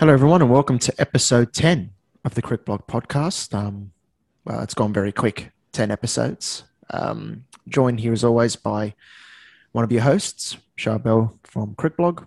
Hello, 0.00 0.14
everyone, 0.14 0.40
and 0.40 0.50
welcome 0.50 0.78
to 0.78 0.94
episode 0.98 1.52
10 1.52 1.90
of 2.24 2.34
the 2.34 2.40
CricBlog 2.40 2.86
podcast. 2.86 3.52
Um, 3.52 3.92
well, 4.46 4.62
it's 4.62 4.72
gone 4.72 4.94
very 4.94 5.12
quick 5.12 5.52
10 5.72 5.90
episodes. 5.90 6.64
Um, 6.88 7.44
joined 7.68 8.00
here, 8.00 8.14
as 8.14 8.24
always, 8.24 8.56
by 8.56 8.94
one 9.72 9.84
of 9.84 9.92
your 9.92 10.00
hosts, 10.00 10.56
Charbel 10.78 11.36
from 11.44 11.74
CricBlog. 11.74 12.26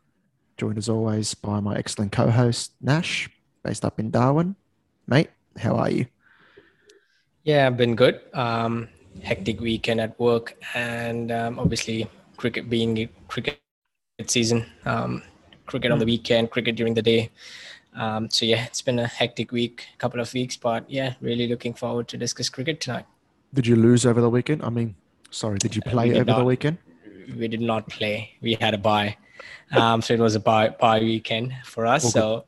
Joined, 0.56 0.78
as 0.78 0.88
always, 0.88 1.34
by 1.34 1.60
my 1.62 1.76
excellent 1.76 2.12
co 2.12 2.30
host, 2.30 2.74
Nash, 2.80 3.28
based 3.64 3.84
up 3.84 4.00
in 4.00 4.12
Darwin. 4.12 4.56
Mate, 5.08 5.32
how 5.58 5.76
are 5.78 5.90
you? 5.90 6.06
Yeah, 7.44 7.66
I've 7.66 7.76
been 7.76 7.96
good. 7.96 8.22
Um, 8.36 8.88
hectic 9.24 9.60
weekend 9.60 10.00
at 10.00 10.20
work, 10.20 10.56
and 10.76 11.32
um, 11.32 11.58
obviously, 11.58 12.08
cricket 12.38 12.70
being 12.70 13.10
cricket 13.28 13.60
season. 14.28 14.64
Um, 14.86 15.24
cricket 15.66 15.92
on 15.92 16.00
the 16.00 16.06
weekend, 16.06 16.52
cricket 16.52 16.76
during 16.76 16.94
the 16.94 17.02
day. 17.02 17.30
Um, 17.96 18.30
so 18.30 18.46
yeah, 18.46 18.66
it's 18.66 18.82
been 18.82 19.00
a 19.00 19.08
hectic 19.08 19.52
week, 19.52 19.86
couple 19.98 20.20
of 20.20 20.34
weeks, 20.34 20.58
but 20.58 20.90
yeah, 20.90 21.14
really 21.22 21.48
looking 21.48 21.74
forward 21.74 22.08
to 22.10 22.18
discuss 22.18 22.50
cricket 22.50 22.82
tonight. 22.82 23.06
Did 23.54 23.68
you 23.68 23.76
lose 23.76 24.06
over 24.06 24.20
the 24.20 24.30
weekend? 24.30 24.64
I 24.64 24.70
mean, 24.70 24.96
sorry, 25.30 25.60
did 25.60 25.76
you 25.76 25.82
uh, 25.86 25.90
play 25.92 26.14
uh, 26.14 26.22
over 26.22 26.26
not, 26.26 26.38
the 26.40 26.46
weekend? 26.46 26.78
We 27.38 27.48
did 27.48 27.62
not 27.62 27.88
play. 27.88 28.32
We 28.42 28.56
had 28.56 28.74
a 28.74 28.78
bye, 28.78 29.18
um, 29.72 30.02
so 30.02 30.14
it 30.14 30.20
was 30.20 30.36
a 30.36 30.40
bye 30.40 30.70
bye 30.70 31.00
weekend 31.00 31.54
for 31.66 31.86
us. 31.86 32.12
so 32.12 32.46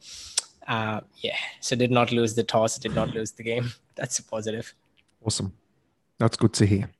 uh, 0.68 1.02
yeah, 1.18 1.38
so 1.60 1.76
did 1.76 1.92
not 1.92 2.12
lose 2.12 2.34
the 2.34 2.44
toss, 2.44 2.78
did 2.80 2.96
not 2.96 3.14
lose 3.14 3.32
the 3.32 3.44
game. 3.44 3.72
That's 3.96 4.20
a 4.20 4.24
positive. 4.24 4.74
Awesome, 5.24 5.54
that's 6.20 6.38
good 6.38 6.54
to 6.54 6.66
hear. 6.66 6.92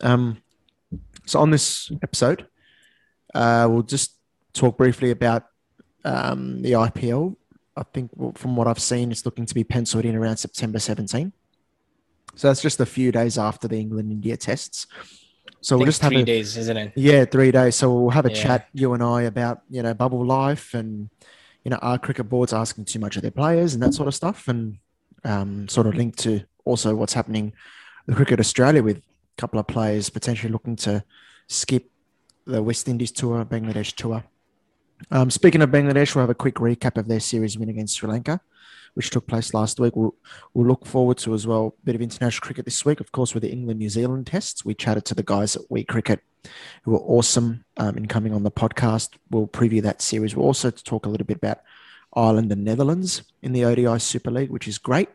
Um, 0.00 0.38
so 1.26 1.40
on 1.40 1.50
this 1.50 1.90
episode, 2.02 2.46
uh, 3.34 3.66
we'll 3.68 3.82
just 3.82 4.14
talk 4.52 4.78
briefly 4.78 5.10
about 5.10 5.44
um, 6.04 6.62
the 6.62 6.72
IPL. 6.72 7.36
I 7.76 7.82
think 7.82 8.10
from 8.38 8.56
what 8.56 8.66
I've 8.66 8.78
seen, 8.78 9.10
it's 9.10 9.24
looking 9.24 9.46
to 9.46 9.54
be 9.54 9.64
penciled 9.64 10.04
in 10.04 10.14
around 10.14 10.36
September 10.36 10.78
17. 10.78 11.32
So 12.36 12.48
that's 12.48 12.62
just 12.62 12.80
a 12.80 12.86
few 12.86 13.12
days 13.12 13.38
after 13.38 13.68
the 13.68 13.78
England 13.78 14.10
India 14.10 14.36
tests. 14.36 14.86
So 15.60 15.76
we'll 15.76 15.86
just 15.86 16.02
have 16.02 16.12
three 16.12 16.22
a, 16.22 16.24
days, 16.24 16.56
isn't 16.56 16.76
it? 16.76 16.92
Yeah, 16.94 17.24
three 17.24 17.50
days. 17.50 17.76
So 17.76 17.92
we'll 17.92 18.10
have 18.10 18.26
a 18.26 18.30
yeah. 18.30 18.42
chat, 18.42 18.68
you 18.72 18.92
and 18.92 19.02
I, 19.02 19.22
about 19.22 19.62
you 19.70 19.82
know 19.82 19.94
bubble 19.94 20.24
life 20.24 20.74
and 20.74 21.08
you 21.64 21.70
know 21.70 21.78
are 21.80 21.98
cricket 21.98 22.28
boards 22.28 22.52
asking 22.52 22.84
too 22.84 22.98
much 22.98 23.16
of 23.16 23.22
their 23.22 23.30
players 23.30 23.74
and 23.74 23.82
that 23.82 23.94
sort 23.94 24.08
of 24.08 24.14
stuff, 24.14 24.48
and 24.48 24.78
um, 25.24 25.66
sort 25.68 25.86
of 25.86 25.94
linked 25.94 26.18
to 26.20 26.42
also 26.64 26.94
what's 26.94 27.14
happening 27.14 27.52
with 28.06 28.16
Cricket 28.16 28.40
Australia 28.40 28.82
with 28.82 28.98
a 28.98 29.02
couple 29.38 29.58
of 29.58 29.66
players 29.66 30.10
potentially 30.10 30.52
looking 30.52 30.76
to 30.76 31.02
skip 31.48 31.90
the 32.46 32.62
West 32.62 32.88
Indies 32.88 33.12
tour, 33.12 33.44
Bangladesh 33.44 33.94
tour, 33.94 34.22
um, 35.10 35.30
speaking 35.30 35.62
of 35.62 35.70
Bangladesh, 35.70 36.14
we'll 36.14 36.22
have 36.22 36.30
a 36.30 36.34
quick 36.34 36.56
recap 36.56 36.96
of 36.96 37.08
their 37.08 37.20
series 37.20 37.58
win 37.58 37.68
against 37.68 37.96
Sri 37.96 38.08
Lanka, 38.08 38.40
which 38.94 39.10
took 39.10 39.26
place 39.26 39.54
last 39.54 39.78
week. 39.80 39.96
We'll, 39.96 40.14
we'll 40.52 40.66
look 40.66 40.86
forward 40.86 41.18
to 41.18 41.34
as 41.34 41.46
well 41.46 41.74
a 41.82 41.84
bit 41.84 41.94
of 41.94 42.02
international 42.02 42.44
cricket 42.44 42.64
this 42.64 42.84
week, 42.84 43.00
of 43.00 43.12
course, 43.12 43.34
with 43.34 43.42
the 43.42 43.50
England 43.50 43.78
New 43.78 43.90
Zealand 43.90 44.26
tests. 44.26 44.64
We 44.64 44.74
chatted 44.74 45.04
to 45.06 45.14
the 45.14 45.22
guys 45.22 45.56
at 45.56 45.62
WeCricket 45.70 46.20
who 46.82 46.92
were 46.92 46.98
awesome 46.98 47.64
um, 47.76 47.96
in 47.96 48.06
coming 48.06 48.34
on 48.34 48.42
the 48.42 48.50
podcast. 48.50 49.10
We'll 49.30 49.46
preview 49.46 49.82
that 49.82 50.02
series. 50.02 50.36
We'll 50.36 50.46
also 50.46 50.70
talk 50.70 51.06
a 51.06 51.08
little 51.08 51.26
bit 51.26 51.38
about 51.38 51.60
Ireland 52.14 52.52
and 52.52 52.64
Netherlands 52.64 53.22
in 53.42 53.52
the 53.52 53.64
ODI 53.64 53.98
Super 53.98 54.30
League, 54.30 54.50
which 54.50 54.68
is 54.68 54.78
great. 54.78 55.08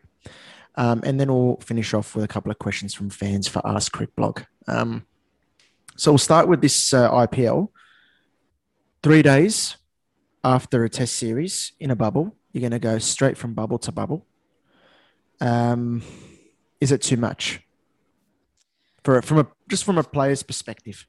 Um, 0.76 1.02
and 1.04 1.18
then 1.18 1.32
we'll 1.32 1.56
finish 1.56 1.94
off 1.94 2.14
with 2.14 2.24
a 2.24 2.28
couple 2.28 2.50
of 2.50 2.58
questions 2.58 2.94
from 2.94 3.10
fans 3.10 3.48
for 3.48 3.66
Ask 3.66 3.92
CricBlog. 3.92 4.44
Um, 4.68 5.06
so 5.96 6.12
we'll 6.12 6.18
start 6.18 6.48
with 6.48 6.60
this 6.60 6.94
uh, 6.94 7.10
IPL. 7.10 7.68
Three 9.02 9.22
days 9.22 9.76
after 10.44 10.84
a 10.84 10.88
test 10.88 11.16
series 11.16 11.72
in 11.78 11.90
a 11.90 11.96
bubble, 11.96 12.34
you're 12.52 12.60
going 12.60 12.72
to 12.72 12.78
go 12.78 12.98
straight 12.98 13.36
from 13.36 13.54
bubble 13.54 13.78
to 13.78 13.92
bubble. 13.92 14.26
Um, 15.40 16.02
is 16.80 16.92
it 16.92 17.02
too 17.02 17.16
much 17.16 17.60
for 19.04 19.20
from 19.22 19.38
a 19.38 19.46
just 19.68 19.84
from 19.84 19.98
a 19.98 20.02
player's 20.02 20.42
perspective? 20.42 21.06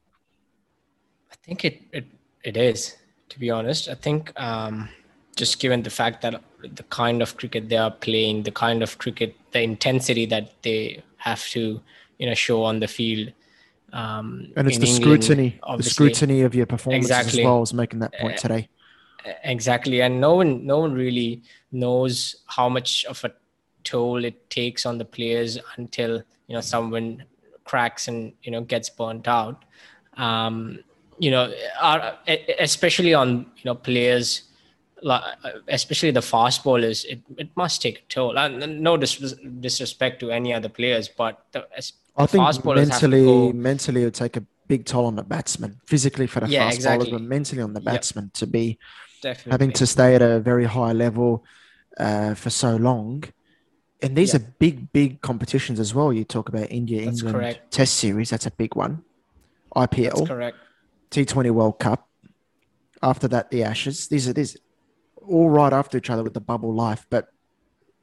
I 1.32 1.36
think 1.44 1.66
it 1.66 1.82
it, 1.92 2.06
it 2.44 2.58
is. 2.58 2.98
To 3.30 3.40
be 3.40 3.50
honest, 3.50 3.88
I 3.88 3.96
think 3.96 4.38
um, 4.40 4.90
just 5.38 5.60
given 5.60 5.84
the 5.84 5.90
fact 5.90 6.22
that 6.22 6.42
the 6.62 6.84
kind 6.84 7.22
of 7.22 7.38
cricket 7.38 7.70
they 7.70 7.78
are 7.78 7.92
playing, 7.92 8.44
the 8.44 8.52
kind 8.52 8.84
of 8.84 8.98
cricket, 8.98 9.36
the 9.52 9.62
intensity 9.62 10.26
that 10.26 10.62
they 10.64 11.02
have 11.18 11.46
to 11.50 11.82
you 12.18 12.26
know 12.26 12.34
show 12.34 12.64
on 12.64 12.80
the 12.80 12.88
field. 12.88 13.32
Um, 13.94 14.54
and 14.56 14.68
it's 14.68 14.78
the 14.78 14.88
England, 14.88 15.24
scrutiny, 15.24 15.60
the 15.78 15.84
scrutiny 15.84 16.42
of 16.42 16.56
your 16.56 16.66
performance 16.66 17.06
exactly. 17.06 17.42
as 17.42 17.46
well 17.46 17.62
as 17.62 17.74
making 17.74 18.00
that 18.00 18.14
point 18.14 18.36
uh, 18.36 18.38
today 18.38 18.70
exactly 19.44 20.02
and 20.02 20.20
no 20.20 20.36
one 20.36 20.66
no 20.66 20.80
one 20.80 20.94
really 20.94 21.42
knows 21.72 22.36
how 22.48 22.68
much 22.68 23.06
of 23.06 23.24
a 23.24 23.32
toll 23.84 24.24
it 24.24 24.50
takes 24.50 24.86
on 24.86 24.98
the 24.98 25.06
players 25.06 25.58
until 25.78 26.22
you 26.48 26.56
know 26.56 26.62
someone 26.62 27.24
cracks 27.64 28.08
and 28.08 28.34
you 28.44 28.52
know 28.52 28.62
gets 28.62 28.90
burnt 28.90 29.28
out 29.28 29.66
um 30.18 30.80
you 31.20 31.32
know 31.32 31.54
especially 32.60 33.14
on 33.14 33.46
you 33.58 33.66
know 33.66 33.76
players 33.76 34.44
especially 35.68 36.12
the 36.12 36.22
fast 36.22 36.64
bowlers 36.64 37.06
it, 37.06 37.20
it 37.38 37.50
must 37.56 37.82
take 37.82 38.00
a 38.00 38.02
toll 38.10 38.38
and 38.38 38.82
no 38.82 38.98
dis- 38.98 39.36
disrespect 39.60 40.20
to 40.20 40.32
any 40.32 40.54
other 40.54 40.70
players 40.70 41.08
but 41.08 41.46
the, 41.54 41.66
I 42.18 42.26
think 42.26 42.66
mentally 42.66 43.26
go, 43.26 43.54
mentally 43.54 44.02
it 44.02 44.06
would 44.06 44.14
take 44.14 44.38
a 44.38 44.46
big 44.68 44.86
toll 44.86 45.06
on 45.06 45.16
the 45.16 45.24
batsman 45.24 45.80
physically 45.86 46.28
for 46.28 46.40
the 46.40 46.48
yeah, 46.48 46.66
fast 46.66 46.76
exactly. 46.78 47.10
bowlers 47.10 47.22
but 47.22 47.28
mentally 47.28 47.62
on 47.62 47.74
the 47.74 47.82
batsman 47.82 48.26
yep. 48.26 48.34
to 48.34 48.48
be 48.48 48.78
Definitely. 49.22 49.52
having 49.52 49.72
to 49.74 49.86
stay 49.86 50.16
at 50.16 50.22
a 50.22 50.40
very 50.40 50.66
high 50.66 50.94
level 50.94 51.46
uh, 51.98 52.34
for 52.34 52.50
so 52.50 52.76
long. 52.76 53.24
And 54.02 54.16
these 54.16 54.34
are 54.34 54.40
big, 54.40 54.92
big 54.92 55.22
competitions 55.22 55.80
as 55.80 55.94
well. 55.94 56.12
You 56.12 56.24
talk 56.24 56.50
about 56.50 56.72
India, 56.72 57.06
that's 57.06 57.20
England 57.20 57.38
correct. 57.38 57.72
Test 57.72 57.98
Series. 57.98 58.32
That's 58.32 58.48
a 58.48 58.52
big 58.52 58.76
one. 58.76 59.04
IPL. 59.76 60.16
That's 60.16 60.28
correct. 60.28 60.58
T20 61.12 61.52
World 61.52 61.80
Cup. 61.80 62.10
After 63.04 63.28
that, 63.28 63.52
the 63.52 63.64
Ashes. 63.64 64.08
These 64.08 64.28
are 64.28 64.34
these 64.34 64.58
all 65.28 65.50
right 65.50 65.72
after 65.72 65.98
each 65.98 66.10
other 66.10 66.24
with 66.24 66.34
the 66.34 66.42
bubble 66.42 66.74
life. 66.74 67.06
But 67.10 67.30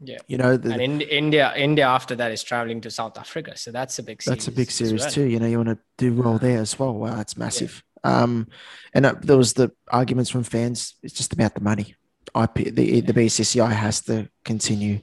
yeah, 0.01 0.19
you 0.29 0.39
know, 0.39 0.57
the, 0.57 0.73
and 0.73 0.81
in, 0.81 1.01
India, 1.01 1.53
India 1.57 1.87
after 1.87 2.15
that 2.17 2.31
is 2.31 2.45
traveling 2.45 2.81
to 2.83 2.91
South 2.91 3.19
Africa, 3.19 3.57
so 3.57 3.73
that's 3.73 3.99
a 3.99 4.03
big. 4.03 4.23
That's 4.23 4.47
a 4.47 4.53
big 4.53 4.71
series 4.71 5.01
well. 5.01 5.11
too. 5.11 5.25
You 5.25 5.41
know, 5.41 5.47
you 5.47 5.57
want 5.57 5.71
to 5.71 5.79
do 5.97 6.15
well 6.15 6.39
there 6.39 6.61
as 6.61 6.79
well. 6.79 6.95
Wow, 6.95 7.17
that's 7.17 7.37
massive. 7.37 7.83
Um, 8.05 8.49
and 8.95 9.07
uh, 9.07 9.15
there 9.21 9.37
was 9.37 9.53
the 9.55 9.71
arguments 9.89 10.31
from 10.31 10.45
fans. 10.45 10.95
It's 11.03 11.15
just 11.15 11.33
about 11.33 11.55
the 11.55 11.61
money. 11.61 11.95
IP, 12.37 12.75
the 12.75 13.01
the 13.01 13.13
BCCI 13.13 13.73
has 13.73 14.03
to 14.03 14.29
continue 14.45 15.01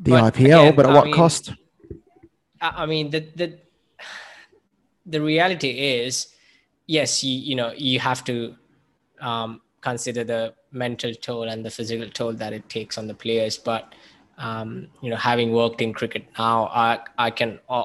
the 0.00 0.12
but 0.12 0.34
IPL, 0.34 0.68
again, 0.68 0.76
but 0.76 0.86
at 0.86 0.92
I 0.92 0.94
what 0.94 1.04
mean, 1.04 1.14
cost? 1.14 1.52
I 2.60 2.86
mean, 2.86 3.10
the 3.10 3.20
the 3.34 3.58
the 5.04 5.20
reality 5.20 5.70
is, 5.70 6.28
yes, 6.86 7.22
you 7.22 7.38
you 7.38 7.54
know 7.54 7.72
you 7.76 8.00
have 8.00 8.24
to 8.24 8.54
um, 9.20 9.60
consider 9.80 10.24
the 10.24 10.54
mental 10.72 11.14
toll 11.14 11.44
and 11.44 11.64
the 11.64 11.70
physical 11.70 12.08
toll 12.10 12.32
that 12.34 12.52
it 12.52 12.68
takes 12.68 12.98
on 12.98 13.06
the 13.06 13.14
players. 13.14 13.58
But 13.58 13.94
um, 14.38 14.88
you 15.02 15.10
know, 15.10 15.16
having 15.16 15.52
worked 15.52 15.80
in 15.80 15.92
cricket 15.92 16.26
now, 16.38 16.66
I 16.66 17.00
I 17.18 17.30
can. 17.30 17.60
Uh, 17.68 17.84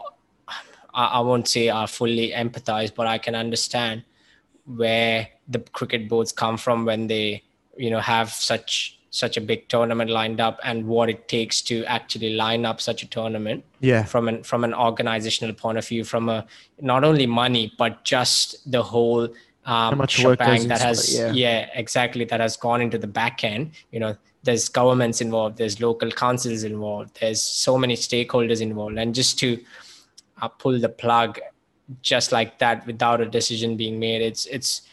I, 0.94 1.06
I 1.06 1.20
won't 1.22 1.48
say 1.48 1.70
I 1.70 1.86
fully 1.86 2.32
empathize, 2.32 2.94
but 2.94 3.08
I 3.08 3.18
can 3.18 3.36
understand 3.36 4.04
where 4.76 5.28
the 5.48 5.60
cricket 5.60 6.08
boards 6.10 6.32
come 6.32 6.58
from 6.58 6.86
when 6.86 7.08
they 7.08 7.44
you 7.78 7.90
know 7.90 8.00
have 8.00 8.30
such 8.30 8.98
such 9.12 9.36
a 9.36 9.42
big 9.42 9.68
tournament 9.68 10.10
lined 10.10 10.40
up 10.40 10.58
and 10.64 10.88
what 10.88 11.10
it 11.10 11.28
takes 11.28 11.62
to 11.62 11.84
actually 11.84 12.34
line 12.36 12.66
up 12.66 12.80
such 12.80 13.04
a 13.04 13.08
tournament 13.08 13.64
yeah. 13.82 14.04
from 14.04 14.30
an 14.30 14.42
from 14.42 14.64
an 14.64 14.74
organizational 14.74 15.54
point 15.54 15.78
of 15.78 15.86
view 15.86 16.04
from 16.04 16.30
a 16.30 16.46
not 16.80 17.04
only 17.04 17.26
money 17.26 17.74
but 17.78 18.04
just 18.06 18.72
the 18.72 18.82
whole 18.82 19.28
um 19.66 19.98
that 20.70 20.82
has 20.82 21.14
yeah. 21.14 21.32
yeah 21.32 21.70
exactly 21.76 22.24
that 22.24 22.40
has 22.40 22.56
gone 22.56 22.82
into 22.82 22.98
the 22.98 23.08
back 23.08 23.44
end. 23.44 23.72
You 23.92 24.00
know 24.00 24.18
there's 24.44 24.70
governments 24.70 25.22
involved 25.22 25.58
there's 25.58 25.80
local 25.80 26.10
councils 26.10 26.64
involved 26.64 27.20
there's 27.20 27.44
so 27.44 27.78
many 27.78 27.96
stakeholders 27.96 28.62
involved. 28.62 28.98
And 28.98 29.14
just 29.14 29.38
to 29.40 29.62
uh, 30.42 30.48
pull 30.48 30.80
the 30.80 30.90
plug 30.90 31.40
just 32.02 32.32
like 32.32 32.60
that 32.60 32.86
without 32.86 33.22
a 33.22 33.26
decision 33.26 33.78
being 33.78 34.00
made. 34.00 34.22
It's 34.22 34.46
it's 34.48 34.84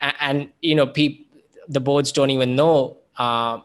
and 0.00 0.50
you 0.60 0.74
know 0.74 0.86
people 0.86 1.24
the 1.68 1.80
boards 1.80 2.12
don't 2.12 2.30
even 2.30 2.54
know 2.56 2.96
uh, 3.16 3.60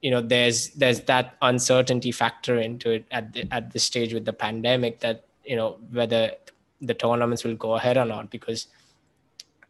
you 0.00 0.10
know 0.10 0.20
there's 0.20 0.70
there's 0.70 1.00
that 1.00 1.36
uncertainty 1.42 2.12
factor 2.12 2.58
into 2.58 2.90
it 2.90 3.04
at 3.10 3.32
the, 3.32 3.46
at 3.50 3.70
this 3.72 3.84
stage 3.84 4.12
with 4.14 4.24
the 4.24 4.32
pandemic 4.32 5.00
that 5.00 5.24
you 5.44 5.56
know 5.56 5.78
whether 5.90 6.30
the 6.80 6.94
tournaments 6.94 7.44
will 7.44 7.54
go 7.54 7.74
ahead 7.74 7.96
or 7.96 8.04
not 8.04 8.30
because 8.30 8.66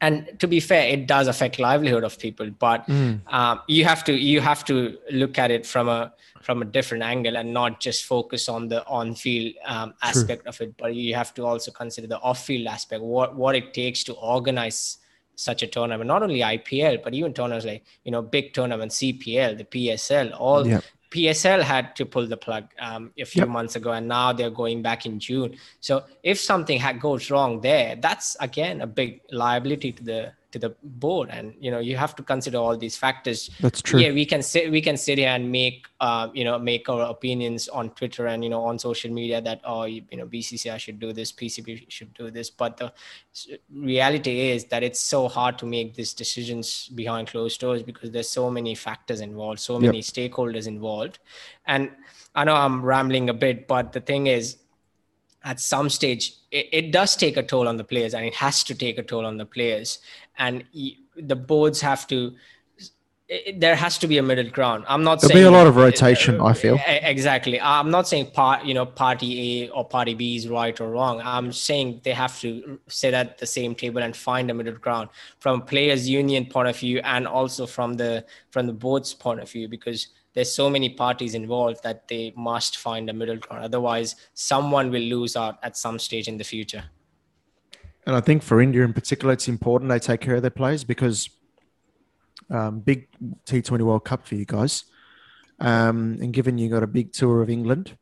and 0.03 0.39
to 0.39 0.47
be 0.47 0.61
fair 0.61 0.87
it 0.89 1.07
does 1.07 1.29
affect 1.29 1.59
livelihood 1.59 2.05
of 2.05 2.19
people 2.19 2.51
but 2.59 2.87
mm. 2.87 3.19
um, 3.33 3.61
you 3.69 3.85
have 3.85 4.05
to 4.05 4.13
you 4.13 4.41
have 4.41 4.65
to 4.65 4.99
look 5.11 5.39
at 5.39 5.51
it 5.51 5.65
from 5.65 5.89
a 5.89 6.13
from 6.43 6.61
a 6.61 6.65
different 6.65 7.05
angle 7.05 7.37
and 7.37 7.55
not 7.55 7.81
just 7.81 8.05
focus 8.05 8.49
on 8.49 8.69
the 8.69 8.85
on 8.87 9.15
field 9.15 9.55
um, 9.65 9.95
aspect 10.03 10.47
of 10.47 10.61
it 10.61 10.77
but 10.77 10.95
you 10.95 11.15
have 11.15 11.33
to 11.33 11.47
also 11.47 11.71
consider 11.71 12.07
the 12.07 12.21
off 12.21 12.45
field 12.45 12.67
aspect 12.67 13.03
what 13.03 13.35
what 13.35 13.55
it 13.55 13.73
takes 13.73 14.05
to 14.05 14.13
organize 14.15 14.99
such 15.35 15.63
a 15.63 15.67
tournament. 15.67 16.07
Not 16.07 16.23
only 16.23 16.41
IPL, 16.41 17.03
but 17.03 17.15
even 17.15 17.33
tournaments 17.33 17.67
like 17.67 17.85
you 18.05 18.13
know 18.13 18.23
big 18.23 18.53
tournaments, 18.53 18.99
CPL, 18.99 19.59
the 19.59 19.65
PSL, 19.65 20.39
all 20.39 20.67
yeah. 20.67 20.81
PSL 21.12 21.62
had 21.62 21.94
to 21.97 22.06
pull 22.06 22.26
the 22.26 22.37
plug 22.37 22.64
um, 22.81 23.12
a 23.19 23.25
few 23.25 23.43
yep. 23.43 23.49
months 23.49 23.76
ago, 23.76 23.93
and 23.93 24.09
now 24.09 24.32
they're 24.32 24.50
going 24.50 24.82
back 24.82 25.05
in 25.05 25.20
June. 25.20 25.56
So 25.81 26.05
if 26.23 26.41
something 26.41 26.81
ha- 26.81 26.93
goes 26.93 27.31
wrong 27.31 27.61
there, 27.61 27.97
that's 27.97 28.37
again 28.41 28.81
a 28.81 28.87
big 28.87 29.20
liability 29.31 29.93
to 29.93 30.03
the 30.03 30.32
to 30.53 30.59
the 30.59 30.75
board. 30.83 31.29
And 31.31 31.55
you 31.59 31.71
know 31.71 31.79
you 31.79 31.97
have 31.97 32.15
to 32.17 32.23
consider 32.23 32.59
all 32.59 32.77
these 32.77 32.97
factors. 32.97 33.51
That's 33.61 33.83
true. 33.83 34.01
Yeah 34.01 34.13
we 34.13 34.25
can 34.25 34.43
sit 34.43 34.71
we 34.71 34.81
can 34.81 34.97
sit 34.97 35.19
here 35.19 35.29
and 35.29 35.51
make 35.51 35.87
uh, 36.01 36.29
you 36.33 36.45
know 36.45 36.59
make 36.59 36.89
our 36.89 37.03
opinions 37.03 37.69
on 37.69 37.91
twitter 37.91 38.27
and 38.27 38.45
you 38.45 38.51
know 38.51 38.63
on 38.63 38.79
social 38.79 39.11
media 39.11 39.41
that 39.41 39.61
oh 39.65 39.85
you, 39.85 40.03
you 40.11 40.19
know 40.19 40.27
bcci 40.27 40.79
should 40.79 40.99
do 40.99 41.13
this 41.13 41.33
pcb 41.33 41.85
should 41.91 42.13
do 42.15 42.31
this. 42.31 42.51
But 42.51 42.77
the 42.77 42.93
reality 43.75 44.51
is 44.51 44.67
that 44.67 44.83
it's 44.83 45.01
so 45.01 45.29
hard 45.29 45.59
to 45.59 45.67
make 45.67 45.95
these 45.95 46.15
decisions 46.15 46.89
behind 46.89 47.29
closed 47.29 47.61
doors 47.61 47.83
because 47.83 48.11
there's 48.11 48.29
so 48.29 48.51
many 48.51 48.75
factors 48.75 49.21
involved 49.21 49.61
so 49.61 49.79
many 49.79 49.99
yep. 49.99 50.05
stakeholders 50.05 50.67
involved. 50.67 51.19
And 51.67 51.91
i 52.35 52.45
know 52.45 52.55
i'm 52.55 52.83
rambling 52.83 53.29
a 53.29 53.35
bit 53.35 53.69
but 53.69 53.93
the 53.93 54.01
thing 54.01 54.27
is 54.27 54.57
at 55.44 55.61
some 55.61 55.89
stage 55.89 56.35
it, 56.50 56.69
it, 56.73 56.93
does 56.93 57.17
take 57.17 57.37
a 57.37 57.43
toll 57.43 57.67
on 57.67 57.77
the 57.77 57.85
players 57.85 58.15
and 58.15 58.25
it 58.25 58.35
has 58.35 58.62
to 58.65 58.75
take 58.75 58.99
a 58.99 59.03
toll 59.03 59.25
on 59.25 59.37
the 59.37 59.47
players. 59.47 59.99
And 60.39 60.65
the 61.17 61.37
boards 61.37 61.81
have 61.81 62.06
to 62.09 62.35
it, 63.29 63.61
there 63.61 63.75
has 63.75 63.97
to 63.99 64.06
be 64.06 64.19
a 64.19 64.23
middle 64.23 64.50
ground. 64.50 64.85
I'm 64.87 65.03
not 65.03 65.21
there'll 65.21 65.33
saying 65.33 65.44
be 65.44 65.47
a 65.47 65.50
lot 65.50 65.67
of 65.67 65.77
rotation 65.77 66.41
uh, 66.41 66.47
i 66.47 66.53
feel. 66.53 66.79
exactly. 66.87 67.59
I'm 67.61 67.91
not 67.91 68.06
saying 68.06 68.31
part 68.33 68.65
you 68.65 68.75
know 68.75 68.85
party 68.85 69.65
a 69.65 69.71
or 69.71 69.85
party 69.89 70.15
b 70.15 70.37
is 70.37 70.49
right 70.49 70.79
or 70.81 70.91
wrong. 70.91 71.21
I'm 71.25 71.53
saying 71.53 72.03
they 72.05 72.12
have 72.12 72.39
to 72.41 72.79
sit 72.89 73.15
at 73.15 73.39
the 73.39 73.47
same 73.47 73.75
table 73.75 74.03
and 74.03 74.15
find 74.15 74.50
a 74.50 74.55
middle 74.55 74.75
ground 74.75 75.09
from 75.39 75.62
players 75.62 76.09
union 76.09 76.44
point 76.47 76.69
of 76.69 76.77
view 76.77 77.00
and 77.05 77.27
also 77.27 77.67
from 77.67 77.94
the 77.94 78.25
from 78.50 78.67
the 78.67 78.73
board's 78.73 79.15
point 79.15 79.41
of 79.41 79.50
view 79.50 79.67
because 79.69 80.09
there's 80.34 80.55
so 80.55 80.70
many 80.70 80.88
parties 80.88 81.34
involved 81.34 81.82
that 81.82 82.08
they 82.08 82.32
must 82.37 82.79
find 82.79 83.11
a 83.11 83.12
middle 83.12 83.37
ground. 83.37 83.64
Otherwise, 83.64 84.17
someone 84.34 84.90
will 84.90 85.02
lose 85.02 85.37
out 85.37 85.58
at 85.62 85.76
some 85.76 85.99
stage 85.99 86.29
in 86.29 86.38
the 86.38 86.44
future. 86.44 86.84
And 88.06 88.17
I 88.17 88.20
think 88.20 88.43
for 88.43 88.61
India 88.61 88.82
in 88.82 88.93
particular, 88.93 89.32
it's 89.32 89.49
important 89.49 89.90
they 89.90 89.99
take 89.99 90.20
care 90.20 90.37
of 90.37 90.43
their 90.43 90.50
players 90.50 90.84
because 90.84 91.29
um, 92.50 92.81
big 92.81 93.08
T20 93.46 93.82
World 93.82 94.05
Cup 94.05 94.26
for 94.26 94.34
you 94.34 94.44
guys. 94.44 94.84
Um, 95.61 96.19
and 96.20 96.32
given 96.32 96.58
you 96.58 96.69
got 96.69 96.82
a 96.82 96.88
big 96.88 97.12
tour 97.12 97.43
of 97.43 97.49
England 97.49 97.96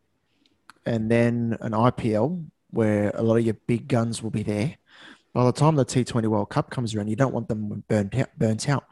and 0.86 1.10
then 1.10 1.58
an 1.60 1.72
IPL 1.72 2.46
where 2.70 3.10
a 3.14 3.22
lot 3.22 3.36
of 3.36 3.44
your 3.44 3.56
big 3.66 3.88
guns 3.88 4.22
will 4.22 4.30
be 4.30 4.42
there, 4.42 4.76
by 5.32 5.44
the 5.44 5.52
time 5.52 5.76
the 5.76 5.84
T20 5.84 6.26
World 6.26 6.50
Cup 6.50 6.70
comes 6.70 6.94
around, 6.94 7.08
you 7.08 7.16
don't 7.16 7.34
want 7.34 7.48
them 7.48 7.84
burnt 7.88 8.14
out. 8.16 8.28
Burnt 8.38 8.68
out. 8.68 8.84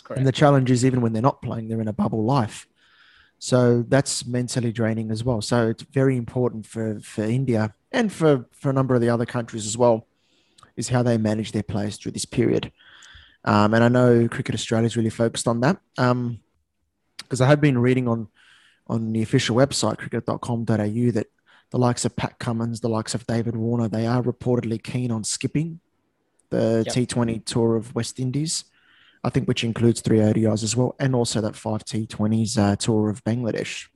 That's 0.00 0.06
correct. 0.06 0.18
And 0.18 0.26
the 0.26 0.32
challenge 0.32 0.70
is 0.70 0.84
even 0.84 1.00
when 1.00 1.12
they're 1.12 1.22
not 1.22 1.42
playing, 1.42 1.68
they're 1.68 1.80
in 1.80 1.88
a 1.88 1.92
bubble 1.92 2.24
life. 2.24 2.66
So 3.38 3.82
that's 3.88 4.26
mentally 4.26 4.72
draining 4.72 5.10
as 5.10 5.24
well. 5.24 5.40
So 5.40 5.68
it's 5.68 5.82
very 5.82 6.16
important 6.16 6.66
for, 6.66 7.00
for 7.00 7.22
India 7.22 7.74
and 7.92 8.12
for, 8.12 8.46
for 8.52 8.70
a 8.70 8.72
number 8.72 8.94
of 8.94 9.00
the 9.00 9.08
other 9.08 9.26
countries 9.26 9.66
as 9.66 9.76
well, 9.76 10.06
is 10.76 10.88
how 10.88 11.02
they 11.02 11.18
manage 11.18 11.52
their 11.52 11.62
players 11.62 11.96
through 11.96 12.12
this 12.12 12.24
period. 12.24 12.72
Um, 13.44 13.72
and 13.74 13.82
I 13.82 13.88
know 13.88 14.28
Cricket 14.28 14.54
Australia 14.54 14.86
is 14.86 14.96
really 14.96 15.10
focused 15.10 15.48
on 15.48 15.60
that. 15.60 15.78
Um, 15.96 16.40
because 17.18 17.40
I 17.40 17.46
have 17.46 17.60
been 17.60 17.78
reading 17.78 18.08
on 18.08 18.28
on 18.86 19.12
the 19.12 19.22
official 19.22 19.54
website, 19.54 19.98
cricket.com.au, 19.98 21.10
that 21.12 21.26
the 21.70 21.78
likes 21.78 22.04
of 22.04 22.16
Pat 22.16 22.40
Cummins, 22.40 22.80
the 22.80 22.88
likes 22.88 23.14
of 23.14 23.24
David 23.24 23.54
Warner, 23.54 23.86
they 23.86 24.04
are 24.04 24.20
reportedly 24.20 24.82
keen 24.82 25.12
on 25.12 25.22
skipping 25.22 25.78
the 26.50 26.82
yep. 26.84 26.94
T20 26.94 27.44
tour 27.44 27.76
of 27.76 27.94
West 27.94 28.18
Indies. 28.18 28.64
I 29.22 29.30
think 29.30 29.46
which 29.46 29.64
includes 29.64 30.00
three 30.00 30.18
ODIs 30.18 30.62
as 30.62 30.76
well, 30.76 30.94
and 30.98 31.14
also 31.14 31.40
that 31.40 31.56
five 31.56 31.84
T20s 31.84 32.58
uh, 32.58 32.76
tour 32.76 33.10
of 33.10 33.22
Bangladesh 33.24 33.88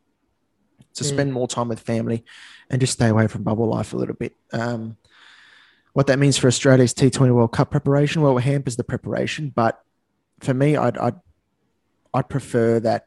to 0.95 1.05
mm. 1.05 1.07
spend 1.07 1.33
more 1.33 1.49
time 1.49 1.69
with 1.69 1.81
family 1.81 2.25
and 2.71 2.81
just 2.81 2.95
stay 2.95 3.09
away 3.09 3.27
from 3.27 3.43
bubble 3.43 3.69
life 3.69 3.93
a 3.93 3.97
little 3.97 4.15
bit. 4.15 4.35
Um, 4.53 4.97
what 5.93 6.09
that 6.09 6.19
means 6.19 6.37
for 6.37 6.49
Australia's 6.49 6.93
T20 6.93 7.33
World 7.33 7.53
Cup 7.53 7.71
preparation, 7.71 8.21
well, 8.21 8.37
it 8.37 8.43
hampers 8.43 8.77
the 8.77 8.85
preparation, 8.85 9.53
but 9.55 9.81
for 10.41 10.53
me, 10.53 10.77
I'd, 10.77 10.99
I'd, 10.99 11.15
I'd 12.13 12.29
prefer 12.29 12.81
that 12.81 13.07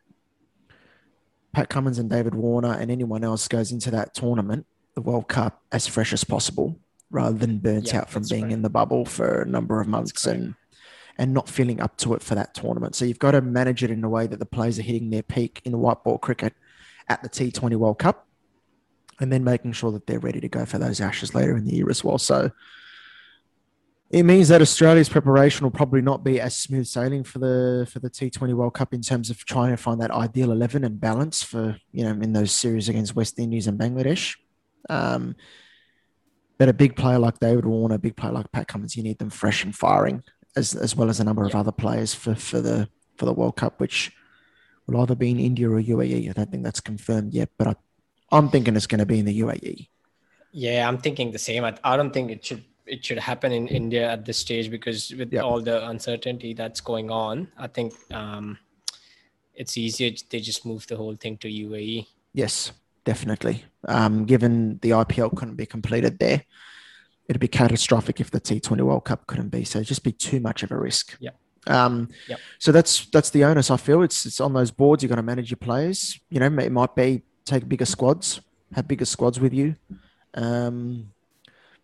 Pat 1.54 1.70
Cummins 1.70 2.00
and 2.00 2.10
David 2.10 2.34
Warner 2.34 2.74
and 2.74 2.90
anyone 2.90 3.24
else 3.24 3.48
goes 3.48 3.72
into 3.72 3.92
that 3.92 4.14
tournament, 4.14 4.66
the 4.96 5.02
World 5.02 5.28
Cup, 5.28 5.62
as 5.72 5.86
fresh 5.86 6.14
as 6.14 6.24
possible 6.24 6.80
rather 7.10 7.38
than 7.38 7.60
burnt 7.60 7.88
yeah, 7.88 8.00
out 8.00 8.10
from 8.10 8.24
being 8.30 8.44
right. 8.44 8.52
in 8.52 8.62
the 8.62 8.70
bubble 8.70 9.06
for 9.06 9.42
a 9.42 9.46
number 9.46 9.80
of 9.80 9.88
months 9.88 10.26
and 10.26 10.56
and 11.18 11.34
not 11.34 11.50
feeling 11.50 11.82
up 11.82 11.98
to 11.98 12.14
it 12.14 12.22
for 12.22 12.36
that 12.36 12.54
tournament. 12.54 12.96
So 12.96 13.06
you've 13.06 13.20
got 13.20 13.32
to 13.32 13.42
manage 13.42 13.84
it 13.84 13.90
in 13.90 14.04
a 14.04 14.10
way 14.10 14.28
that 14.28 14.40
the 14.40 14.46
players 14.46 14.78
are 14.78 14.84
hitting 14.84 15.10
their 15.10 15.24
peak 15.24 15.62
in 15.66 15.78
white 15.80 16.04
ball 16.04 16.18
cricket 16.18 16.54
at 17.10 17.24
the 17.24 17.30
T20 17.30 17.76
World 17.76 18.00
Cup 18.00 18.28
and 19.20 19.32
then 19.32 19.44
making 19.44 19.72
sure 19.72 19.92
that 19.92 20.06
they're 20.06 20.20
ready 20.20 20.40
to 20.40 20.48
go 20.48 20.66
for 20.66 20.78
those 20.78 21.02
ashes 21.02 21.34
later 21.34 21.58
in 21.58 21.66
the 21.66 21.76
year 21.76 21.90
as 21.90 22.04
well. 22.04 22.20
So 22.20 22.52
it 24.12 24.24
means 24.24 24.48
that 24.50 24.62
Australia's 24.62 25.10
preparation 25.10 25.66
will 25.66 25.72
probably 25.72 26.02
not 26.02 26.24
be 26.24 26.40
as 26.40 26.56
smooth 26.56 26.86
sailing 26.86 27.24
for 27.24 27.40
the 27.40 27.88
for 27.92 28.00
the 28.00 28.10
T20 28.10 28.54
World 28.54 28.74
Cup 28.74 28.94
in 28.94 29.02
terms 29.02 29.30
of 29.30 29.44
trying 29.44 29.72
to 29.72 29.78
find 29.78 30.00
that 30.02 30.12
ideal 30.12 30.52
11 30.52 30.86
and 30.86 31.00
balance 31.00 31.44
for 31.44 31.78
you 31.92 32.06
know 32.06 32.12
in 32.12 32.32
those 32.32 32.52
series 32.52 32.88
against 32.88 33.16
West 33.16 33.38
Indies 33.38 33.68
and 33.68 33.78
Bangladesh. 33.78 34.38
Um, 34.90 35.36
but 36.58 36.70
a 36.70 36.74
big 36.74 36.96
player 36.96 37.20
like 37.20 37.40
David 37.40 37.66
Warner, 37.66 37.96
a 37.96 38.00
big 38.00 38.16
player 38.16 38.32
like 38.32 38.52
Pat 38.52 38.68
Cummins, 38.68 38.96
you 38.96 39.04
need 39.04 39.20
them 39.20 39.30
fresh 39.30 39.64
and 39.64 39.76
firing 39.76 40.24
as 40.58 40.76
as 40.76 40.96
well 40.96 41.10
as 41.10 41.20
a 41.20 41.24
number 41.24 41.46
of 41.46 41.56
other 41.56 41.72
players 41.72 42.14
for 42.14 42.36
for 42.36 42.60
the 42.60 42.90
for 43.16 43.26
the 43.26 43.34
World 43.34 43.56
Cup, 43.56 43.80
which 43.80 44.12
will 44.86 45.02
either 45.02 45.16
be 45.16 45.32
in 45.32 45.40
India 45.40 45.70
or 45.70 45.82
UAE. 45.82 46.30
I 46.30 46.34
don't 46.34 46.52
think 46.52 46.64
that's 46.64 46.80
confirmed 46.80 47.34
yet, 47.34 47.50
but 47.58 47.68
I, 47.68 47.76
I'm 48.32 48.50
thinking 48.50 48.76
it's 48.76 48.88
going 48.88 49.00
to 49.00 49.06
be 49.06 49.20
in 49.20 49.26
the 49.26 49.40
UAE. 49.42 49.88
Yeah, 50.52 50.88
I'm 50.88 50.98
thinking 50.98 51.32
the 51.32 51.40
same. 51.40 51.64
I, 51.64 51.78
I 51.84 51.98
don't 51.98 52.12
think 52.12 52.32
it 52.32 52.46
should 52.46 52.64
it 52.86 53.06
should 53.06 53.20
happen 53.20 53.52
in 53.52 53.68
India 53.68 54.10
at 54.10 54.26
this 54.26 54.38
stage 54.38 54.72
because 54.72 55.12
with 55.12 55.34
yep. 55.34 55.44
all 55.44 55.62
the 55.62 55.88
uncertainty 55.90 56.54
that's 56.54 56.82
going 56.82 57.12
on, 57.12 57.50
I 57.58 57.68
think 57.68 57.94
um, 58.14 58.58
it's 59.54 59.78
easier 59.78 60.12
they 60.30 60.40
just 60.40 60.66
move 60.66 60.88
the 60.88 60.96
whole 60.96 61.16
thing 61.16 61.38
to 61.40 61.48
UAE. 61.48 62.08
Yes, 62.34 62.72
definitely. 63.04 63.66
Um, 63.88 64.26
given 64.26 64.80
the 64.82 64.92
IPL 64.92 65.36
couldn't 65.36 65.56
be 65.56 65.66
completed 65.66 66.18
there, 66.18 66.44
it'd 67.28 67.40
be 67.40 67.48
catastrophic 67.48 68.20
if 68.20 68.32
the 68.32 68.40
T20 68.40 68.82
World 68.82 69.06
Cup 69.06 69.28
couldn't 69.28 69.50
be. 69.50 69.64
So 69.64 69.80
it'd 69.80 69.88
just 69.88 70.04
be 70.04 70.12
too 70.12 70.40
much 70.40 70.64
of 70.64 70.72
a 70.72 70.78
risk. 70.78 71.18
Yeah. 71.20 71.32
Um, 71.68 72.10
yep. 72.30 72.40
So 72.60 72.72
that's 72.72 73.06
that's 73.08 73.30
the 73.30 73.44
onus. 73.44 73.70
I 73.70 73.78
feel 73.78 74.02
it's 74.02 74.26
it's 74.26 74.40
on 74.40 74.54
those 74.54 74.72
boards. 74.72 75.04
You've 75.04 75.10
got 75.10 75.18
to 75.18 75.24
manage 75.24 75.52
your 75.52 75.58
players. 75.58 76.20
You 76.30 76.40
know, 76.40 76.46
it 76.46 76.72
might 76.72 76.96
be 76.96 77.24
take 77.44 77.68
bigger 77.68 77.86
squads, 77.86 78.40
have 78.74 78.88
bigger 78.88 79.06
squads 79.06 79.40
with 79.40 79.54
you. 79.54 79.76
Um, 80.34 81.12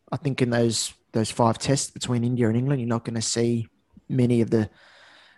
I 0.10 0.18
think 0.18 0.42
in 0.42 0.52
those 0.52 0.94
those 1.12 1.30
five 1.30 1.58
tests 1.58 1.92
between 1.92 2.24
India 2.24 2.48
and 2.48 2.56
England, 2.56 2.80
you're 2.80 2.88
not 2.88 3.04
going 3.04 3.16
to 3.16 3.22
see 3.22 3.68
many 4.08 4.40
of 4.40 4.50
the 4.50 4.70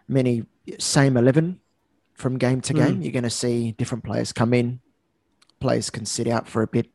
many 0.08 0.46
same 0.78 1.18
eleven 1.18 1.60
from 2.14 2.38
game 2.38 2.62
to 2.62 2.74
game. 2.74 3.00
Mm. 3.00 3.04
You're 3.04 3.14
going 3.14 3.24
to 3.24 3.32
see 3.32 3.72
different 3.72 4.04
players 4.04 4.32
come 4.32 4.54
in. 4.54 4.80
Players 5.60 5.90
can 5.90 6.06
sit 6.06 6.28
out 6.28 6.48
for 6.48 6.62
a 6.62 6.68
bit 6.68 6.88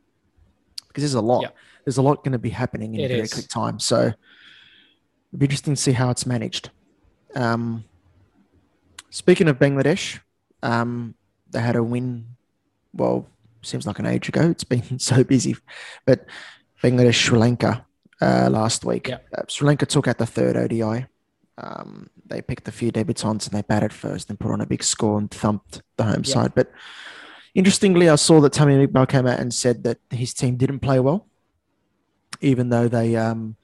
because 0.86 1.02
there's 1.02 1.14
a 1.14 1.20
lot. 1.20 1.42
Yep 1.42 1.56
there's 1.90 1.98
a 1.98 2.02
lot 2.02 2.22
going 2.22 2.30
to 2.30 2.38
be 2.38 2.50
happening 2.50 2.94
in 2.94 3.00
it 3.00 3.04
a 3.06 3.08
very 3.08 3.20
is. 3.22 3.34
quick 3.34 3.48
time. 3.48 3.80
So 3.80 3.96
it'll 3.98 5.38
be 5.38 5.46
interesting 5.46 5.74
to 5.74 5.80
see 5.80 5.90
how 5.90 6.08
it's 6.10 6.24
managed. 6.24 6.70
Um, 7.34 7.82
speaking 9.10 9.48
of 9.48 9.58
Bangladesh, 9.58 10.20
um, 10.62 11.16
they 11.50 11.60
had 11.60 11.74
a 11.74 11.82
win. 11.82 12.26
Well, 12.94 13.26
seems 13.62 13.88
like 13.88 13.98
an 13.98 14.06
age 14.06 14.28
ago. 14.28 14.50
It's 14.50 14.62
been 14.62 14.98
so 15.00 15.24
busy, 15.24 15.56
but 16.06 16.26
Bangladesh 16.80 17.14
Sri 17.14 17.36
Lanka 17.36 17.84
uh, 18.22 18.48
last 18.52 18.84
week. 18.84 19.08
Yep. 19.08 19.26
Uh, 19.36 19.42
Sri 19.48 19.66
Lanka 19.66 19.86
took 19.86 20.06
out 20.06 20.18
the 20.18 20.26
third 20.26 20.56
ODI. 20.56 21.06
Um, 21.58 22.08
they 22.24 22.40
picked 22.40 22.68
a 22.68 22.72
few 22.72 22.92
debutants 22.92 23.46
and 23.46 23.52
they 23.52 23.62
batted 23.62 23.92
first 23.92 24.30
and 24.30 24.38
put 24.38 24.52
on 24.52 24.60
a 24.60 24.66
big 24.66 24.84
score 24.84 25.18
and 25.18 25.28
thumped 25.28 25.82
the 25.96 26.04
home 26.04 26.14
yep. 26.18 26.26
side. 26.26 26.54
But 26.54 26.70
interestingly, 27.52 28.08
I 28.08 28.14
saw 28.14 28.40
that 28.42 28.52
Tamim 28.52 28.86
Iqbal 28.86 29.08
came 29.08 29.26
out 29.26 29.40
and 29.40 29.52
said 29.52 29.82
that 29.82 29.98
his 30.10 30.32
team 30.32 30.54
didn't 30.54 30.78
play 30.78 31.00
well 31.00 31.26
even 32.40 32.68
though 32.68 32.88
they 32.88 33.16
um, 33.16 33.56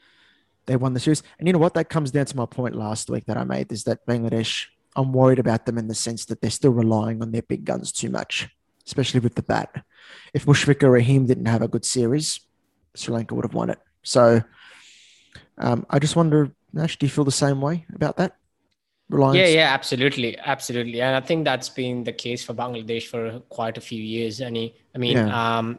they 0.66 0.76
won 0.76 0.94
the 0.94 1.00
series. 1.00 1.22
And 1.38 1.46
you 1.46 1.52
know 1.52 1.58
what? 1.58 1.74
That 1.74 1.88
comes 1.88 2.10
down 2.10 2.26
to 2.26 2.36
my 2.36 2.46
point 2.46 2.74
last 2.74 3.08
week 3.08 3.26
that 3.26 3.36
I 3.36 3.44
made 3.44 3.72
is 3.72 3.84
that 3.84 4.06
Bangladesh, 4.06 4.66
I'm 4.94 5.12
worried 5.12 5.38
about 5.38 5.66
them 5.66 5.78
in 5.78 5.88
the 5.88 5.94
sense 5.94 6.24
that 6.26 6.40
they're 6.40 6.50
still 6.50 6.72
relying 6.72 7.22
on 7.22 7.32
their 7.32 7.42
big 7.42 7.64
guns 7.64 7.92
too 7.92 8.10
much, 8.10 8.48
especially 8.86 9.20
with 9.20 9.34
the 9.34 9.42
bat. 9.42 9.84
If 10.34 10.46
Mushfiqur 10.46 10.92
Rahim 10.92 11.26
didn't 11.26 11.46
have 11.46 11.62
a 11.62 11.68
good 11.68 11.84
series, 11.84 12.40
Sri 12.94 13.14
Lanka 13.14 13.34
would 13.34 13.44
have 13.44 13.54
won 13.54 13.70
it. 13.70 13.78
So 14.02 14.42
um, 15.58 15.86
I 15.90 15.98
just 15.98 16.16
wonder, 16.16 16.50
Nash, 16.72 16.98
do 16.98 17.06
you 17.06 17.10
feel 17.10 17.24
the 17.24 17.32
same 17.32 17.60
way 17.60 17.86
about 17.94 18.16
that? 18.18 18.36
Reliance? 19.08 19.38
Yeah, 19.38 19.54
yeah, 19.54 19.72
absolutely, 19.72 20.36
absolutely, 20.36 21.00
and 21.00 21.14
I 21.14 21.20
think 21.20 21.44
that's 21.44 21.68
been 21.68 22.02
the 22.02 22.12
case 22.12 22.42
for 22.42 22.54
Bangladesh 22.54 23.06
for 23.06 23.38
quite 23.48 23.78
a 23.78 23.80
few 23.80 24.02
years. 24.02 24.40
And 24.40 24.56
I 24.56 24.98
mean, 24.98 25.16
yeah. 25.16 25.58
um, 25.58 25.78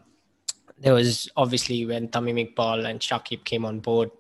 there 0.80 0.94
was 0.94 1.30
obviously 1.36 1.86
when 1.86 2.08
Tamim 2.10 2.54
Iqbal 2.54 2.86
and 2.90 3.00
Shakib 3.00 3.44
came 3.44 3.66
on 3.66 3.80
board, 3.80 4.12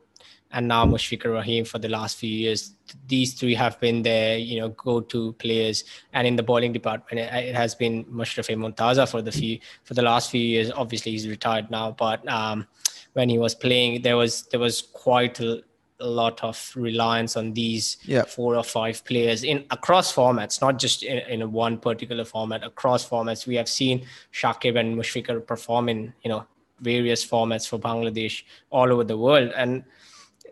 and 0.51 0.67
now 0.67 0.85
Mushfiqur 0.85 1.33
Rahim 1.33 1.65
for 1.65 1.77
the 1.77 1.89
last 1.89 2.17
few 2.17 2.29
years. 2.29 2.73
These 3.07 3.33
three 3.33 3.53
have 3.53 3.79
been 3.79 4.01
their, 4.01 4.37
you 4.37 4.59
know, 4.59 4.69
go-to 4.69 5.33
players. 5.33 5.83
And 6.13 6.25
in 6.25 6.35
the 6.37 6.43
bowling 6.43 6.71
department, 6.71 7.19
it, 7.19 7.53
has 7.53 7.75
been 7.75 8.05
Mashrafe 8.05 8.55
Mortaza 8.55 9.09
for 9.09 9.21
the 9.21 9.31
few 9.31 9.59
for 9.83 9.93
the 9.93 10.01
last 10.01 10.31
few 10.31 10.41
years. 10.41 10.71
Obviously, 10.71 11.11
he's 11.11 11.27
retired 11.27 11.69
now, 11.69 11.91
but 11.91 12.27
um, 12.29 12.65
when 13.13 13.29
he 13.29 13.37
was 13.37 13.55
playing, 13.55 14.01
there 14.03 14.15
was 14.15 14.43
there 14.43 14.59
was 14.59 14.81
quite 14.81 15.39
a, 15.41 15.63
a 15.99 16.07
lot 16.07 16.43
of 16.43 16.71
reliance 16.75 17.35
on 17.35 17.53
these 17.53 17.97
four 18.27 18.55
or 18.55 18.63
five 18.63 19.03
players 19.05 19.43
in 19.43 19.65
across 19.71 20.13
formats, 20.13 20.61
not 20.61 20.77
just 20.79 21.03
in, 21.03 21.17
in 21.29 21.51
one 21.51 21.77
particular 21.77 22.23
format. 22.23 22.63
Across 22.63 23.09
formats, 23.09 23.47
we 23.47 23.55
have 23.55 23.69
seen 23.69 24.05
Shakib 24.33 24.79
and 24.79 24.97
Mushfiqur 24.97 25.45
perform 25.45 25.89
in 25.89 26.13
you 26.23 26.29
know 26.29 26.45
various 26.81 27.25
formats 27.25 27.67
for 27.67 27.79
Bangladesh 27.79 28.43
all 28.69 28.91
over 28.91 29.03
the 29.03 29.17
world, 29.17 29.51
and 29.55 29.83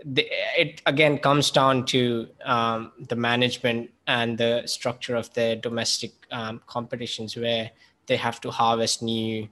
the, 0.03 0.27
it 0.57 0.81
again 0.85 1.17
comes 1.17 1.51
down 1.51 1.85
to 1.85 2.27
um, 2.43 2.91
the 3.09 3.15
management 3.15 3.91
and 4.07 4.37
the 4.37 4.63
structure 4.65 5.15
of 5.15 5.33
the 5.33 5.59
domestic 5.61 6.11
um, 6.31 6.61
competitions 6.67 7.35
where 7.35 7.71
they 8.07 8.15
have 8.15 8.39
to 8.41 8.51
harvest 8.51 9.01
new 9.01 9.47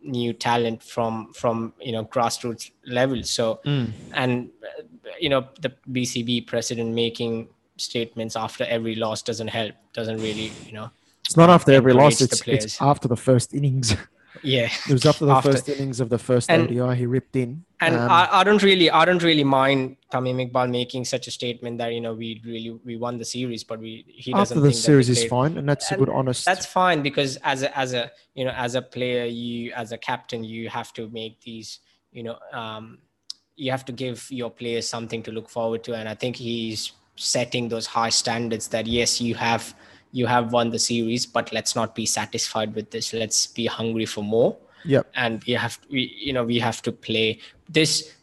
new 0.00 0.32
talent 0.32 0.80
from 0.82 1.32
from 1.32 1.72
you 1.80 1.90
know 1.90 2.04
grassroots 2.04 2.70
level 2.86 3.22
so 3.24 3.60
mm. 3.64 3.90
and 4.12 4.48
you 5.20 5.28
know 5.28 5.48
the 5.60 5.72
bcb 5.90 6.46
president 6.46 6.94
making 6.94 7.48
statements 7.76 8.36
after 8.36 8.64
every 8.64 8.94
loss 8.94 9.22
doesn't 9.22 9.48
help 9.48 9.74
doesn't 9.92 10.18
really 10.18 10.50
you 10.66 10.72
know 10.72 10.90
it's 11.24 11.36
not 11.36 11.50
after 11.50 11.72
every 11.72 11.92
loss 11.92 12.20
it's, 12.20 12.40
it's 12.46 12.80
after 12.80 13.06
the 13.06 13.16
first 13.16 13.54
innings. 13.54 13.94
Yeah. 14.42 14.70
It 14.88 14.92
was 14.92 15.04
after 15.04 15.26
the 15.26 15.32
after, 15.32 15.52
first 15.52 15.68
innings 15.68 16.00
of 16.00 16.10
the 16.10 16.18
first 16.18 16.50
and, 16.50 16.70
ODI 16.70 16.96
he 16.96 17.06
ripped 17.06 17.34
in. 17.34 17.64
and 17.80 17.96
um, 17.96 18.10
I, 18.10 18.28
I, 18.30 18.44
don't 18.44 18.62
really 18.62 18.90
i 18.90 19.04
don't 19.04 19.22
really 19.22 19.42
mind 19.42 19.96
tamim 20.12 20.38
iqbal 20.44 20.70
making 20.70 21.04
such 21.04 21.26
a 21.26 21.30
statement 21.30 21.78
that 21.78 21.92
you 21.94 22.00
know 22.00 22.14
we 22.14 22.40
really 22.44 22.78
we 22.84 22.96
won 22.96 23.18
the 23.18 23.24
series 23.24 23.64
but 23.64 23.80
we 23.80 24.04
he 24.06 24.32
doesn't 24.32 24.58
after 24.58 24.68
the 24.68 24.72
series 24.72 25.08
is 25.08 25.24
fine 25.24 25.58
and 25.58 25.68
that's 25.68 25.90
and 25.90 25.96
a 25.96 26.04
good 26.04 26.12
honest 26.18 26.44
that's 26.44 26.66
fine 26.66 27.02
because 27.02 27.36
as 27.52 27.62
a 27.62 27.70
as 27.76 27.94
a 27.94 28.10
you 28.34 28.44
know 28.44 28.54
as 28.66 28.74
a 28.74 28.82
player 28.82 29.24
you 29.24 29.72
as 29.72 29.92
a 29.92 29.98
captain 30.10 30.44
you 30.44 30.68
have 30.68 30.92
to 30.92 31.08
make 31.20 31.40
these 31.40 31.80
you 32.12 32.22
know 32.22 32.36
um 32.52 32.98
you 33.58 33.70
have 33.70 33.84
to 33.84 33.92
give 33.92 34.26
your 34.30 34.50
players 34.50 34.88
something 34.88 35.22
to 35.22 35.32
look 35.32 35.48
forward 35.48 35.82
to 35.82 35.94
and 35.94 36.08
i 36.08 36.14
think 36.14 36.36
he's 36.36 36.92
setting 37.16 37.68
those 37.68 37.86
high 37.86 38.08
standards 38.08 38.68
that 38.68 38.86
yes 38.86 39.20
you 39.20 39.34
have 39.34 39.74
you 40.12 40.26
have 40.26 40.52
won 40.52 40.70
the 40.70 40.78
series, 40.78 41.26
but 41.26 41.52
let's 41.52 41.74
not 41.76 41.94
be 41.94 42.06
satisfied 42.06 42.74
with 42.74 42.90
this. 42.90 43.12
Let's 43.12 43.46
be 43.46 43.66
hungry 43.66 44.06
for 44.06 44.24
more. 44.24 44.56
Yeah. 44.84 45.02
And 45.14 45.42
we 45.44 45.54
have, 45.54 45.78
we, 45.90 46.14
you 46.18 46.32
know, 46.32 46.44
we 46.44 46.58
have 46.58 46.80
to 46.82 46.92
play 46.92 47.40
this. 47.68 48.14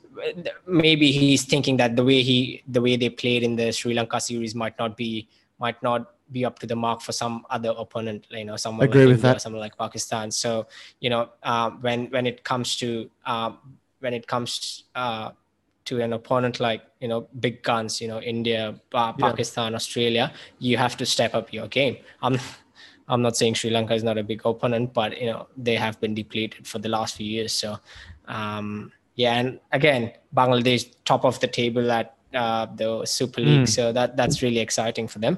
Maybe 0.65 1.11
he's 1.11 1.43
thinking 1.43 1.77
that 1.77 1.95
the 1.95 2.03
way 2.03 2.21
he, 2.21 2.63
the 2.67 2.81
way 2.81 2.95
they 2.95 3.09
played 3.09 3.43
in 3.43 3.55
the 3.55 3.71
Sri 3.71 3.93
Lanka 3.93 4.19
series 4.19 4.55
might 4.55 4.77
not 4.79 4.97
be, 4.97 5.27
might 5.59 5.81
not 5.83 6.13
be 6.31 6.43
up 6.43 6.57
to 6.59 6.65
the 6.65 6.75
mark 6.75 7.01
for 7.01 7.11
some 7.11 7.45
other 7.49 7.73
opponent, 7.77 8.25
you 8.31 8.45
know, 8.45 8.55
someone 8.55 8.87
agree 8.87 9.01
like 9.01 9.09
with 9.09 9.17
India, 9.17 9.33
that. 9.33 9.41
someone 9.41 9.61
like 9.61 9.77
Pakistan. 9.77 10.31
So, 10.31 10.65
you 10.99 11.11
know, 11.11 11.29
uh, 11.43 11.69
when 11.69 12.07
when 12.07 12.25
it 12.25 12.43
comes 12.43 12.75
to 12.77 13.11
um, 13.27 13.59
when 14.05 14.13
it 14.13 14.27
comes 14.33 14.83
uh, 14.93 15.31
to 15.85 16.01
an 16.01 16.13
opponent 16.13 16.59
like 16.59 16.81
you 16.99 17.07
know 17.07 17.27
big 17.45 17.61
guns 17.69 18.01
you 18.01 18.07
know 18.11 18.19
india 18.33 18.61
pa- 18.93 19.13
pakistan 19.25 19.75
australia 19.79 20.25
you 20.67 20.77
have 20.83 20.97
to 21.01 21.05
step 21.05 21.33
up 21.39 21.53
your 21.57 21.67
game. 21.67 21.97
I'm 22.21 22.37
i'm 23.07 23.21
not 23.27 23.37
saying 23.39 23.55
sri 23.59 23.69
lanka 23.75 23.93
is 23.99 24.03
not 24.09 24.17
a 24.17 24.25
big 24.31 24.41
opponent 24.51 24.93
but 24.99 25.19
you 25.21 25.27
know 25.31 25.47
they 25.67 25.75
have 25.85 25.99
been 26.03 26.15
depleted 26.21 26.67
for 26.71 26.79
the 26.79 26.89
last 26.89 27.15
few 27.17 27.29
years. 27.37 27.53
So 27.53 27.77
um 28.27 28.91
yeah 29.23 29.33
and 29.39 29.59
again 29.71 30.11
bangladesh 30.39 30.83
top 31.11 31.23
of 31.23 31.39
the 31.43 31.47
table 31.47 31.91
at 31.99 32.07
uh, 32.33 32.65
the 32.81 32.89
super 33.05 33.41
league. 33.41 33.67
Mm. 33.67 33.75
so 33.75 33.91
that 33.97 34.17
that's 34.17 34.41
really 34.45 34.59
exciting 34.67 35.07
for 35.07 35.19
them. 35.19 35.37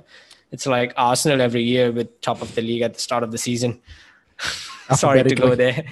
It's 0.51 0.65
like 0.65 0.93
arsenal 0.95 1.41
every 1.41 1.63
year 1.73 1.91
with 1.91 2.21
top 2.21 2.41
of 2.41 2.55
the 2.55 2.63
league 2.69 2.83
at 2.87 2.93
the 2.93 3.03
start 3.07 3.23
of 3.23 3.31
the 3.35 3.37
season. 3.37 3.81
Sorry 4.95 5.23
to 5.23 5.35
go 5.35 5.55
there. 5.55 5.83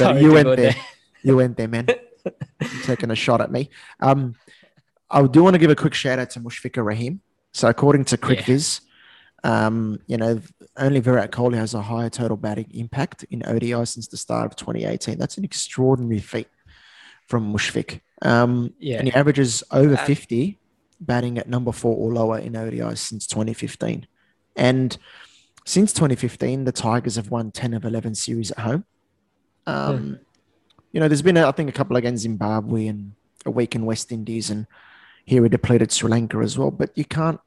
Sorry 0.00 0.20
you 0.20 0.32
went 0.32 0.48
there. 0.48 0.56
there. 0.56 0.76
You 1.22 1.36
went 1.42 1.56
there 1.56 1.66
man 1.76 1.88
taking 2.82 3.10
a 3.10 3.14
shot 3.14 3.40
at 3.40 3.50
me. 3.50 3.70
Um, 4.00 4.34
I 5.10 5.26
do 5.26 5.42
want 5.42 5.54
to 5.54 5.58
give 5.58 5.70
a 5.70 5.76
quick 5.76 5.94
shout 5.94 6.18
out 6.18 6.30
to 6.30 6.40
Mushfiqur 6.40 6.84
Rahim. 6.84 7.20
So 7.52 7.68
according 7.68 8.04
to 8.06 8.18
CricViz, 8.18 8.80
yeah. 9.44 9.66
um, 9.66 10.00
you 10.06 10.16
know, 10.16 10.40
only 10.76 11.00
Virat 11.00 11.30
Kohli 11.30 11.56
has 11.56 11.74
a 11.74 11.82
higher 11.82 12.10
total 12.10 12.36
batting 12.36 12.70
impact 12.74 13.24
in 13.30 13.42
ODI 13.46 13.84
since 13.86 14.08
the 14.08 14.16
start 14.16 14.46
of 14.46 14.56
2018. 14.56 15.18
That's 15.18 15.38
an 15.38 15.44
extraordinary 15.44 16.20
feat 16.20 16.48
from 17.28 17.52
Mushfiq. 17.52 18.00
Um, 18.22 18.74
yeah. 18.78 18.98
And 18.98 19.08
he 19.08 19.14
averages 19.14 19.62
over 19.70 19.94
uh, 19.94 20.04
50 20.04 20.58
batting 21.00 21.38
at 21.38 21.48
number 21.48 21.72
four 21.72 21.96
or 21.96 22.12
lower 22.12 22.38
in 22.38 22.56
ODI 22.56 22.96
since 22.96 23.26
2015. 23.26 24.06
And 24.56 24.96
since 25.64 25.92
2015, 25.92 26.64
the 26.64 26.72
Tigers 26.72 27.16
have 27.16 27.30
won 27.30 27.52
10 27.52 27.74
of 27.74 27.84
11 27.84 28.14
series 28.14 28.50
at 28.52 28.58
home. 28.58 28.84
Um, 29.66 29.98
hmm 29.98 30.14
you 30.96 31.00
know, 31.00 31.08
there's 31.08 31.20
been, 31.20 31.36
I 31.36 31.52
think, 31.52 31.68
a 31.68 31.74
couple 31.74 31.94
against 31.96 32.22
Zimbabwe 32.22 32.86
and 32.86 33.12
a 33.44 33.50
week 33.50 33.74
in 33.74 33.84
West 33.84 34.10
Indies, 34.10 34.48
and 34.48 34.66
here 35.26 35.42
we 35.42 35.50
depleted 35.50 35.92
Sri 35.92 36.08
Lanka 36.08 36.38
as 36.38 36.56
well. 36.56 36.70
But 36.70 36.96
you 36.96 37.04
can't, 37.04 37.38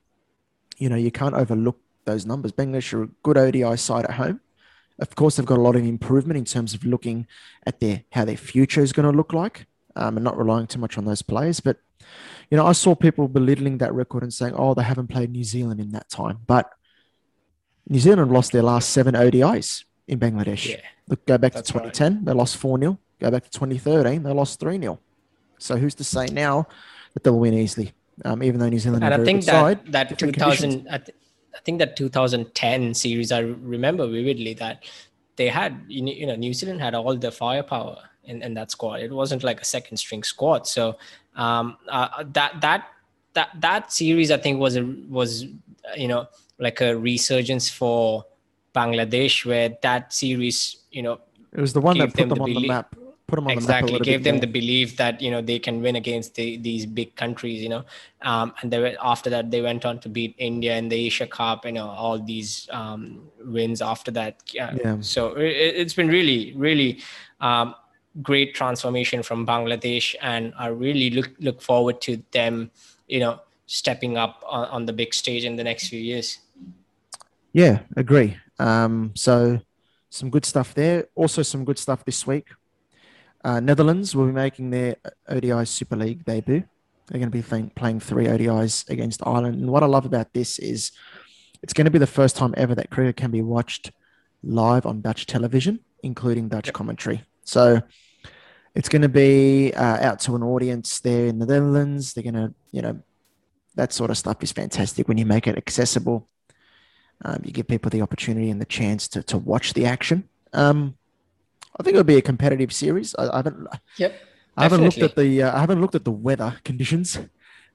you 0.78 0.88
know, 0.88 0.96
you 0.96 1.10
can't 1.10 1.34
overlook 1.34 1.80
those 2.06 2.28
numbers. 2.28 2.52
Bangladesh 2.52 2.94
are 2.94 3.02
a 3.06 3.10
good 3.24 3.40
ODI 3.40 3.76
side 3.76 4.06
at 4.06 4.12
home. 4.12 4.40
Of 5.00 5.16
course, 5.16 5.36
they've 5.38 5.48
got 5.48 5.58
a 5.58 5.62
lot 5.62 5.76
of 5.76 5.84
improvement 5.84 6.38
in 6.38 6.46
terms 6.46 6.76
of 6.76 6.86
looking 6.86 7.26
at 7.66 7.80
their 7.80 8.04
how 8.12 8.24
their 8.24 8.38
future 8.38 8.82
is 8.82 8.94
going 8.94 9.12
to 9.12 9.18
look 9.18 9.34
like, 9.34 9.66
um, 9.96 10.18
and 10.18 10.24
not 10.24 10.38
relying 10.38 10.68
too 10.68 10.78
much 10.78 10.96
on 11.00 11.06
those 11.06 11.24
players. 11.24 11.60
But 11.60 11.78
you 12.52 12.58
know, 12.58 12.68
I 12.68 12.74
saw 12.74 12.94
people 12.94 13.28
belittling 13.28 13.80
that 13.80 13.96
record 13.96 14.22
and 14.22 14.32
saying, 14.32 14.54
"Oh, 14.56 14.76
they 14.76 14.84
haven't 14.84 15.08
played 15.08 15.32
New 15.32 15.44
Zealand 15.44 15.80
in 15.80 15.90
that 15.94 16.08
time." 16.08 16.42
But 16.46 16.72
New 17.88 18.00
Zealand 18.00 18.32
lost 18.32 18.52
their 18.52 18.62
last 18.62 18.92
seven 18.92 19.16
ODIs 19.16 19.86
in 20.08 20.20
Bangladesh. 20.20 20.70
Yeah, 20.70 20.82
Look, 21.08 21.26
go 21.26 21.40
back 21.40 21.54
to 21.54 21.64
2010, 21.64 22.14
right. 22.14 22.26
they 22.26 22.34
lost 22.34 22.56
4 22.58 22.78
0. 22.78 23.00
Go 23.20 23.30
back 23.32 23.44
to 23.44 23.50
2013, 23.50 24.24
they 24.24 24.32
lost 24.32 24.60
3 24.60 24.80
0. 24.80 25.00
So 25.58 25.76
who's 25.76 25.96
to 25.96 26.04
say 26.04 26.28
now 26.28 26.68
that 27.14 27.24
they'll 27.24 27.38
win 27.38 27.54
easily? 27.54 27.94
Um, 28.26 28.44
even 28.44 28.60
though 28.60 28.70
New 28.70 28.80
Zealand 28.80 29.04
and 29.04 29.14
I 29.14 29.24
think 29.24 29.46
that, 29.46 29.52
side, 29.52 29.92
that 29.92 30.18
2000, 30.18 30.88
I, 30.90 30.98
th- 30.98 31.18
I, 31.56 31.60
think 31.64 31.80
that 31.80 31.96
2010 31.96 32.94
series, 32.94 33.32
I 33.32 33.40
remember 33.40 34.08
vividly 34.08 34.54
that 34.56 34.84
they 35.38 35.48
had, 35.48 35.82
you 35.88 36.26
know, 36.26 36.36
New 36.36 36.54
Zealand 36.54 36.82
had 36.82 36.96
all 36.96 37.16
the 37.16 37.32
firepower 37.32 37.98
in, 38.26 38.42
in 38.42 38.54
that 38.56 38.72
squad. 38.72 39.02
It 39.02 39.12
wasn't 39.12 39.44
like 39.44 39.62
a 39.62 39.66
second 39.66 39.98
string 39.98 40.24
squad. 40.24 40.68
So 40.68 40.98
um, 41.36 41.78
uh, 41.88 42.24
that, 42.34 42.60
that, 42.60 42.88
that, 43.34 43.50
that 43.60 43.94
series, 43.94 44.32
I 44.32 44.38
think 44.38 44.60
was, 44.60 44.76
a, 44.76 44.84
was, 45.08 45.46
you 45.96 46.10
know, 46.10 46.28
like 46.58 46.82
a 46.82 46.98
resurgence 46.98 47.70
for 47.70 48.26
Bangladesh 48.76 49.46
where 49.46 49.78
that 49.82 50.14
series, 50.14 50.78
you 50.92 51.04
know, 51.04 51.20
it 51.54 51.62
was 51.62 51.74
the 51.74 51.82
one 51.82 51.98
that 51.98 52.10
put 52.10 52.18
them, 52.18 52.30
them 52.30 52.42
on 52.42 52.54
the 52.54 52.68
map 52.68 52.96
put 53.30 53.36
them 53.36 53.48
on 53.48 53.54
exactly. 53.54 53.98
the 53.98 54.04
gave 54.04 54.24
them 54.24 54.40
the 54.40 54.48
belief 54.48 54.98
that 54.98 55.22
you 55.22 55.32
know 55.32 55.42
they 55.42 55.60
can 55.60 55.82
win 55.82 55.96
against 55.96 56.36
the, 56.36 56.58
these 56.58 56.86
big 56.86 57.16
countries 57.16 57.62
you 57.62 57.70
know. 57.70 57.84
Um, 58.22 58.54
and 58.62 58.72
they 58.72 58.98
after 58.98 59.30
that 59.30 59.52
they 59.52 59.62
went 59.62 59.86
on 59.86 60.00
to 60.00 60.10
beat 60.10 60.36
india 60.38 60.76
in 60.76 60.90
the 60.90 60.96
asia 60.96 61.28
cup 61.28 61.66
you 61.66 61.72
know 61.72 61.88
all 61.88 62.20
these 62.20 62.68
um, 62.72 63.30
wins 63.46 63.82
after 63.82 64.12
that. 64.12 64.44
Yeah. 64.54 64.76
yeah. 64.84 64.98
so 65.02 65.36
it, 65.38 65.78
has 65.78 65.94
been 65.94 66.08
really 66.08 66.54
really 66.56 67.02
um, 67.40 67.76
great 68.22 68.56
transformation 68.56 69.24
from 69.24 69.46
bangladesh 69.46 70.16
and 70.22 70.54
i 70.58 70.68
really 70.68 71.10
look 71.12 71.32
look 71.40 71.62
forward 71.62 72.02
to 72.02 72.22
them 72.32 72.72
you 73.08 73.20
know 73.20 73.40
stepping 73.70 74.18
up 74.18 74.44
on, 74.48 74.66
on 74.70 74.86
the 74.86 74.94
big 74.94 75.14
stage 75.14 75.46
in 75.46 75.56
the 75.56 75.64
next 75.64 75.90
few 75.90 76.00
years. 76.00 76.40
Yeah 77.54 77.80
agree. 77.96 78.38
Um, 78.58 79.12
so 79.16 79.62
some 80.10 80.30
good 80.30 80.44
stuff 80.44 80.74
there. 80.74 81.08
Also 81.16 81.44
some 81.44 81.64
good 81.64 81.78
stuff 81.78 82.04
this 82.04 82.26
week 82.26 82.48
uh, 83.44 83.60
Netherlands 83.60 84.16
will 84.16 84.26
be 84.26 84.32
making 84.32 84.70
their 84.70 84.98
ODI 85.28 85.66
Super 85.66 85.96
League 85.96 86.26
debut. 86.26 86.64
They're 87.08 87.20
going 87.20 87.32
to 87.32 87.42
be 87.42 87.70
playing 87.76 88.00
three 88.00 88.26
ODIs 88.26 88.88
against 88.90 89.26
Ireland. 89.26 89.56
And 89.56 89.72
what 89.72 89.82
I 89.82 89.88
love 89.88 90.06
about 90.06 90.34
this 90.34 90.60
is 90.60 90.92
it's 91.64 91.74
going 91.74 91.86
to 91.86 91.92
be 91.92 91.98
the 91.98 92.08
first 92.08 92.36
time 92.36 92.54
ever 92.58 92.76
that 92.76 92.90
cricket 92.90 93.18
can 93.18 93.32
be 93.32 93.42
watched 93.42 93.92
live 94.44 94.86
on 94.86 95.02
Dutch 95.02 95.26
television, 95.26 95.80
including 96.04 96.50
Dutch 96.50 96.68
yep. 96.68 96.76
commentary. 96.76 97.24
So 97.46 97.82
it's 98.76 98.90
going 98.90 99.02
to 99.02 99.10
be 99.10 99.74
uh, 99.74 100.06
out 100.06 100.20
to 100.22 100.36
an 100.36 100.44
audience 100.44 101.00
there 101.00 101.26
in 101.26 101.40
the 101.40 101.46
Netherlands. 101.46 102.14
They're 102.14 102.24
going 102.24 102.36
to, 102.36 102.54
you 102.72 102.82
know, 102.82 103.02
that 103.76 103.92
sort 103.92 104.12
of 104.12 104.18
stuff 104.18 104.44
is 104.44 104.52
fantastic 104.52 105.08
when 105.08 105.18
you 105.18 105.26
make 105.26 105.48
it 105.48 105.58
accessible. 105.58 106.28
Um, 107.26 107.42
you 107.44 107.52
give 107.52 107.68
people 107.68 107.90
the 107.90 108.02
opportunity 108.02 108.50
and 108.50 108.62
the 108.62 108.66
chance 108.66 109.08
to, 109.10 109.24
to 109.24 109.38
watch 109.38 109.74
the 109.74 109.86
action. 109.86 110.30
Um, 110.54 110.96
I 111.80 111.84
think 111.84 111.94
it'll 111.96 112.04
be 112.04 112.18
a 112.18 112.22
competitive 112.22 112.74
series. 112.74 113.16
I, 113.18 113.30
I 113.30 113.36
haven't. 113.38 113.68
Yep. 113.98 114.22
I 114.58 114.64
haven't 114.64 114.84
looked 114.84 114.98
at 114.98 115.16
the. 115.16 115.44
Uh, 115.44 115.56
I 115.56 115.60
haven't 115.60 115.82
looked 115.82 115.96
at 115.96 116.04
the 116.04 116.12
weather 116.12 116.58
conditions 116.66 117.18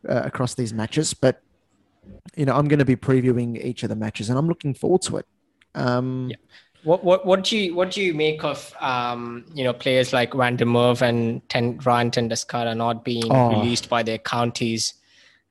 uh, 0.09 0.23
across 0.25 0.55
these 0.55 0.75
matches, 0.75 1.15
but 1.15 1.41
you 2.37 2.45
know, 2.45 2.55
I'm 2.55 2.69
going 2.69 2.79
to 2.79 2.85
be 2.85 2.97
previewing 2.97 3.63
each 3.65 3.83
of 3.83 3.89
the 3.89 3.97
matches, 3.97 4.29
and 4.29 4.39
I'm 4.39 4.49
looking 4.49 4.75
forward 4.75 5.03
to 5.03 5.19
it. 5.19 5.27
Um, 5.75 6.31
What 6.85 7.03
what 7.03 7.25
what 7.25 7.45
do 7.45 7.57
you 7.57 7.75
what 7.75 7.93
do 7.93 8.03
you 8.03 8.13
make 8.13 8.45
of 8.45 8.75
um, 8.79 9.47
you 9.55 9.65
know 9.65 9.73
players 9.73 10.13
like 10.13 10.35
Van 10.35 10.57
der 10.57 10.67
Merwe 10.67 11.01
and 11.01 11.49
Ten, 11.49 11.79
Ryan 11.79 12.11
Doeschate 12.11 12.77
not 12.77 13.05
being 13.05 13.33
oh. 13.33 13.49
released 13.49 13.89
by 13.89 14.03
their 14.03 14.19
counties? 14.19 14.93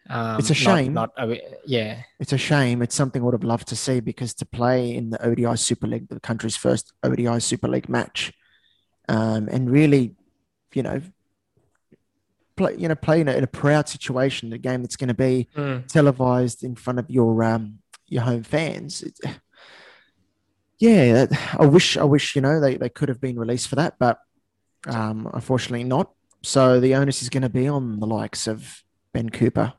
Um, 0.09 0.37
it's 0.37 0.49
a 0.49 0.53
shame. 0.53 0.93
Not, 0.93 1.11
not, 1.17 1.37
yeah. 1.65 2.03
It's 2.19 2.33
a 2.33 2.37
shame. 2.37 2.81
It's 2.81 2.93
something 2.93 3.21
I 3.21 3.25
would 3.25 3.33
have 3.33 3.43
loved 3.43 3.67
to 3.69 3.75
see 3.75 3.99
because 3.99 4.33
to 4.35 4.45
play 4.45 4.93
in 4.93 5.09
the 5.09 5.25
ODI 5.25 5.55
Super 5.55 5.87
League, 5.87 6.09
the 6.09 6.19
country's 6.19 6.57
first 6.57 6.93
ODI 7.03 7.39
Super 7.39 7.67
League 7.67 7.89
match, 7.89 8.33
um, 9.07 9.47
and 9.49 9.69
really, 9.69 10.15
you 10.73 10.83
know, 10.83 11.01
play 12.55 12.75
you 12.77 12.87
know 12.87 12.95
play 12.95 13.21
in 13.21 13.27
a, 13.27 13.33
in 13.33 13.43
a 13.43 13.47
proud 13.47 13.87
situation, 13.89 14.53
a 14.53 14.57
game 14.57 14.81
that's 14.81 14.95
going 14.95 15.09
to 15.09 15.13
be 15.13 15.47
mm. 15.55 15.85
televised 15.87 16.63
in 16.63 16.75
front 16.75 16.99
of 16.99 17.09
your 17.09 17.43
um, 17.43 17.79
your 18.07 18.23
home 18.23 18.43
fans. 18.43 19.03
It, 19.03 19.19
yeah, 20.79 21.27
I 21.57 21.65
wish 21.65 21.97
I 21.97 22.03
wish 22.03 22.35
you 22.35 22.41
know 22.41 22.59
they, 22.59 22.77
they 22.77 22.89
could 22.89 23.09
have 23.09 23.21
been 23.21 23.39
released 23.39 23.67
for 23.67 23.75
that, 23.75 23.95
but 23.99 24.19
um, 24.87 25.29
unfortunately 25.33 25.83
not. 25.83 26.11
So 26.41 26.79
the 26.79 26.95
onus 26.95 27.21
is 27.21 27.29
going 27.29 27.43
to 27.43 27.49
be 27.49 27.67
on 27.67 27.99
the 27.99 28.07
likes 28.07 28.47
of 28.47 28.83
Ben 29.13 29.29
Cooper 29.29 29.73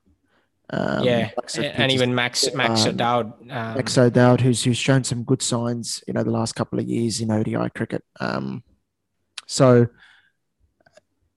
um, 0.71 1.04
yeah, 1.04 1.31
and 1.59 1.93
even 1.93 2.14
Max 2.14 2.52
Max 2.54 2.85
um, 2.85 2.90
O'Dowd. 2.90 3.26
Um, 3.43 3.75
Max 3.75 3.99
O'Dowd, 3.99 4.40
who's 4.40 4.64
who's 4.64 4.78
shown 4.78 5.04
some 5.04 5.23
good 5.23 5.43
signs, 5.43 6.02
you 6.07 6.14
know, 6.14 6.23
the 6.23 6.31
last 6.31 6.54
couple 6.54 6.78
of 6.78 6.87
years 6.87 7.21
in 7.21 7.31
ODI 7.31 7.69
cricket. 7.75 8.02
Um, 8.19 8.62
so, 9.46 9.86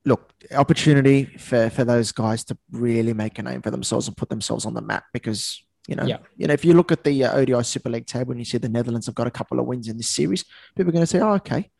look, 0.06 0.34
opportunity 0.56 1.26
for 1.26 1.70
for 1.70 1.84
those 1.84 2.12
guys 2.12 2.44
to 2.46 2.58
really 2.72 3.14
make 3.14 3.40
a 3.40 3.44
name 3.44 3.62
for 3.62 3.72
themselves 3.72 4.08
and 4.08 4.18
put 4.18 4.30
themselves 4.30 4.66
on 4.66 4.74
the 4.74 4.82
map 4.82 5.06
because. 5.14 5.64
You 5.90 5.96
know, 5.96 6.04
yeah. 6.04 6.18
you 6.36 6.48
know, 6.48 6.54
if 6.54 6.66
you 6.66 6.74
look 6.74 6.92
at 6.92 7.06
the 7.06 7.24
uh, 7.24 7.38
ODI 7.38 7.64
Super 7.64 7.90
League 7.90 8.08
table 8.08 8.32
and 8.32 8.42
you 8.42 8.44
see 8.44 8.58
the 8.58 8.68
Netherlands 8.68 9.06
have 9.06 9.16
got 9.16 9.26
a 9.26 9.32
couple 9.32 9.58
of 9.58 9.66
wins 9.66 9.88
in 9.88 9.96
this 9.96 10.10
series, 10.10 10.44
people 10.76 10.90
are 10.90 10.92
going 10.92 11.04
to 11.04 11.08
say, 11.08 11.22
"Oh, 11.22 11.36
okay," 11.36 11.72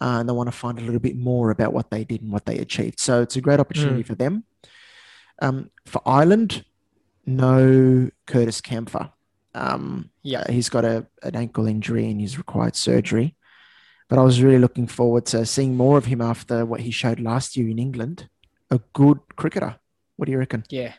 uh, 0.00 0.18
and 0.20 0.28
they 0.28 0.32
want 0.32 0.46
to 0.46 0.56
find 0.56 0.78
a 0.78 0.82
little 0.82 1.00
bit 1.00 1.16
more 1.16 1.50
about 1.50 1.72
what 1.72 1.90
they 1.90 2.04
did 2.04 2.22
and 2.22 2.30
what 2.30 2.46
they 2.46 2.58
achieved. 2.58 3.00
So 3.00 3.22
it's 3.22 3.34
a 3.34 3.40
great 3.40 3.58
opportunity 3.58 4.04
mm. 4.04 4.06
for 4.06 4.14
them. 4.14 4.44
Um, 5.42 5.70
for 5.84 6.00
Ireland, 6.06 6.64
no 7.26 8.10
Curtis 8.26 8.60
Campher. 8.60 9.10
Um, 9.54 10.10
yeah, 10.22 10.40
uh, 10.40 10.52
he's 10.52 10.68
got 10.68 10.84
a, 10.84 11.06
an 11.22 11.34
ankle 11.34 11.66
injury 11.66 12.10
and 12.10 12.20
he's 12.20 12.38
required 12.38 12.76
surgery. 12.76 13.35
But 14.08 14.18
I 14.18 14.22
was 14.22 14.40
really 14.40 14.58
looking 14.58 14.86
forward 14.86 15.26
to 15.26 15.44
seeing 15.44 15.76
more 15.76 15.98
of 15.98 16.04
him 16.04 16.20
after 16.20 16.64
what 16.64 16.80
he 16.80 16.90
showed 16.90 17.20
last 17.20 17.56
year 17.56 17.68
in 17.68 17.78
England. 17.78 18.28
A 18.70 18.80
good 18.92 19.18
cricketer. 19.36 19.76
What 20.16 20.26
do 20.26 20.32
you 20.32 20.38
reckon? 20.38 20.64
Yeah. 20.70 20.94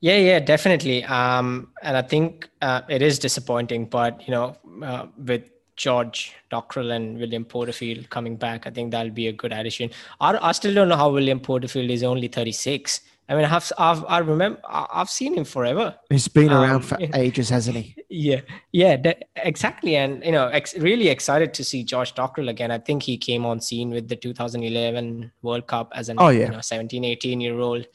Yeah, 0.00 0.18
yeah, 0.18 0.38
definitely. 0.38 1.02
Um, 1.04 1.72
and 1.82 1.96
I 1.96 2.02
think 2.02 2.50
uh, 2.60 2.82
it 2.90 3.00
is 3.00 3.18
disappointing, 3.18 3.86
but 3.86 4.26
you 4.28 4.32
know, 4.32 4.56
uh, 4.82 5.06
with 5.16 5.44
George 5.76 6.34
Dockrell 6.52 6.94
and 6.94 7.18
William 7.18 7.44
Porterfield 7.44 8.10
coming 8.10 8.36
back, 8.36 8.66
I 8.66 8.70
think 8.70 8.90
that'll 8.90 9.12
be 9.12 9.28
a 9.28 9.32
good 9.32 9.52
addition. 9.52 9.90
I, 10.20 10.36
I 10.36 10.52
still 10.52 10.74
don't 10.74 10.88
know 10.88 10.96
how 10.96 11.10
William 11.10 11.40
Porterfield 11.40 11.90
is 11.90 12.02
only 12.02 12.28
36. 12.28 13.00
I 13.26 13.34
mean, 13.34 13.46
I've, 13.46 13.72
I've 13.78 14.04
I 14.04 14.18
remember 14.18 14.60
I've 14.68 15.08
seen 15.08 15.34
him 15.34 15.44
forever. 15.44 15.96
He's 16.10 16.28
been 16.28 16.50
um, 16.50 16.62
around 16.62 16.82
for 16.82 16.98
ages, 17.14 17.48
hasn't 17.48 17.76
he? 17.76 17.96
Yeah, 18.10 18.42
yeah, 18.70 18.96
exactly. 19.36 19.96
And 19.96 20.22
you 20.22 20.32
know, 20.32 20.48
ex- 20.48 20.76
really 20.76 21.08
excited 21.08 21.54
to 21.54 21.64
see 21.64 21.84
Josh 21.84 22.12
Dockrell 22.12 22.50
again. 22.50 22.70
I 22.70 22.78
think 22.78 23.02
he 23.02 23.16
came 23.16 23.46
on 23.46 23.60
scene 23.60 23.88
with 23.88 24.08
the 24.08 24.16
2011 24.16 25.32
World 25.40 25.66
Cup 25.66 25.90
as 25.94 26.10
an 26.10 26.18
oh, 26.20 26.28
yeah. 26.28 26.46
you 26.46 26.52
know, 26.52 26.60
17, 26.60 27.02
18 27.02 27.40
year 27.40 27.58
old. 27.58 27.86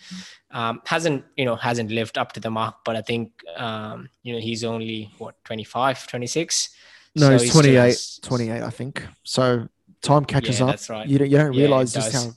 Um, 0.52 0.82
hasn't 0.88 1.24
you 1.38 1.46
know 1.46 1.56
hasn't 1.56 1.92
lived 1.92 2.18
up 2.18 2.32
to 2.32 2.40
the 2.40 2.50
mark, 2.50 2.78
but 2.84 2.96
I 2.96 3.02
think 3.02 3.32
um, 3.56 4.10
you 4.24 4.34
know 4.34 4.40
he's 4.40 4.64
only 4.64 5.12
what 5.20 5.36
25, 5.44 6.08
26. 6.08 6.70
No, 7.16 7.38
so 7.38 7.44
he's 7.44 7.52
28, 7.52 7.92
still, 7.92 8.28
28, 8.30 8.62
I 8.64 8.70
think. 8.72 9.06
So 9.24 9.68
time 10.02 10.26
catches 10.26 10.60
yeah, 10.60 10.66
up. 10.66 10.72
That's 10.72 10.90
right. 10.90 11.08
You 11.08 11.20
don't, 11.20 11.30
you 11.30 11.38
don't 11.38 11.56
realize 11.56 11.94
just 11.94 12.14
how 12.14 12.32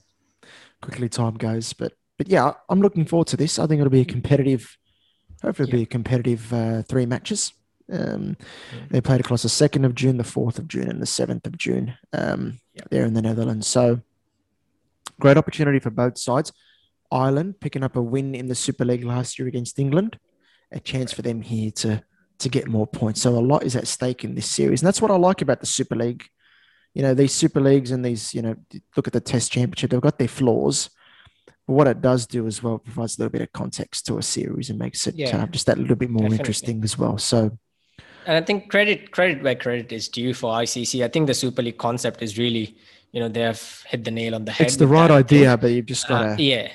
quickly 0.82 1.08
time 1.08 1.34
goes, 1.34 1.72
but 1.72 1.94
but 2.23 2.31
yeah, 2.31 2.52
I'm 2.69 2.81
looking 2.81 3.05
forward 3.05 3.26
to 3.29 3.37
this. 3.37 3.59
I 3.59 3.67
think 3.67 3.81
it'll 3.81 3.91
be 3.91 4.02
a 4.02 4.05
competitive, 4.05 4.79
hopefully, 5.43 5.69
it'll 5.69 5.79
yeah. 5.79 5.81
be 5.81 5.83
a 5.83 5.87
competitive 5.87 6.52
uh, 6.52 6.82
three 6.82 7.04
matches. 7.04 7.52
Um, 7.93 8.37
yeah. 8.73 8.82
They 8.91 9.00
played 9.00 9.19
across 9.19 9.43
the 9.43 9.49
2nd 9.49 9.85
of 9.85 9.97
June, 9.97 10.19
the 10.19 10.23
4th 10.23 10.61
of 10.61 10.69
June, 10.69 10.89
and 10.89 11.02
the 11.02 11.06
7th 11.06 11.45
of 11.49 11.58
June 11.58 11.95
um, 12.13 12.61
yeah. 12.75 12.85
there 12.91 13.04
in 13.04 13.15
the 13.15 13.23
Netherlands. 13.23 13.67
So, 13.67 14.02
great 15.19 15.37
opportunity 15.37 15.80
for 15.80 15.91
both 15.91 16.17
sides. 16.17 16.52
Ireland 17.11 17.58
picking 17.58 17.82
up 17.82 17.97
a 17.97 18.02
win 18.02 18.37
in 18.37 18.47
the 18.47 18.54
Super 18.54 18.85
League 18.85 19.04
last 19.04 19.37
year 19.37 19.49
against 19.49 19.80
England, 19.80 20.17
a 20.71 20.78
chance 20.78 21.13
for 21.13 21.23
them 21.23 21.43
here 21.43 21.73
to 21.73 22.04
to 22.39 22.49
get 22.49 22.69
more 22.69 22.87
points. 22.87 23.21
So 23.23 23.37
a 23.37 23.41
lot 23.41 23.65
is 23.65 23.75
at 23.75 23.89
stake 23.89 24.23
in 24.23 24.37
this 24.37 24.47
series, 24.47 24.80
and 24.80 24.87
that's 24.87 25.02
what 25.02 25.11
I 25.11 25.17
like 25.17 25.43
about 25.43 25.58
the 25.58 25.67
Super 25.67 25.97
League. 25.97 26.25
You 26.95 27.02
know, 27.02 27.15
these 27.15 27.35
Super 27.35 27.61
Leagues 27.61 27.91
and 27.91 28.04
these, 28.04 28.32
you 28.32 28.43
know, 28.43 28.54
look 28.97 29.08
at 29.08 29.13
the 29.13 29.21
Test 29.21 29.50
Championship. 29.50 29.91
They've 29.91 30.00
got 30.00 30.19
their 30.19 30.28
flaws, 30.28 30.89
but 31.66 31.75
what 31.75 31.86
it 31.86 32.00
does 32.00 32.26
do 32.26 32.46
as 32.46 32.62
well 32.62 32.78
provides 32.78 33.18
a 33.18 33.22
little 33.22 33.30
bit 33.30 33.42
of 33.42 33.52
context 33.52 34.06
to 34.06 34.18
a 34.18 34.22
series 34.22 34.70
and 34.70 34.78
makes 34.78 35.06
it 35.06 35.14
yeah, 35.14 35.42
uh, 35.42 35.46
just 35.46 35.66
that 35.66 35.78
little 35.78 35.96
bit 35.96 36.10
more 36.10 36.22
definitely. 36.22 36.38
interesting 36.38 36.84
as 36.84 36.98
well. 36.98 37.18
So, 37.18 37.56
and 38.26 38.36
I 38.36 38.42
think 38.42 38.70
credit 38.70 39.10
credit 39.10 39.42
where 39.42 39.54
credit 39.54 39.92
is 39.92 40.08
due 40.08 40.34
for 40.34 40.52
ICC. 40.52 41.04
I 41.04 41.08
think 41.08 41.26
the 41.26 41.34
Super 41.34 41.62
League 41.62 41.78
concept 41.78 42.22
is 42.22 42.36
really, 42.36 42.76
you 43.12 43.20
know, 43.20 43.28
they 43.28 43.40
have 43.40 43.84
hit 43.86 44.04
the 44.04 44.10
nail 44.10 44.34
on 44.34 44.44
the 44.44 44.52
head. 44.52 44.66
It's 44.66 44.76
the 44.76 44.86
right 44.86 45.10
idea, 45.10 45.56
but 45.56 45.68
you've 45.68 45.86
just 45.86 46.08
got 46.08 46.22
to 46.22 46.32
uh, 46.32 46.36
yeah. 46.38 46.70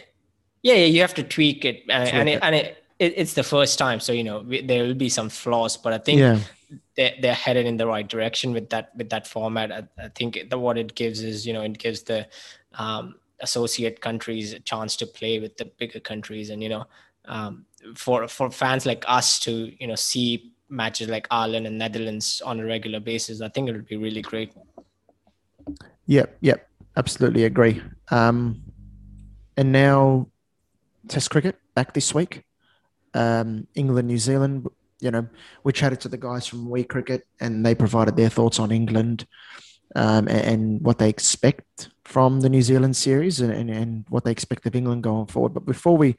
yeah, 0.62 0.76
yeah, 0.76 0.86
you 0.86 1.02
have 1.02 1.14
to 1.16 1.24
tweak 1.24 1.66
it, 1.66 1.84
and, 1.90 2.10
and 2.10 2.30
it, 2.30 2.40
and 2.42 2.56
it, 2.56 2.84
it, 3.00 3.14
it's 3.18 3.34
the 3.34 3.44
first 3.44 3.78
time, 3.78 4.00
so 4.00 4.14
you 4.14 4.24
know 4.24 4.44
there 4.44 4.84
will 4.84 4.94
be 4.94 5.10
some 5.10 5.30
flaws, 5.30 5.76
but 5.76 5.94
I 5.94 5.98
think 5.98 6.20
yeah. 6.20 6.40
they're, 6.96 7.14
they're 7.22 7.34
headed 7.34 7.66
in 7.66 7.76
the 7.76 7.88
right 7.88 8.08
direction 8.08 8.54
with 8.54 8.70
that 8.70 8.92
with 8.96 9.10
that 9.10 9.28
format. 9.28 9.72
I, 9.72 9.88
I 10.02 10.08
think 10.10 10.50
the, 10.50 10.58
what 10.58 10.78
it 10.78 10.96
gives 10.96 11.22
is 11.22 11.46
you 11.46 11.54
know 11.54 11.62
it 11.62 11.78
gives 11.78 12.04
the 12.04 12.28
um, 12.74 13.16
associate 13.42 14.02
countries 14.02 14.54
a 14.54 14.60
chance 14.60 14.96
to 14.96 15.06
play 15.06 15.40
with 15.40 15.58
the 15.58 15.66
bigger 15.78 16.00
countries 16.00 16.50
and 16.50 16.62
you 16.64 16.70
know 16.70 16.86
um, 17.26 17.66
for 17.96 18.28
for 18.28 18.50
fans 18.50 18.86
like 18.86 19.04
us 19.08 19.40
to 19.40 19.74
you 19.80 19.88
know 19.88 19.96
see 19.96 20.54
matches 20.70 21.08
like 21.08 21.28
Ireland 21.32 21.68
and 21.68 21.78
Netherlands 21.78 22.42
on 22.46 22.60
a 22.60 22.66
regular 22.66 23.00
basis 23.00 23.42
I 23.42 23.50
think 23.50 23.70
it 23.70 23.74
would 23.74 23.88
be 23.88 23.98
really 23.98 24.22
great. 24.22 24.54
Yep 26.06 26.38
yep. 26.42 26.64
Absolutely 26.96 27.44
agree. 27.44 27.80
Um, 28.10 28.64
and 29.56 29.72
now 29.72 30.28
test 31.08 31.30
cricket 31.30 31.56
back 31.76 31.94
this 31.94 32.12
week. 32.16 32.44
Um, 33.14 33.68
England 33.76 34.08
New 34.08 34.18
Zealand 34.18 34.68
you 35.00 35.12
know 35.12 35.28
we 35.64 35.72
chatted 35.72 36.00
to 36.02 36.10
the 36.10 36.18
guys 36.18 36.48
from 36.48 36.68
WeCricket 36.68 37.22
and 37.40 37.66
they 37.66 37.76
provided 37.76 38.16
their 38.16 38.30
thoughts 38.30 38.60
on 38.60 38.72
England 38.72 39.26
um, 39.96 40.28
and, 40.28 40.42
and, 40.42 40.82
what 40.82 41.00
they 41.00 41.10
expect 41.10 41.90
from 42.08 42.40
the 42.40 42.48
New 42.48 42.62
Zealand 42.62 42.96
series 42.96 43.42
and, 43.42 43.52
and, 43.52 43.70
and, 43.70 44.06
what 44.08 44.24
they 44.24 44.32
expect 44.32 44.66
of 44.66 44.74
England 44.78 45.04
going 45.04 45.26
forward. 45.26 45.54
But 45.54 45.66
before 45.66 45.98
we 45.98 46.16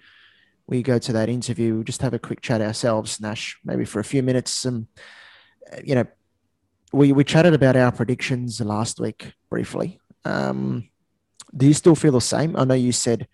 we 0.66 0.83
go 0.83 0.98
to 0.98 1.12
that 1.14 1.31
interview, 1.31 1.77
we'll 1.77 1.83
just 1.83 2.03
have 2.03 2.12
a 2.12 2.18
quick 2.18 2.42
chat 2.42 2.61
ourselves, 2.61 3.22
Nash, 3.22 3.59
maybe 3.64 3.87
for 3.87 3.98
a 3.98 4.05
few 4.05 4.22
minutes. 4.22 4.66
Um, 4.66 4.87
you 5.83 5.94
know, 5.94 6.05
we 6.92 7.12
we 7.12 7.24
chatted 7.24 7.55
about 7.55 7.74
our 7.74 7.90
predictions 7.90 8.61
last 8.61 9.01
week 9.01 9.33
briefly. 9.48 9.98
Um, 10.27 10.90
do 11.57 11.66
you 11.66 11.72
still 11.72 11.94
feel 11.94 12.12
the 12.12 12.20
same? 12.20 12.55
I 12.55 12.64
know 12.64 12.74
you 12.74 12.92
said 12.92 13.27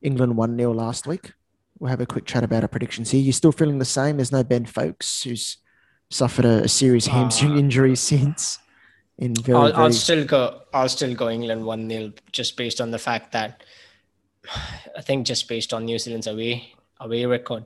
England 0.00 0.34
one 0.34 0.56
0 0.56 0.72
last 0.72 1.06
week. 1.06 1.34
We'll 1.78 1.90
have 1.90 2.00
a 2.00 2.06
quick 2.06 2.24
chat 2.24 2.42
about 2.42 2.62
our 2.62 2.68
predictions 2.68 3.10
here. 3.10 3.20
You 3.20 3.32
still 3.32 3.52
feeling 3.52 3.80
the 3.80 3.84
same? 3.84 4.16
There's 4.16 4.32
no 4.32 4.42
Ben 4.42 4.64
Foakes 4.64 5.24
who's 5.24 5.58
suffered 6.08 6.46
a, 6.46 6.62
a 6.62 6.68
serious 6.68 7.06
hamstring 7.06 7.52
uh, 7.52 7.58
injury 7.58 7.96
since 8.10 8.58
in 9.18 9.34
very, 9.34 9.58
I'll, 9.58 9.66
very... 9.66 9.74
I'll 9.74 9.92
still 9.92 10.24
go 10.24 10.62
I'll 10.72 10.88
still 10.88 11.14
go 11.14 11.28
England 11.28 11.62
1-0 11.62 12.18
just 12.32 12.56
based 12.56 12.80
on 12.80 12.90
the 12.90 12.98
fact 12.98 13.32
that 13.32 13.62
I 14.96 15.00
think 15.00 15.26
just 15.26 15.48
based 15.48 15.72
on 15.72 15.84
New 15.84 15.98
Zealand's 15.98 16.26
away 16.26 16.74
away 17.00 17.24
record. 17.26 17.64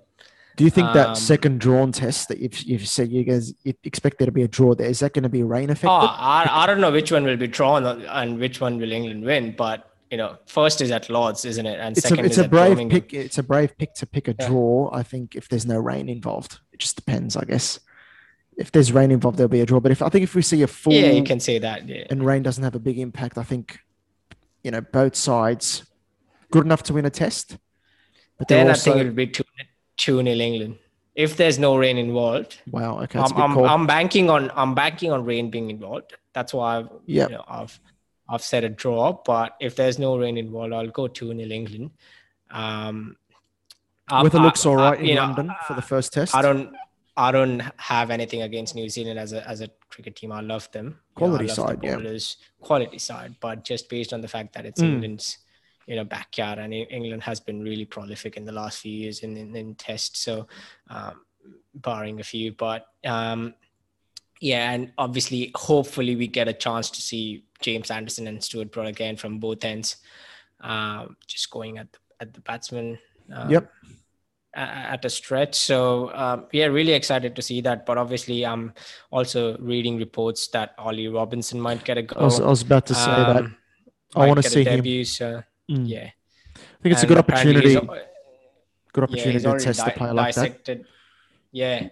Do 0.57 0.65
you 0.65 0.71
think 0.71 0.89
um, 0.89 0.95
that 0.95 1.17
second 1.17 1.61
drawn 1.61 1.93
test 1.93 2.29
that 2.29 2.39
you've, 2.39 2.61
you've 2.63 2.87
said 2.87 3.11
you 3.11 3.25
guys 3.25 3.55
expect 3.85 4.19
there 4.19 4.27
to 4.27 4.33
be 4.33 4.43
a 4.43 4.49
draw 4.49 4.75
there, 4.75 4.87
is 4.87 5.01
that 5.01 5.15
going 5.15 5.23
to 5.23 5.31
be 5.31 5.43
rain 5.43 5.71
affected? 5.71 5.89
Oh, 5.89 6.07
I, 6.07 6.47
I 6.47 6.67
don't 6.67 6.81
know 6.81 6.93
which 6.93 7.11
one 7.11 7.25
will 7.25 7.39
be 7.39 7.47
drawn 7.47 7.87
and 7.87 8.39
which 8.39 8.61
one 8.61 8.79
will 8.79 8.93
England 8.93 9.25
win, 9.25 9.55
but 9.57 9.89
you 10.11 10.19
know, 10.19 10.37
first 10.45 10.83
is 10.83 10.91
at 10.91 11.09
Lords, 11.09 11.47
isn't 11.47 11.65
it? 11.65 11.81
And 11.81 11.97
it's 11.97 12.07
second 12.07 12.27
a, 12.27 12.29
it's 12.29 12.37
is 12.37 12.45
a 12.45 12.49
brave 12.49 12.73
Birmingham. 12.73 13.01
pick. 13.01 13.15
It's 13.15 13.39
a 13.39 13.43
brave 13.43 13.79
pick 13.79 13.95
to 13.95 14.07
pick 14.07 14.29
a 14.29 14.35
draw. 14.35 14.91
I 14.93 15.03
think 15.03 15.35
if 15.35 15.49
there's 15.49 15.65
no 15.65 15.79
rain 15.79 16.11
involved, 16.11 16.59
it 16.71 16.81
just 16.81 16.97
depends, 16.97 17.35
I 17.35 17.45
guess 17.45 17.81
if 18.57 18.73
there's 18.73 18.93
rain 18.93 19.11
involved, 19.11 19.39
there'll 19.39 19.49
be 19.49 19.61
a 19.61 19.67
draw. 19.67 19.81
But 19.81 19.93
if 19.93 20.03
I 20.03 20.09
think 20.09 20.25
if 20.25 20.35
we 20.35 20.43
see 20.43 20.63
a 20.63 20.67
full, 20.67 20.93
yeah, 20.93 21.11
you 21.11 21.25
can 21.25 21.41
see 21.41 21.59
that. 21.59 21.89
Yeah. 21.89 22.07
And 22.11 22.25
rain 22.25 22.43
doesn't 22.43 22.63
have 22.63 22.75
a 22.75 22.79
big 22.79 22.99
impact. 22.99 23.39
I 23.39 23.43
think, 23.43 23.81
you 24.63 24.71
know, 24.71 24.81
both 24.81 25.17
sides 25.17 25.85
good 26.51 26.65
enough 26.65 26.83
to 26.85 26.93
win 26.93 27.05
a 27.05 27.11
test. 27.11 27.59
But 28.39 28.49
then 28.49 28.69
also... 28.69 28.91
I 28.91 28.95
think 28.95 29.03
it 29.03 29.07
would 29.09 29.17
be 29.17 29.27
two 29.27 29.45
two 29.97 30.23
nil 30.23 30.41
England 30.41 30.79
if 31.15 31.37
there's 31.37 31.59
no 31.59 31.77
rain 31.77 31.99
involved. 31.99 32.61
Wow. 32.71 33.01
Okay. 33.03 33.19
I'm, 33.19 33.33
I'm, 33.37 33.59
I'm, 33.59 33.87
banking 33.87 34.31
on 34.31 34.51
I'm 34.55 34.75
banking 34.75 35.13
on 35.13 35.25
rain 35.25 35.51
being 35.51 35.71
involved. 35.71 36.15
That's 36.33 36.55
why 36.55 36.79
I've 36.79 36.89
yep. 37.07 37.31
you 37.31 37.37
know, 37.37 37.45
I've 37.47 37.79
I've 38.29 38.43
said 38.43 38.65
a 38.65 38.69
draw. 38.69 39.13
But 39.25 39.57
if 39.61 39.77
there's 39.77 39.99
no 39.99 40.19
rain 40.19 40.37
involved, 40.39 40.73
I'll 40.73 40.89
go 40.89 41.09
two 41.09 41.33
nil 41.35 41.53
England. 41.53 41.91
Um, 42.51 43.17
Weather 44.11 44.41
looks 44.41 44.67
all 44.67 44.77
right 44.77 45.01
in 45.01 45.17
London 45.17 45.51
for 45.67 45.75
the 45.75 45.83
first 45.83 46.13
test. 46.13 46.35
I 46.35 46.43
don't 46.43 46.75
I 47.17 47.31
don't 47.31 47.61
have 47.77 48.11
anything 48.11 48.43
against 48.43 48.75
New 48.75 48.89
Zealand 48.89 49.19
as 49.19 49.33
a 49.33 49.47
as 49.49 49.61
a 49.61 49.69
cricket 49.91 50.17
team. 50.17 50.33
I 50.33 50.41
love 50.41 50.71
them. 50.73 50.99
Quality 51.15 51.45
you 51.45 51.49
know, 51.49 51.55
side, 51.55 51.81
the 51.81 51.89
bowlers, 51.89 52.37
yeah. 52.41 52.67
Quality 52.67 52.99
side, 52.99 53.35
but 53.41 53.65
just 53.65 53.89
based 53.91 54.13
on 54.13 54.21
the 54.21 54.29
fact 54.29 54.55
that 54.55 54.65
it's 54.65 54.81
mm. 54.81 54.87
England's 54.87 55.39
you 55.87 55.97
know 55.97 56.05
backyard 56.05 56.59
and 56.59 56.73
England 56.73 57.23
has 57.23 57.41
been 57.41 57.63
really 57.63 57.85
prolific 57.85 58.37
in 58.37 58.45
the 58.45 58.53
last 58.53 58.81
few 58.81 58.93
years 58.93 59.21
in 59.21 59.37
in, 59.37 59.55
in 59.55 59.75
tests. 59.75 60.21
So, 60.21 60.47
um, 60.89 61.21
barring 61.75 62.21
a 62.21 62.25
few, 62.25 62.53
but 62.53 62.87
um, 63.05 63.55
yeah, 64.41 64.73
and 64.73 64.93
obviously, 64.97 65.53
hopefully, 65.55 66.17
we 66.17 66.27
get 66.27 66.49
a 66.49 66.55
chance 66.55 66.91
to 66.91 67.03
see 67.03 67.45
James 67.61 67.91
Anderson 67.91 68.27
and 68.27 68.43
Stuart 68.43 68.73
Broad 68.73 68.87
again 68.87 69.17
from 69.17 69.39
both 69.39 69.65
ends, 69.65 69.97
um, 70.61 71.17
just 71.27 71.51
going 71.51 71.77
at 71.77 71.93
the, 71.93 71.99
at 72.21 72.33
the 72.33 72.41
batsman. 72.41 72.99
Um, 73.31 73.51
yep 73.51 73.71
at 74.55 75.05
a 75.05 75.11
stretch. 75.11 75.55
So 75.55 76.13
um, 76.15 76.47
we 76.53 76.63
are 76.63 76.71
really 76.71 76.93
excited 76.93 77.35
to 77.37 77.43
see 77.43 77.61
that. 77.63 77.87
But 77.87 77.99
obviously, 77.99 78.45
I'm 78.45 78.75
also 79.11 79.57
reading 79.59 79.99
reports 79.99 80.49
that 80.49 80.75
Ollie 80.79 81.09
Robinson 81.09 81.61
might 81.61 81.85
get 81.85 81.99
a 81.99 82.03
go. 82.03 82.21
I 82.21 82.25
was, 82.25 82.41
I 82.41 82.49
was 82.49 82.63
about 82.63 82.87
to 82.87 82.95
say 82.95 83.11
um, 83.11 83.35
that. 83.35 83.45
I 84.15 84.27
want 84.27 84.43
to 84.43 84.49
see 84.49 84.65
debut, 84.65 85.01
him. 85.01 85.05
So, 85.05 85.43
mm. 85.71 85.89
Yeah, 85.89 86.11
I 86.57 86.83
think 86.83 86.93
it's 86.93 87.03
and 87.03 87.11
a 87.11 87.15
good 87.15 87.19
opportunity. 87.19 87.75
Good 88.93 89.05
opportunity 89.05 89.43
yeah, 89.43 89.53
to 89.55 89.59
test 89.59 89.79
di- 89.79 89.85
the 89.87 89.91
player 89.93 90.13
like 90.13 90.35
that. 90.35 90.85
Yeah. 91.51 91.89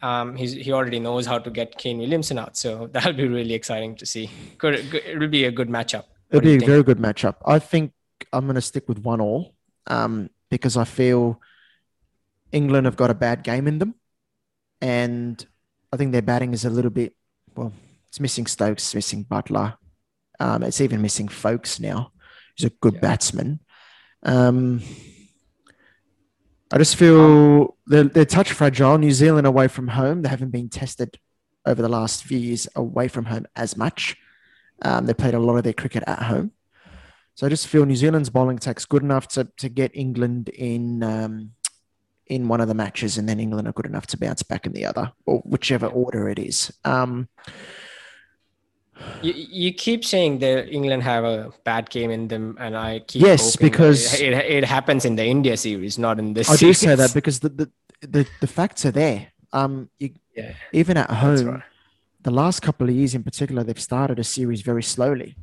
Um, 0.00 0.36
he's, 0.36 0.52
he 0.52 0.72
already 0.72 1.00
knows 1.00 1.26
how 1.26 1.38
to 1.38 1.50
get 1.50 1.76
Kane 1.76 1.98
Williamson 1.98 2.38
out, 2.38 2.56
so 2.56 2.86
that'll 2.92 3.14
be 3.14 3.26
really 3.26 3.54
exciting 3.54 3.96
to 3.96 4.06
see. 4.06 4.30
Good, 4.58 4.90
good 4.90 5.02
it'll 5.06 5.28
be 5.28 5.44
a 5.44 5.50
good 5.50 5.68
matchup. 5.68 6.04
It'll 6.30 6.42
be 6.42 6.56
a 6.56 6.58
think? 6.58 6.68
very 6.68 6.82
good 6.82 6.98
matchup. 6.98 7.36
I 7.46 7.58
think 7.58 7.92
I'm 8.32 8.44
going 8.44 8.56
to 8.56 8.60
stick 8.60 8.88
with 8.88 8.98
one 8.98 9.20
all 9.20 9.54
um, 9.86 10.28
because 10.50 10.76
I 10.76 10.84
feel 10.84 11.40
England 12.52 12.86
have 12.86 12.96
got 12.96 13.10
a 13.10 13.14
bad 13.14 13.42
game 13.42 13.66
in 13.66 13.78
them, 13.78 13.94
and 14.80 15.44
I 15.92 15.96
think 15.96 16.12
their 16.12 16.22
batting 16.22 16.52
is 16.52 16.64
a 16.64 16.70
little 16.70 16.90
bit 16.90 17.14
well. 17.54 17.72
It's 18.08 18.20
missing 18.20 18.46
Stokes, 18.46 18.84
it's 18.84 18.94
missing 18.94 19.24
Buttler, 19.24 19.76
um, 20.40 20.62
it's 20.62 20.80
even 20.80 21.02
missing 21.02 21.28
Foakes 21.28 21.78
now. 21.78 22.12
He's 22.56 22.66
a 22.66 22.70
good 22.70 22.94
yeah. 22.94 23.00
batsman. 23.00 23.60
Um, 24.22 24.82
I 26.70 26.78
just 26.78 26.96
feel 26.96 27.76
they're, 27.86 28.04
they're 28.04 28.24
touch 28.24 28.52
fragile. 28.52 28.98
New 28.98 29.12
Zealand 29.12 29.46
away 29.46 29.68
from 29.68 29.88
home, 29.88 30.22
they 30.22 30.28
haven't 30.28 30.50
been 30.50 30.68
tested 30.68 31.18
over 31.64 31.82
the 31.82 31.88
last 31.88 32.24
few 32.24 32.38
years 32.38 32.68
away 32.74 33.08
from 33.08 33.26
home 33.26 33.46
as 33.56 33.76
much. 33.76 34.16
Um, 34.82 35.06
they 35.06 35.14
played 35.14 35.34
a 35.34 35.38
lot 35.38 35.56
of 35.56 35.64
their 35.64 35.72
cricket 35.72 36.04
at 36.06 36.22
home. 36.22 36.52
So 37.34 37.46
I 37.46 37.50
just 37.50 37.68
feel 37.68 37.86
New 37.86 37.96
Zealand's 37.96 38.30
bowling 38.30 38.56
attack's 38.56 38.84
good 38.84 39.02
enough 39.02 39.28
to, 39.28 39.44
to 39.58 39.68
get 39.68 39.92
England 39.94 40.48
in 40.48 41.02
um, 41.02 41.52
in 42.28 42.48
one 42.48 42.60
of 42.60 42.68
the 42.68 42.74
matches, 42.74 43.18
and 43.18 43.28
then 43.28 43.40
England 43.40 43.68
are 43.68 43.72
good 43.72 43.86
enough 43.86 44.06
to 44.08 44.18
bounce 44.18 44.42
back 44.42 44.66
in 44.66 44.72
the 44.72 44.84
other, 44.84 45.12
or 45.26 45.40
whichever 45.40 45.86
order 45.86 46.28
it 46.28 46.38
is. 46.38 46.72
Um, 46.84 47.28
you, 49.22 49.32
you 49.34 49.72
keep 49.72 50.04
saying 50.04 50.38
that 50.40 50.68
England 50.68 51.02
have 51.02 51.24
a 51.24 51.52
bad 51.64 51.90
game 51.90 52.10
in 52.10 52.28
them, 52.28 52.56
and 52.60 52.76
I 52.76 53.00
keep 53.00 53.22
yes 53.22 53.56
because 53.56 54.20
it, 54.20 54.32
it, 54.32 54.46
it, 54.46 54.64
happens 54.64 55.04
in 55.04 55.16
the 55.16 55.24
India 55.24 55.56
series, 55.56 55.98
not 55.98 56.18
in 56.18 56.34
this. 56.34 56.50
I 56.50 56.56
series. 56.56 56.80
do 56.80 56.86
say 56.86 56.94
that 56.94 57.14
because 57.14 57.40
the 57.40 57.48
the, 57.48 57.70
the, 58.00 58.26
the 58.40 58.46
facts 58.46 58.84
are 58.84 58.90
there. 58.90 59.28
Um, 59.52 59.88
you, 59.98 60.10
yeah, 60.36 60.54
even 60.72 60.96
at 60.96 61.10
home, 61.10 61.46
right. 61.46 61.62
the 62.22 62.30
last 62.30 62.60
couple 62.60 62.88
of 62.88 62.94
years 62.94 63.14
in 63.14 63.22
particular, 63.22 63.64
they've 63.64 63.80
started 63.80 64.18
a 64.18 64.24
series 64.24 64.62
very 64.62 64.82
slowly. 64.82 65.36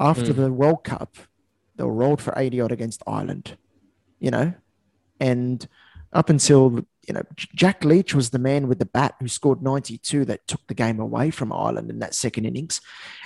After 0.00 0.32
mm. 0.32 0.36
the 0.36 0.52
World 0.52 0.82
Cup, 0.84 1.16
they 1.76 1.84
were 1.84 1.92
rolled 1.92 2.22
for 2.22 2.32
eighty 2.36 2.60
odd 2.60 2.72
against 2.72 3.02
Ireland, 3.06 3.56
you 4.18 4.30
know, 4.30 4.54
and 5.20 5.66
up 6.14 6.30
until 6.30 6.86
you 7.06 7.12
know 7.12 7.22
Jack 7.36 7.84
Leach 7.84 8.14
was 8.14 8.30
the 8.30 8.38
man 8.38 8.68
with 8.68 8.78
the 8.78 8.86
bat 8.86 9.14
who 9.20 9.28
scored 9.28 9.62
92 9.62 10.24
that 10.26 10.46
took 10.46 10.66
the 10.68 10.74
game 10.74 11.00
away 11.00 11.30
from 11.30 11.52
Ireland 11.52 11.90
in 11.90 11.98
that 11.98 12.14
second 12.14 12.46
innings, 12.46 12.80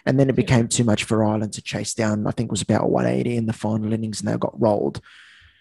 and 0.07 0.19
then 0.19 0.29
it 0.29 0.37
became 0.37 0.67
too 0.67 0.85
much 0.85 1.05
for 1.05 1.25
Ireland 1.25 1.53
to 1.55 1.63
chase 1.63 1.95
down. 1.95 2.27
I 2.27 2.33
think 2.33 2.49
it 2.49 2.51
was 2.51 2.63
about 2.63 2.91
180 2.91 3.37
in 3.37 3.47
the 3.47 3.53
final 3.53 3.93
innings, 3.93 4.21
and 4.21 4.29
they 4.29 4.37
got 4.37 4.61
rolled. 4.61 5.01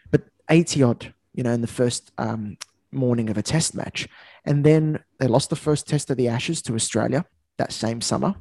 But 0.09 0.23
80 0.49 0.83
odd, 0.83 1.13
you 1.33 1.43
know, 1.43 1.51
in 1.51 1.61
the 1.61 1.67
first 1.67 2.11
um, 2.17 2.57
morning 2.91 3.29
of 3.29 3.37
a 3.37 3.43
Test 3.43 3.75
match, 3.75 4.07
and 4.45 4.63
then 4.63 5.03
they 5.19 5.27
lost 5.27 5.49
the 5.49 5.55
first 5.55 5.87
Test 5.87 6.09
of 6.09 6.17
the 6.17 6.29
Ashes 6.29 6.61
to 6.63 6.75
Australia 6.75 7.25
that 7.57 7.73
same 7.73 8.01
summer. 8.01 8.35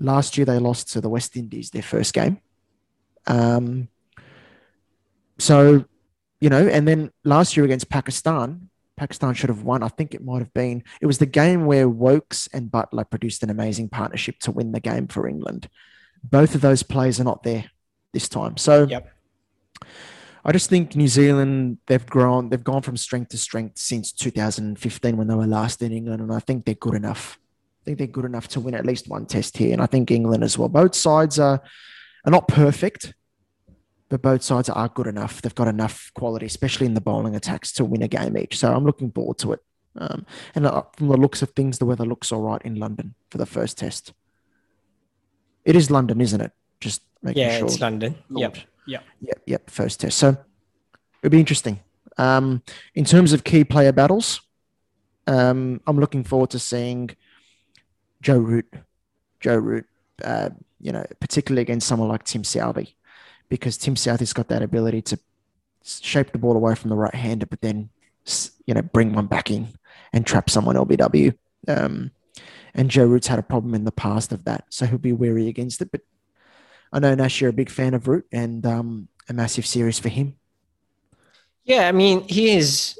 Last 0.00 0.36
year 0.36 0.44
they 0.44 0.58
lost 0.58 0.92
to 0.92 1.00
the 1.00 1.08
West 1.08 1.36
Indies 1.36 1.70
their 1.70 1.82
first 1.82 2.14
game. 2.14 2.40
Um, 3.26 3.88
so 5.38 5.84
you 6.40 6.48
know, 6.48 6.66
and 6.66 6.86
then 6.86 7.10
last 7.24 7.56
year 7.56 7.64
against 7.64 7.88
Pakistan, 7.88 8.70
Pakistan 8.96 9.34
should 9.34 9.48
have 9.48 9.62
won. 9.62 9.82
I 9.82 9.88
think 9.88 10.14
it 10.14 10.24
might 10.24 10.40
have 10.40 10.52
been. 10.52 10.82
It 11.00 11.06
was 11.06 11.18
the 11.18 11.26
game 11.26 11.66
where 11.66 11.88
Woakes 11.88 12.48
and 12.52 12.70
Buttler 12.70 13.08
produced 13.08 13.42
an 13.42 13.50
amazing 13.50 13.88
partnership 13.88 14.38
to 14.40 14.50
win 14.50 14.72
the 14.72 14.80
game 14.80 15.06
for 15.06 15.26
England. 15.26 15.68
Both 16.22 16.54
of 16.54 16.60
those 16.60 16.82
players 16.82 17.20
are 17.20 17.24
not 17.24 17.44
there 17.44 17.70
this 18.12 18.28
time. 18.28 18.56
So 18.56 18.86
yep. 18.88 19.12
I 20.44 20.52
just 20.52 20.68
think 20.68 20.96
New 20.96 21.08
Zealand 21.08 21.78
they've 21.86 22.04
grown 22.06 22.48
they've 22.48 22.62
gone 22.62 22.82
from 22.82 22.96
strength 22.96 23.30
to 23.30 23.38
strength 23.38 23.78
since 23.78 24.12
2015 24.12 25.16
when 25.16 25.28
they 25.28 25.34
were 25.34 25.46
last 25.46 25.82
in 25.82 25.92
England, 25.92 26.22
and 26.22 26.32
I 26.32 26.40
think 26.40 26.64
they're 26.64 26.74
good 26.74 26.94
enough. 26.94 27.38
I 27.82 27.84
think 27.84 27.98
they're 27.98 28.06
good 28.06 28.24
enough 28.24 28.48
to 28.48 28.60
win 28.60 28.74
at 28.74 28.86
least 28.86 29.08
one 29.08 29.26
test 29.26 29.56
here, 29.56 29.72
and 29.72 29.82
I 29.82 29.86
think 29.86 30.10
England 30.10 30.44
as 30.44 30.58
well. 30.58 30.68
Both 30.68 30.94
sides 30.94 31.38
are 31.38 31.62
are 32.24 32.30
not 32.30 32.48
perfect, 32.48 33.14
but 34.08 34.22
both 34.22 34.42
sides 34.42 34.68
are 34.68 34.88
good 34.88 35.06
enough. 35.06 35.42
They've 35.42 35.54
got 35.54 35.68
enough 35.68 36.10
quality, 36.14 36.46
especially 36.46 36.86
in 36.86 36.94
the 36.94 37.00
bowling 37.00 37.36
attacks, 37.36 37.72
to 37.72 37.84
win 37.84 38.02
a 38.02 38.08
game 38.08 38.36
each. 38.38 38.58
So 38.58 38.72
I'm 38.72 38.84
looking 38.84 39.10
forward 39.10 39.38
to 39.38 39.52
it. 39.52 39.60
Um, 39.96 40.24
and 40.54 40.66
uh, 40.66 40.82
from 40.96 41.08
the 41.08 41.16
looks 41.16 41.42
of 41.42 41.50
things, 41.50 41.78
the 41.78 41.84
weather 41.84 42.06
looks 42.06 42.32
all 42.32 42.42
right 42.42 42.62
in 42.62 42.76
London 42.76 43.14
for 43.30 43.38
the 43.38 43.46
first 43.46 43.78
test. 43.78 44.12
It 45.64 45.76
is 45.76 45.90
London, 45.90 46.20
isn't 46.20 46.40
it? 46.40 46.52
Just 46.80 47.02
making 47.22 47.42
yeah, 47.42 47.50
sure. 47.50 47.58
Yeah, 47.58 47.64
it's 47.72 47.80
London. 47.80 48.14
Yep. 48.30 48.56
Yep. 48.86 49.04
Yep. 49.20 49.42
Yep. 49.46 49.70
First 49.70 50.00
test. 50.00 50.18
So 50.18 50.36
it'll 51.22 51.30
be 51.30 51.40
interesting. 51.40 51.80
Um, 52.16 52.62
in 52.94 53.04
terms 53.04 53.32
of 53.32 53.44
key 53.44 53.64
player 53.64 53.92
battles, 53.92 54.40
um, 55.26 55.80
I'm 55.86 55.98
looking 55.98 56.24
forward 56.24 56.50
to 56.50 56.58
seeing 56.58 57.10
Joe 58.22 58.38
Root, 58.38 58.72
Joe 59.40 59.56
Root, 59.56 59.86
uh, 60.24 60.50
you 60.80 60.92
know, 60.92 61.04
particularly 61.20 61.62
against 61.62 61.86
someone 61.86 62.08
like 62.08 62.24
Tim 62.24 62.42
Southee 62.42 62.94
because 63.48 63.76
Tim 63.76 63.96
Southee's 63.96 64.32
got 64.32 64.48
that 64.48 64.62
ability 64.62 65.02
to 65.02 65.18
shape 65.84 66.32
the 66.32 66.38
ball 66.38 66.56
away 66.56 66.74
from 66.74 66.90
the 66.90 66.96
right 66.96 67.14
hander, 67.14 67.46
but 67.46 67.60
then 67.60 67.90
you 68.66 68.74
know 68.74 68.82
bring 68.82 69.12
one 69.12 69.26
back 69.26 69.50
in 69.50 69.68
and 70.12 70.26
trap 70.26 70.50
someone 70.50 70.76
LBW. 70.76 71.36
Um, 71.66 72.10
and 72.74 72.90
Joe 72.90 73.06
Root's 73.06 73.26
had 73.26 73.38
a 73.38 73.42
problem 73.42 73.74
in 73.74 73.84
the 73.84 73.92
past 73.92 74.32
of 74.32 74.44
that, 74.44 74.66
so 74.68 74.86
he'll 74.86 74.98
be 74.98 75.12
wary 75.12 75.48
against 75.48 75.80
it. 75.82 75.90
But 75.90 76.02
I 76.92 76.98
know 77.00 77.14
Nash, 77.14 77.40
you're 77.40 77.50
a 77.50 77.54
big 77.54 77.70
fan 77.70 77.94
of 77.94 78.08
Root, 78.08 78.26
and 78.32 78.64
um, 78.66 79.08
a 79.28 79.32
massive 79.32 79.66
series 79.66 79.98
for 79.98 80.08
him. 80.08 80.36
Yeah, 81.64 81.88
I 81.88 81.92
mean 81.92 82.22
he 82.28 82.50
is. 82.56 82.98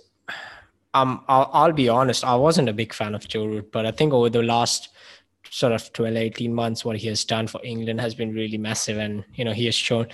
Um, 0.95 1.23
I'll, 1.29 1.51
I'll 1.53 1.73
be 1.73 1.89
honest. 1.89 2.25
I 2.25 2.35
wasn't 2.35 2.71
a 2.71 2.73
big 2.73 2.95
fan 2.95 3.15
of 3.15 3.29
Joe 3.29 3.47
Root, 3.47 3.71
but 3.71 3.87
I 3.87 3.91
think 3.91 4.13
over 4.13 4.31
the 4.31 4.43
last 4.43 4.89
sort 5.51 5.73
of 5.73 5.93
12 5.93 6.17
18 6.17 6.55
months 6.55 6.85
what 6.85 6.97
he 6.97 7.09
has 7.09 7.25
done 7.25 7.47
for 7.47 7.61
england 7.65 8.01
has 8.01 8.15
been 8.15 8.33
really 8.35 8.59
massive 8.59 8.99
and 8.99 9.25
you 9.35 9.45
know 9.45 9.53
he 9.53 9.65
has 9.65 9.75
shown 9.75 10.07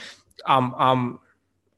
I'm 0.46 0.74
I'm 0.74 1.18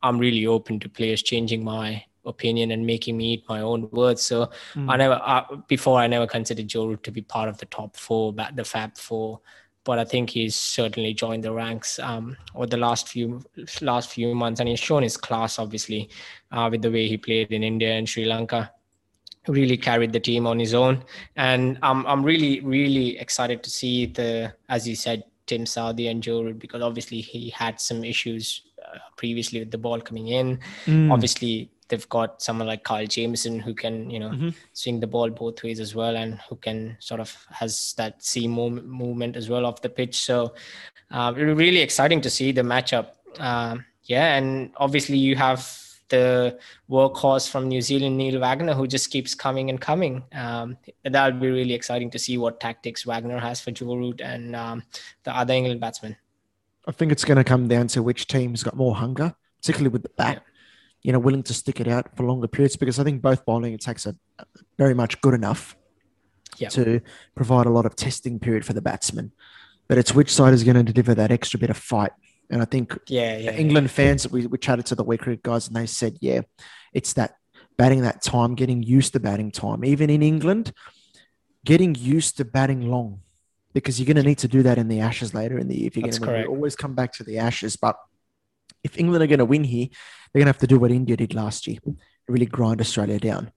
I'm 0.02 0.18
really 0.18 0.46
open 0.46 0.78
to 0.80 0.88
players 0.88 1.22
changing 1.22 1.64
my 1.64 2.04
opinion 2.24 2.72
and 2.72 2.84
making 2.84 3.16
me 3.16 3.34
eat 3.34 3.44
my 3.48 3.60
own 3.60 3.88
words. 3.90 4.22
So 4.22 4.50
mm. 4.74 4.90
I 4.90 4.96
never 4.96 5.20
uh, 5.24 5.44
before 5.68 5.98
I 5.98 6.06
never 6.06 6.26
considered 6.26 6.68
Joe 6.68 6.86
Root 6.86 7.02
to 7.04 7.10
be 7.10 7.22
part 7.22 7.48
of 7.48 7.58
the 7.58 7.66
top 7.66 7.96
four, 7.96 8.34
the 8.54 8.64
Fab 8.64 8.96
Four, 8.96 9.40
but 9.84 9.98
I 9.98 10.04
think 10.04 10.30
he's 10.30 10.56
certainly 10.56 11.14
joined 11.14 11.44
the 11.44 11.52
ranks 11.52 11.98
um, 12.00 12.36
over 12.54 12.66
the 12.66 12.76
last 12.76 13.08
few 13.08 13.42
last 13.80 14.10
few 14.10 14.34
months, 14.34 14.60
and 14.60 14.68
he's 14.68 14.80
shown 14.80 15.02
his 15.02 15.16
class 15.16 15.58
obviously 15.58 16.10
uh, 16.52 16.68
with 16.70 16.82
the 16.82 16.90
way 16.90 17.08
he 17.08 17.16
played 17.16 17.52
in 17.52 17.62
India 17.62 17.92
and 17.92 18.08
Sri 18.08 18.24
Lanka. 18.24 18.70
Really 19.48 19.76
carried 19.76 20.12
the 20.12 20.18
team 20.18 20.44
on 20.44 20.58
his 20.58 20.74
own, 20.74 21.04
and 21.36 21.78
I'm 21.80 22.04
I'm 22.06 22.24
really 22.24 22.60
really 22.60 23.16
excited 23.16 23.62
to 23.62 23.70
see 23.70 24.06
the 24.06 24.52
as 24.68 24.88
you 24.88 24.96
said 24.96 25.22
Tim 25.46 25.64
Southee 25.64 26.10
and 26.10 26.22
Joe 26.22 26.42
Root 26.42 26.58
because 26.58 26.82
obviously 26.82 27.20
he 27.20 27.50
had 27.50 27.80
some 27.80 28.04
issues 28.04 28.62
uh, 28.84 28.98
previously 29.16 29.60
with 29.60 29.70
the 29.70 29.78
ball 29.78 30.00
coming 30.00 30.28
in. 30.28 30.58
Mm. 30.86 31.12
Obviously, 31.12 31.70
they've 31.88 32.08
got 32.08 32.42
someone 32.42 32.66
like 32.66 32.84
Kyle 32.84 33.06
Jamieson 33.06 33.60
who 33.60 33.74
can, 33.74 34.10
you 34.10 34.18
know, 34.18 34.30
mm-hmm. 34.30 34.48
swing 34.72 35.00
the 35.00 35.06
ball 35.06 35.30
both 35.30 35.62
ways 35.62 35.80
as 35.80 35.94
well, 35.94 36.16
and 36.16 36.40
who 36.48 36.56
can 36.56 36.96
sort 37.00 37.20
of 37.20 37.36
has 37.50 37.94
that 37.96 38.22
seam 38.22 38.52
movement 38.52 39.36
as 39.36 39.48
well 39.48 39.66
off 39.66 39.82
the 39.82 39.88
pitch. 39.88 40.16
So, 40.16 40.54
uh, 41.10 41.32
really 41.36 41.80
exciting 41.80 42.20
to 42.22 42.30
see 42.30 42.52
the 42.52 42.62
matchup. 42.62 43.10
Uh, 43.38 43.76
yeah, 44.04 44.34
and 44.34 44.72
obviously 44.76 45.16
you 45.16 45.36
have 45.36 45.60
the 46.08 46.58
workhorse 46.90 47.48
from 47.48 47.68
New 47.68 47.80
Zealand, 47.80 48.16
Neil 48.16 48.40
Wagner, 48.40 48.74
who 48.74 48.86
just 48.86 49.10
keeps 49.10 49.34
coming 49.34 49.70
and 49.70 49.80
coming. 49.80 50.24
Um, 50.32 50.76
that'll 51.04 51.38
be 51.38 51.50
really 51.50 51.74
exciting 51.74 52.10
to 52.10 52.18
see 52.18 52.38
what 52.38 52.60
tactics 52.60 53.04
Wagner 53.04 53.38
has 53.38 53.60
for 53.60 53.70
Joe 53.70 53.94
Root 53.96 54.20
and 54.20 54.54
um, 54.54 54.82
the 55.24 55.36
other 55.36 55.54
England 55.54 55.80
batsmen. 55.80 56.16
I 56.86 56.92
think 56.92 57.12
it's 57.12 57.24
going 57.24 57.38
to 57.38 57.44
come 57.44 57.66
down 57.68 57.88
to 57.88 58.02
which 58.02 58.28
team's 58.28 58.62
got 58.62 58.76
more 58.76 58.94
hunger, 58.94 59.34
particularly 59.58 59.90
with 59.90 60.02
the 60.02 60.10
bat. 60.16 60.42
you 61.02 61.12
know, 61.12 61.18
willing 61.18 61.42
to 61.44 61.54
stick 61.54 61.80
it 61.80 61.86
out 61.86 62.16
for 62.16 62.24
longer 62.24 62.48
periods 62.48 62.76
because 62.76 62.98
I 62.98 63.04
think 63.04 63.22
both 63.22 63.44
bowling 63.44 63.74
attacks 63.74 64.06
are 64.06 64.16
very 64.76 64.94
much 64.94 65.20
good 65.20 65.34
enough 65.34 65.76
yep. 66.58 66.72
to 66.72 67.00
provide 67.34 67.66
a 67.66 67.70
lot 67.70 67.86
of 67.86 67.96
testing 67.96 68.38
period 68.38 68.64
for 68.64 68.72
the 68.72 68.82
batsman. 68.82 69.32
But 69.88 69.98
it's 69.98 70.14
which 70.14 70.32
side 70.32 70.52
is 70.52 70.64
going 70.64 70.76
to 70.76 70.92
deliver 70.92 71.14
that 71.14 71.30
extra 71.30 71.60
bit 71.60 71.70
of 71.70 71.76
fight. 71.76 72.12
And 72.50 72.62
I 72.62 72.64
think 72.64 72.96
yeah, 73.08 73.36
yeah 73.36 73.52
England 73.52 73.86
yeah. 73.86 73.92
fans, 73.92 74.30
we, 74.30 74.46
we 74.46 74.58
chatted 74.58 74.86
to 74.86 74.94
the 74.94 75.04
week 75.04 75.22
guys 75.42 75.66
and 75.66 75.76
they 75.76 75.86
said, 75.86 76.18
yeah, 76.20 76.42
it's 76.92 77.12
that 77.14 77.36
batting 77.76 78.02
that 78.02 78.22
time, 78.22 78.54
getting 78.54 78.82
used 78.82 79.12
to 79.14 79.20
batting 79.20 79.50
time. 79.50 79.84
Even 79.84 80.10
in 80.10 80.22
England, 80.22 80.72
getting 81.64 81.94
used 81.94 82.36
to 82.38 82.44
batting 82.44 82.88
long 82.88 83.20
because 83.74 83.98
you're 84.00 84.06
going 84.06 84.16
to 84.16 84.22
need 84.22 84.38
to 84.38 84.48
do 84.48 84.62
that 84.62 84.78
in 84.78 84.88
the 84.88 85.00
Ashes 85.00 85.34
later 85.34 85.58
in 85.58 85.68
the 85.68 85.76
year. 85.76 85.88
If 85.88 85.96
you're 85.96 86.08
going 86.08 86.44
to 86.44 86.48
always 86.48 86.76
come 86.76 86.94
back 86.94 87.12
to 87.14 87.24
the 87.24 87.38
Ashes, 87.38 87.76
but 87.76 87.96
if 88.82 88.98
England 88.98 89.22
are 89.22 89.26
going 89.26 89.40
to 89.40 89.44
win 89.44 89.64
here, 89.64 89.88
they're 90.32 90.40
going 90.40 90.46
to 90.46 90.56
have 90.56 90.58
to 90.58 90.66
do 90.66 90.78
what 90.78 90.90
India 90.90 91.16
did 91.16 91.34
last 91.34 91.66
year, 91.66 91.78
really 92.28 92.46
grind 92.46 92.80
Australia 92.80 93.18
down. 93.18 93.52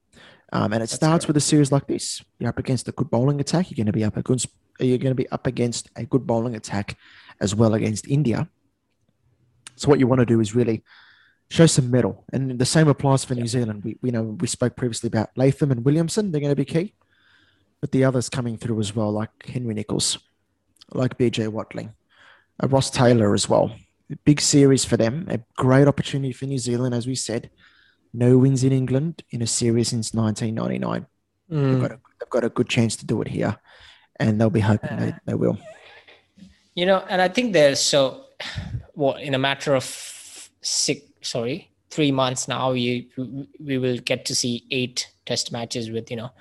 Um, 0.52 0.73
and 0.73 0.75
it 0.75 0.80
That's 0.80 0.95
starts 0.95 1.25
correct. 1.25 1.28
with 1.28 1.38
a 1.38 1.41
series 1.41 1.71
like 1.71 1.88
this. 1.88 2.23
You're 2.39 2.49
up 2.49 2.58
against 2.58 2.88
a 2.88 2.91
good 2.91 3.10
bowling 3.10 3.39
attack. 3.39 3.69
You're 3.69 3.78
going 3.78 3.86
to 3.86 3.93
be 3.93 4.04
up 4.04 4.17
against 4.17 4.47
you're 4.80 4.97
going 4.97 5.12
to 5.12 5.15
be 5.15 5.30
up 5.30 5.45
against 5.45 5.89
a 5.95 6.06
good 6.06 6.25
bowling 6.25 6.56
attack 6.56 6.97
as 7.41 7.54
well 7.54 7.73
against 7.73 8.08
India. 8.08 8.49
So 9.80 9.88
what 9.88 10.00
you 10.00 10.08
want 10.08 10.20
to 10.20 10.26
do 10.26 10.42
is 10.42 10.54
really 10.54 10.84
show 11.50 11.65
some 11.65 11.89
mettle. 11.89 12.26
and 12.34 12.60
the 12.60 12.65
same 12.65 12.88
applies 12.88 13.24
for 13.24 13.34
New 13.34 13.48
Zealand. 13.48 13.84
We, 13.84 13.98
we 14.02 14.12
know 14.12 14.38
we 14.39 14.48
spoke 14.48 14.76
previously 14.76 15.08
about 15.08 15.30
Latham 15.36 15.72
and 15.72 15.86
Williamson. 15.86 16.32
They're 16.32 16.42
going 16.42 16.52
to 16.52 16.56
be 16.56 16.65
key, 16.65 16.94
but 17.82 17.92
the 17.92 18.04
others 18.04 18.30
coming 18.30 18.58
through 18.58 18.80
as 18.80 18.96
well, 18.96 19.12
like 19.12 19.30
Henry 19.48 19.74
Nicholls, 19.74 20.20
like 20.92 21.18
BJ 21.18 21.48
Watling, 21.48 21.94
uh, 22.62 22.68
Ross 22.68 22.89
Taylor 22.89 23.34
as 23.34 23.48
well. 23.48 23.72
Big 24.26 24.42
series 24.42 24.84
for 24.84 24.98
them. 24.98 25.28
A 25.30 25.39
great 25.56 25.88
opportunity 25.88 26.34
for 26.34 26.46
New 26.46 26.58
Zealand, 26.58 26.94
as 26.94 27.08
we 27.08 27.15
said. 27.15 27.50
No 28.13 28.38
wins 28.38 28.63
in 28.63 28.72
England 28.72 29.24
in 29.30 29.42
a 29.42 29.48
series 29.48 29.89
since 29.89 30.13
1999. 30.13 31.06
Mm. 31.52 31.72
They've, 31.72 31.82
got 31.82 31.92
a, 31.92 32.00
they've, 32.20 32.30
got 32.30 32.44
a, 32.44 32.50
good 32.50 32.68
chance 32.68 32.96
to 32.98 33.06
do 33.06 33.22
it 33.22 33.28
here, 33.28 33.56
and 34.20 34.42
they'll 34.42 34.50
be 34.50 34.60
hoping 34.60 34.89
uh, 34.89 35.00
they, 35.00 35.13
they 35.26 35.34
will. 35.36 35.58
You 36.76 36.86
know, 36.86 37.04
and 37.08 37.22
I 37.22 37.28
think 37.28 37.54
there's 37.54 37.80
so 37.80 38.26
what 38.93 39.21
in 39.21 39.34
a 39.34 39.39
matter 39.39 39.75
of 39.75 39.86
six, 40.62 41.02
sorry, 41.21 41.71
three 41.89 42.12
months 42.12 42.47
now, 42.47 42.71
you 42.71 43.06
we 43.60 43.78
will 43.78 43.97
get 43.97 44.25
to 44.25 44.36
see 44.36 44.65
eight 44.71 45.12
test 45.25 45.52
matches 45.52 45.89
with 45.89 46.10
you 46.10 46.17
know 46.17 46.32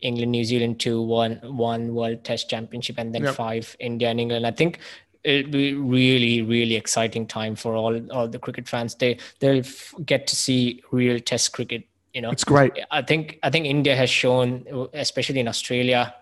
England, 0.00 0.32
New 0.32 0.44
Zealand 0.44 0.80
two, 0.80 1.02
one 1.02 1.40
one 1.42 1.94
World 1.94 2.24
Test 2.24 2.50
Championship, 2.50 2.96
and 2.98 3.14
then 3.14 3.24
yep. 3.24 3.34
five 3.34 3.76
India 3.80 4.08
and 4.08 4.20
England. 4.20 4.46
I 4.46 4.50
think 4.50 4.80
it'll 5.26 5.50
be 5.50 5.74
really 5.74 6.42
really 6.42 6.76
exciting 6.76 7.26
time 7.26 7.56
for 7.56 7.74
all 7.74 7.98
all 8.12 8.28
the 8.28 8.38
cricket 8.38 8.68
fans 8.68 8.94
they 8.94 9.18
they'll 9.40 9.58
f- 9.58 9.92
get 10.04 10.26
to 10.28 10.36
see 10.36 10.82
real 10.92 11.18
test 11.18 11.52
cricket 11.52 11.84
you 12.14 12.22
know 12.22 12.30
it's 12.30 12.44
great 12.44 12.72
i 12.92 13.02
think 13.02 13.38
i 13.42 13.50
think 13.50 13.66
india 13.66 13.96
has 13.96 14.08
shown 14.08 14.64
especially 14.94 15.40
in 15.40 15.48
australia 15.48 16.14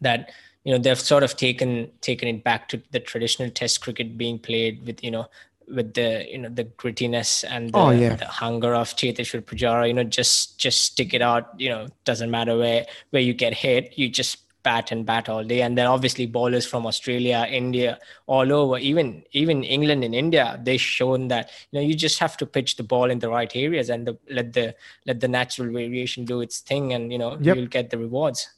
that 0.00 0.32
you 0.64 0.72
know 0.72 0.78
they've 0.78 1.00
sort 1.00 1.22
of 1.22 1.36
taken 1.36 1.90
taken 2.00 2.28
it 2.28 2.42
back 2.42 2.68
to 2.68 2.82
the 2.90 3.00
traditional 3.00 3.50
test 3.50 3.80
cricket 3.80 4.18
being 4.18 4.38
played 4.38 4.84
with 4.86 5.04
you 5.04 5.10
know 5.10 5.28
with 5.68 5.94
the 5.94 6.26
you 6.30 6.38
know 6.38 6.48
the 6.48 6.64
grittiness 6.64 7.44
and 7.48 7.72
the, 7.72 7.78
oh, 7.78 7.90
yeah. 7.90 8.16
the 8.16 8.26
hunger 8.26 8.74
of 8.74 8.94
Cheteshwar 8.96 9.42
Pujara, 9.42 9.88
you 9.88 9.94
know, 9.94 10.04
just 10.04 10.58
just 10.58 10.82
stick 10.82 11.14
it 11.14 11.22
out. 11.22 11.58
You 11.58 11.70
know, 11.70 11.86
doesn't 12.04 12.30
matter 12.30 12.56
where 12.56 12.86
where 13.10 13.22
you 13.22 13.34
get 13.34 13.54
hit, 13.54 13.96
you 13.96 14.08
just 14.08 14.38
bat 14.62 14.90
and 14.90 15.04
bat 15.04 15.28
all 15.28 15.44
day 15.44 15.60
and 15.60 15.76
then 15.76 15.86
obviously 15.86 16.24
bowlers 16.24 16.64
from 16.64 16.86
australia 16.86 17.46
india 17.50 17.98
all 18.26 18.50
over 18.50 18.78
even 18.78 19.22
even 19.32 19.62
england 19.62 20.02
and 20.02 20.14
india 20.14 20.58
they've 20.62 20.80
shown 20.80 21.28
that 21.28 21.50
you 21.70 21.78
know 21.78 21.86
you 21.86 21.94
just 21.94 22.18
have 22.18 22.34
to 22.34 22.46
pitch 22.46 22.76
the 22.76 22.82
ball 22.82 23.10
in 23.10 23.18
the 23.18 23.28
right 23.28 23.54
areas 23.54 23.90
and 23.90 24.06
the, 24.06 24.16
let 24.30 24.54
the 24.54 24.74
let 25.06 25.20
the 25.20 25.28
natural 25.28 25.70
variation 25.70 26.24
do 26.24 26.40
its 26.40 26.60
thing 26.60 26.94
and 26.94 27.12
you 27.12 27.18
know 27.18 27.36
yep. 27.42 27.56
you'll 27.56 27.66
get 27.66 27.90
the 27.90 27.98
rewards 27.98 28.48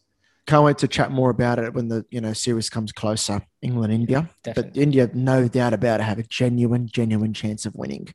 can't 0.47 0.65
wait 0.65 0.79
to 0.79 0.89
chat 0.89 1.11
more 1.11 1.31
about 1.31 1.59
it 1.59 1.75
when 1.75 1.89
the 1.89 2.05
you 2.11 2.21
know 2.21 2.33
series 2.33 2.71
comes 2.71 2.93
closer 2.93 3.43
england 3.63 3.93
india 3.93 4.31
Definitely. 4.45 4.71
but 4.71 4.81
india 4.81 5.11
no 5.13 5.49
doubt 5.49 5.73
about 5.73 6.01
it 6.01 6.05
have 6.05 6.19
a 6.19 6.23
genuine 6.23 6.89
genuine 6.91 7.35
chance 7.35 7.67
of 7.67 7.75
winning 7.75 8.09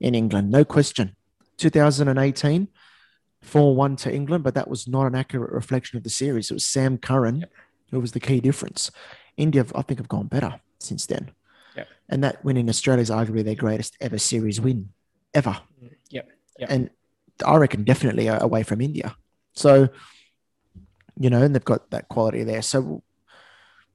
in 0.00 0.14
england 0.14 0.50
no 0.50 0.64
question 0.64 1.14
2018 1.58 2.68
4 3.46 3.76
1 3.76 3.96
to 3.96 4.12
England, 4.12 4.44
but 4.44 4.54
that 4.54 4.68
was 4.68 4.88
not 4.88 5.06
an 5.06 5.14
accurate 5.14 5.52
reflection 5.52 5.96
of 5.96 6.02
the 6.02 6.10
series. 6.10 6.50
It 6.50 6.54
was 6.54 6.66
Sam 6.66 6.98
Curran 6.98 7.40
yep. 7.40 7.52
who 7.90 8.00
was 8.00 8.12
the 8.12 8.20
key 8.20 8.40
difference. 8.40 8.90
India, 9.36 9.64
I 9.74 9.82
think, 9.82 10.00
have 10.00 10.08
gone 10.08 10.26
better 10.26 10.60
since 10.78 11.06
then. 11.06 11.30
Yep. 11.76 11.88
And 12.08 12.24
that 12.24 12.44
win 12.44 12.56
in 12.56 12.68
Australia 12.68 13.02
is 13.02 13.10
arguably 13.10 13.44
their 13.44 13.54
greatest 13.54 13.96
ever 14.00 14.18
series 14.18 14.60
win, 14.60 14.90
ever. 15.32 15.60
Mm, 15.82 15.90
yep. 16.10 16.28
yep. 16.58 16.70
And 16.70 16.90
I 17.46 17.56
reckon 17.56 17.84
definitely 17.84 18.26
away 18.26 18.62
from 18.62 18.80
India. 18.80 19.14
So, 19.52 19.88
you 21.18 21.30
know, 21.30 21.42
and 21.42 21.54
they've 21.54 21.64
got 21.64 21.90
that 21.90 22.08
quality 22.08 22.44
there. 22.44 22.62
So, 22.62 23.02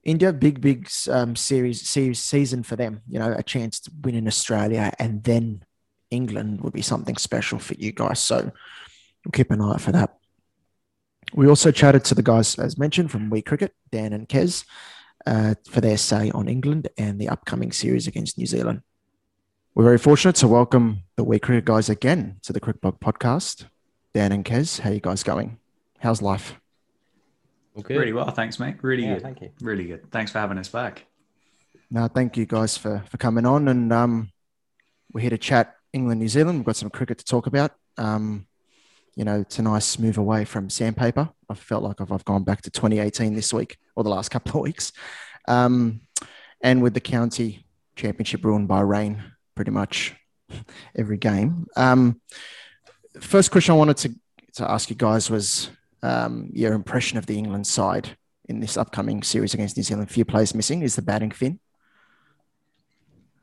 India, 0.04 0.34
big, 0.34 0.62
big 0.62 0.90
um, 1.10 1.36
series, 1.36 1.88
series 1.88 2.20
season 2.20 2.64
for 2.64 2.76
them. 2.76 3.02
You 3.08 3.20
know, 3.20 3.34
a 3.38 3.44
chance 3.44 3.80
to 3.82 3.92
win 4.02 4.16
in 4.16 4.28
Australia 4.28 4.92
and 4.98 5.24
then 5.24 5.64
England 6.10 6.62
would 6.62 6.74
be 6.74 6.82
something 6.82 7.18
special 7.18 7.60
for 7.60 7.76
you 7.76 7.92
guys. 7.92 8.20
So, 8.20 8.52
we'll 9.24 9.32
keep 9.32 9.52
an 9.52 9.62
eye 9.62 9.74
out 9.74 9.82
for 9.82 9.92
that. 9.92 10.18
We 11.34 11.48
also 11.48 11.72
chatted 11.72 12.04
to 12.06 12.16
the 12.16 12.24
guys, 12.24 12.58
as 12.60 12.78
mentioned, 12.78 13.12
from 13.12 13.30
WeCricket, 13.30 13.70
Dan 13.92 14.12
and 14.12 14.28
Kez, 14.28 14.66
uh, 15.26 15.56
for 15.70 15.80
their 15.80 15.98
say 15.98 16.30
on 16.32 16.50
England 16.50 16.90
and 16.98 17.22
the 17.22 17.30
upcoming 17.30 17.72
series 17.72 18.08
against 18.08 18.38
New 18.38 18.46
Zealand. 18.46 18.82
We're 19.74 19.86
very 19.86 19.98
fortunate 19.98 20.36
to 20.38 20.48
welcome 20.48 21.04
the 21.16 21.24
WeCricket 21.24 21.64
guys 21.64 21.88
again 21.88 22.40
to 22.44 22.52
the 22.52 22.60
Cricket 22.60 22.82
podcast. 22.82 23.68
Dan 24.14 24.34
and 24.34 24.44
Kez, 24.44 24.82
how 24.82 24.90
you 24.90 25.00
guys 25.00 25.24
going? 25.24 25.60
How's 26.00 26.22
life? 26.22 26.61
Okay. 27.80 27.98
Really 27.98 28.14
well, 28.14 28.30
thanks, 28.32 28.60
mate. 28.60 28.78
Really 28.82 29.04
yeah, 29.04 29.16
good. 29.16 29.24
Thank 29.24 29.42
you. 29.42 29.50
Really 29.62 29.86
good. 29.86 30.12
Thanks 30.12 30.32
for 30.32 30.40
having 30.40 30.58
us 30.58 30.68
back. 30.68 31.06
No, 31.90 32.08
thank 32.08 32.38
you 32.38 32.46
guys 32.46 32.78
for 32.78 33.04
for 33.10 33.18
coming 33.18 33.46
on, 33.46 33.68
and 33.68 33.92
um, 33.94 34.32
we're 35.14 35.22
here 35.22 35.30
to 35.30 35.38
chat 35.38 35.76
England, 35.94 36.20
New 36.20 36.28
Zealand. 36.28 36.60
We've 36.60 36.66
got 36.66 36.76
some 36.76 36.90
cricket 36.90 37.18
to 37.20 37.26
talk 37.26 37.48
about. 37.48 37.72
Um, 37.98 38.48
you 39.16 39.26
know, 39.26 39.42
it's 39.42 39.60
a 39.60 39.62
nice 39.62 40.00
move 40.00 40.18
away 40.18 40.46
from 40.46 40.70
sandpaper. 40.70 41.30
I 41.50 41.54
felt 41.54 41.84
like 41.84 42.00
I've, 42.00 42.12
I've 42.12 42.26
gone 42.26 42.44
back 42.44 42.62
to 42.62 42.72
2018 42.72 43.36
this 43.36 43.54
week 43.54 43.78
or 43.96 44.04
the 44.04 44.10
last 44.10 44.30
couple 44.30 44.60
of 44.60 44.64
weeks. 44.64 44.94
Um, 45.48 46.02
and 46.62 46.82
with 46.82 46.94
the 46.94 47.02
county 47.02 47.66
championship 47.96 48.46
ruined 48.46 48.68
by 48.68 48.82
rain 48.82 49.22
pretty 49.56 49.72
much 49.72 50.16
every 50.96 51.18
game. 51.18 51.68
Um, 51.76 52.22
first 53.20 53.52
question 53.52 53.74
I 53.74 53.78
wanted 53.78 53.98
to, 53.98 54.16
to 54.56 54.72
ask 54.72 54.90
you 54.90 54.96
guys 54.96 55.30
was 55.30 55.70
um, 56.04 56.50
your 56.54 56.74
impression 56.74 57.18
of 57.18 57.26
the 57.26 57.38
England 57.38 57.68
side 57.68 58.18
in 58.46 58.60
this 58.60 58.78
upcoming 58.78 59.24
series 59.24 59.54
against 59.54 59.78
New 59.78 59.84
Zealand. 59.84 60.10
Few 60.10 60.26
players 60.26 60.54
missing 60.54 60.82
is 60.82 60.96
the 60.96 61.02
batting 61.02 61.32
fin. 61.32 61.60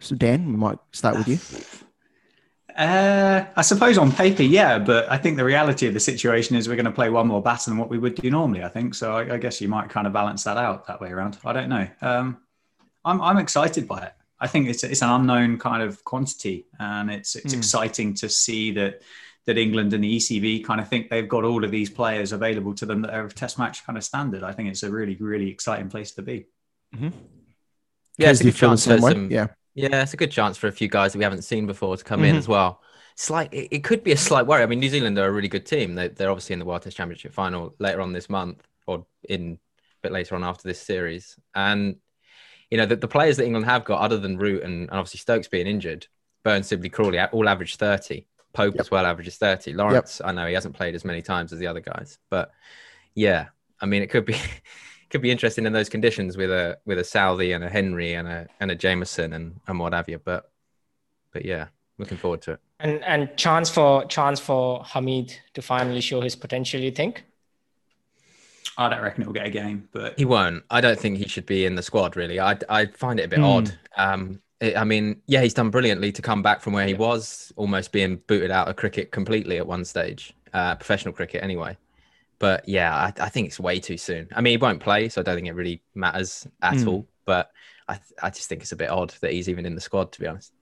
So 0.01 0.14
Dan, 0.14 0.47
we 0.47 0.57
might 0.57 0.79
start 0.92 1.16
with 1.16 1.29
you. 1.29 1.38
Uh, 2.77 3.44
I 3.57 3.62
suppose 3.62 3.99
on 3.99 4.12
paper, 4.12 4.44
yeah, 4.44 4.79
but 4.79 5.11
I 5.11 5.18
think 5.18 5.37
the 5.37 5.44
reality 5.44 5.88
of 5.88 5.94
the 5.94 5.99
situation 5.99 6.55
is 6.55 6.68
we're 6.68 6.77
going 6.77 6.85
to 6.85 6.92
play 6.92 7.11
one 7.11 7.27
more 7.27 7.42
batter 7.42 7.71
than 7.71 7.77
what 7.77 7.90
we 7.90 7.99
would 7.99 8.14
do 8.14 8.31
normally. 8.31 8.62
I 8.62 8.68
think 8.68 8.94
so. 8.94 9.16
I, 9.16 9.35
I 9.35 9.37
guess 9.37 9.61
you 9.61 9.66
might 9.66 9.90
kind 9.90 10.07
of 10.07 10.12
balance 10.12 10.44
that 10.44 10.57
out 10.57 10.87
that 10.87 11.01
way 11.01 11.11
around. 11.11 11.38
I 11.44 11.53
don't 11.53 11.68
know. 11.68 11.88
Um, 12.01 12.38
I'm 13.05 13.21
I'm 13.21 13.38
excited 13.38 13.88
by 13.88 14.05
it. 14.05 14.12
I 14.38 14.47
think 14.47 14.68
it's 14.68 14.85
it's 14.85 15.03
an 15.03 15.11
unknown 15.11 15.59
kind 15.59 15.83
of 15.83 16.05
quantity, 16.05 16.66
and 16.79 17.11
it's 17.11 17.35
it's 17.35 17.53
mm. 17.53 17.59
exciting 17.59 18.14
to 18.14 18.29
see 18.29 18.71
that 18.73 19.03
that 19.48 19.56
England 19.56 19.94
and 19.94 20.04
the 20.04 20.16
ECB 20.18 20.62
kind 20.62 20.78
of 20.78 20.88
think 20.88 21.08
they've 21.08 21.26
got 21.26 21.42
all 21.42 21.64
of 21.64 21.70
these 21.70 21.88
players 21.88 22.32
available 22.32 22.74
to 22.74 22.84
them 22.84 23.00
that 23.00 23.14
are 23.14 23.24
of 23.24 23.34
Test 23.34 23.58
match 23.58 23.84
kind 23.87 23.96
of 23.96 24.04
standard. 24.04 24.42
I 24.42 24.52
think 24.52 24.68
it's 24.68 24.82
a 24.82 24.90
really 24.90 25.16
really 25.16 25.48
exciting 25.48 25.88
place 25.88 26.12
to 26.12 26.22
be. 26.22 26.46
Mm-hmm. 26.94 27.08
Yeah, 28.18 28.30
it's 28.30 28.42
a 28.42 28.44
good 28.44 28.54
chance 28.54 28.84
for 28.84 28.98
some, 28.98 29.30
yeah. 29.30 29.46
Yeah, 29.74 30.02
it's 30.02 30.12
a 30.12 30.18
good 30.18 30.30
chance 30.30 30.58
for 30.58 30.66
a 30.66 30.72
few 30.72 30.88
guys 30.88 31.12
that 31.12 31.18
we 31.18 31.24
haven't 31.24 31.42
seen 31.42 31.66
before 31.66 31.96
to 31.96 32.04
come 32.04 32.20
mm-hmm. 32.20 32.30
in 32.30 32.37
as 32.37 32.46
well. 32.46 32.82
Slight, 33.14 33.54
it, 33.54 33.68
it, 33.70 33.84
could 33.84 34.04
be 34.04 34.12
a 34.12 34.16
slight 34.18 34.46
worry. 34.46 34.62
I 34.62 34.66
mean, 34.66 34.80
New 34.80 34.90
Zealand 34.90 35.18
are 35.18 35.28
a 35.28 35.32
really 35.32 35.48
good 35.48 35.64
team. 35.64 35.94
They, 35.94 36.08
they're 36.08 36.30
obviously 36.30 36.52
in 36.52 36.58
the 36.58 36.64
World 36.66 36.82
Test 36.82 36.96
Championship 36.96 37.32
final 37.32 37.74
later 37.78 38.02
on 38.02 38.12
this 38.12 38.28
month, 38.28 38.62
or 38.87 39.06
in 39.28 39.52
a 39.52 39.58
bit 40.02 40.12
later 40.12 40.34
on 40.34 40.44
after 40.44 40.68
this 40.68 40.80
series. 40.80 41.38
And 41.54 41.96
you 42.70 42.76
know, 42.76 42.87
the, 42.87 42.96
the 42.96 43.08
players 43.08 43.38
that 43.38 43.46
England 43.46 43.64
have 43.64 43.84
got, 43.87 44.00
other 44.00 44.18
than 44.18 44.37
Root 44.37 44.62
and, 44.62 44.90
and 44.90 44.98
obviously 44.98 45.18
Stokes 45.18 45.48
being 45.48 45.66
injured, 45.66 46.06
Burns, 46.44 46.66
Sibley, 46.66 46.90
Crawley, 46.90 47.18
all 47.20 47.48
average 47.48 47.76
thirty. 47.76 48.26
Pope 48.52 48.74
yep. 48.74 48.80
as 48.80 48.90
well 48.90 49.06
averages 49.06 49.37
thirty. 49.37 49.72
Lawrence, 49.72 50.20
yep. 50.20 50.28
I 50.28 50.32
know 50.32 50.46
he 50.46 50.54
hasn't 50.54 50.74
played 50.74 50.94
as 50.94 51.04
many 51.04 51.22
times 51.22 51.52
as 51.52 51.58
the 51.58 51.66
other 51.66 51.80
guys, 51.80 52.18
but 52.30 52.50
yeah, 53.14 53.46
I 53.80 53.87
mean, 53.87 54.02
it 54.02 54.11
could 54.11 54.24
be. 54.24 54.37
could 55.11 55.22
be 55.22 55.30
interesting 55.30 55.64
in 55.64 55.72
those 55.72 55.88
conditions 55.88 56.37
with 56.37 56.50
a 56.50 56.78
with 56.84 56.98
a 56.98 57.02
Southee 57.02 57.54
and 57.54 57.64
a 57.64 57.68
Henry 57.68 58.14
and 58.14 58.28
a 58.28 58.46
and 58.61 58.70
a 58.70 58.74
Jamieson 58.74 59.32
and 59.32 59.61
and 59.66 59.78
what 59.78 59.92
have 59.92 60.08
you. 60.08 60.18
But 60.18 60.50
but 61.32 61.44
yeah, 61.44 61.68
looking 61.98 62.18
forward 62.18 62.42
to 62.42 62.52
it. 62.52 62.61
And 62.80 63.02
and 63.04 63.37
chance 63.37 63.70
for 63.70 64.04
chance 64.06 64.38
for 64.40 64.82
Hameed 64.82 65.34
to 65.54 65.62
finally 65.62 66.00
show 66.00 66.20
his 66.20 66.37
potential. 66.37 66.80
You 66.80 66.90
think? 66.90 67.24
I 68.76 68.88
don't 68.88 69.02
reckon 69.02 69.24
he'll 69.24 69.32
get 69.32 69.46
a 69.46 69.50
game, 69.50 69.88
but 69.92 70.16
he 70.18 70.24
won't. 70.24 70.62
I 70.70 70.80
don't 70.80 70.98
think 70.98 71.18
he 71.18 71.26
should 71.26 71.46
be 71.46 71.64
in 71.64 71.74
the 71.74 71.82
squad. 71.82 72.16
Really, 72.16 72.38
I 72.38 72.56
I 72.68 72.87
find 72.87 73.18
it 73.18 73.24
a 73.24 73.28
bit 73.28 73.40
mm. 73.40 73.44
odd. 73.44 73.78
Um, 73.96 74.40
I 74.61 74.85
mean, 74.85 75.23
yeah, 75.27 75.42
he's 75.42 75.55
done 75.55 75.71
brilliantly 75.71 76.11
to 76.12 76.23
come 76.23 76.42
back 76.42 76.61
from 76.61 76.73
where 76.73 76.87
he 76.87 76.94
was, 76.94 77.53
almost 77.57 77.92
being 77.92 78.16
booted 78.27 78.51
out 78.51 78.68
of 78.68 78.77
cricket 78.77 79.12
completely 79.12 79.59
at 79.59 79.66
one 79.66 79.85
stage, 79.85 80.35
uh, 80.53 80.75
professional 80.75 81.14
cricket 81.14 81.44
anyway. 81.44 81.77
But 82.40 82.68
yeah, 82.68 82.94
I, 82.94 83.12
I, 83.21 83.29
think 83.29 83.49
it's 83.49 83.61
way 83.61 83.81
too 83.81 83.97
soon. 83.97 84.29
I 84.35 84.40
mean, 84.40 84.53
he 84.53 84.57
won't 84.57 84.81
play, 84.81 85.09
so 85.09 85.21
I 85.21 85.25
don't 85.25 85.37
think 85.37 85.49
it 85.49 85.55
really 85.55 85.83
matters 85.94 86.47
at 86.62 86.75
mm. 86.75 86.88
all. 86.88 87.07
But 87.25 87.51
I, 87.88 88.01
I 88.23 88.31
just 88.31 88.49
think 88.49 88.62
it's 88.62 88.73
a 88.73 88.77
bit 88.77 88.90
odd 88.90 89.11
that 89.21 89.33
he's 89.33 89.49
even 89.49 89.66
in 89.66 89.75
the 89.75 89.81
squad, 89.81 90.12
to 90.12 90.21
be 90.21 90.27
honest. 90.27 90.53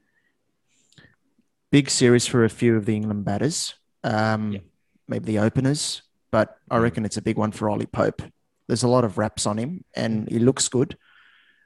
Big 1.70 1.90
series 1.90 2.26
for 2.26 2.44
a 2.44 2.50
few 2.50 2.76
of 2.76 2.86
the 2.86 2.96
England 2.96 3.24
batters, 3.24 3.74
um, 4.04 4.52
yeah. 4.52 4.60
maybe 5.08 5.24
the 5.26 5.38
openers, 5.40 6.02
but 6.30 6.58
I 6.70 6.76
hmm. 6.76 6.82
reckon 6.82 7.04
it's 7.04 7.16
a 7.16 7.22
big 7.22 7.36
one 7.36 7.50
for 7.50 7.68
Ollie 7.68 7.86
Pope. 7.86 8.22
There's 8.68 8.82
a 8.82 8.88
lot 8.88 9.04
of 9.04 9.18
reps 9.18 9.46
on 9.46 9.58
him, 9.58 9.84
and 9.94 10.28
he 10.28 10.38
looks 10.38 10.68
good, 10.68 10.96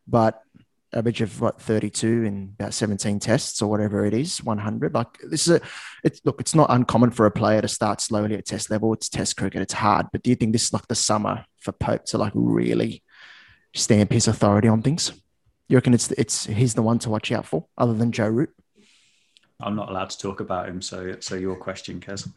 but 0.07 0.43
average 0.92 1.20
of 1.20 1.40
what 1.40 1.61
32 1.61 2.24
in 2.24 2.55
about 2.59 2.74
17 2.74 3.20
tests 3.20 3.62
or 3.62 3.70
whatever 3.70 4.05
it 4.05 4.12
is 4.12 4.42
100 4.42 4.92
like 4.92 5.18
this 5.22 5.46
is 5.46 5.57
a 5.57 5.61
it's 6.03 6.20
look 6.24 6.40
it's 6.40 6.55
not 6.55 6.70
uncommon 6.70 7.11
for 7.11 7.26
a 7.26 7.31
player 7.31 7.61
to 7.61 7.68
start 7.68 8.00
slowly 8.00 8.35
at 8.35 8.46
test 8.46 8.70
level. 8.70 8.92
It's 8.92 9.09
test 9.09 9.37
cricket. 9.37 9.62
It's 9.62 9.74
hard. 9.74 10.07
But 10.12 10.22
do 10.22 10.31
you 10.31 10.37
think 10.37 10.53
this 10.53 10.64
is 10.64 10.72
like 10.72 10.88
the 10.88 10.94
summer 10.94 11.44
for 11.61 11.72
pope 11.72 12.05
to 12.07 12.18
like 12.18 12.33
really 12.35 13.03
stamp 13.74 14.12
his 14.12 14.29
authority 14.29 14.68
on 14.68 14.83
things? 14.83 15.12
You 15.68 15.76
reckon 15.76 15.94
it's 15.94 16.11
it's 16.12 16.46
he's 16.46 16.74
the 16.74 16.83
one 16.83 16.98
to 17.00 17.11
watch 17.11 17.31
out 17.31 17.46
for 17.46 17.66
other 17.79 17.94
than 17.94 18.11
joe 18.11 18.26
root 18.26 18.50
I'm 19.62 19.77
not 19.77 19.88
allowed 19.88 20.11
to 20.11 20.18
talk 20.18 20.40
about 20.40 20.68
him, 20.68 20.81
so 20.81 21.16
so 21.20 21.35
your 21.35 21.57
question, 21.57 22.01
Kez. 22.01 22.29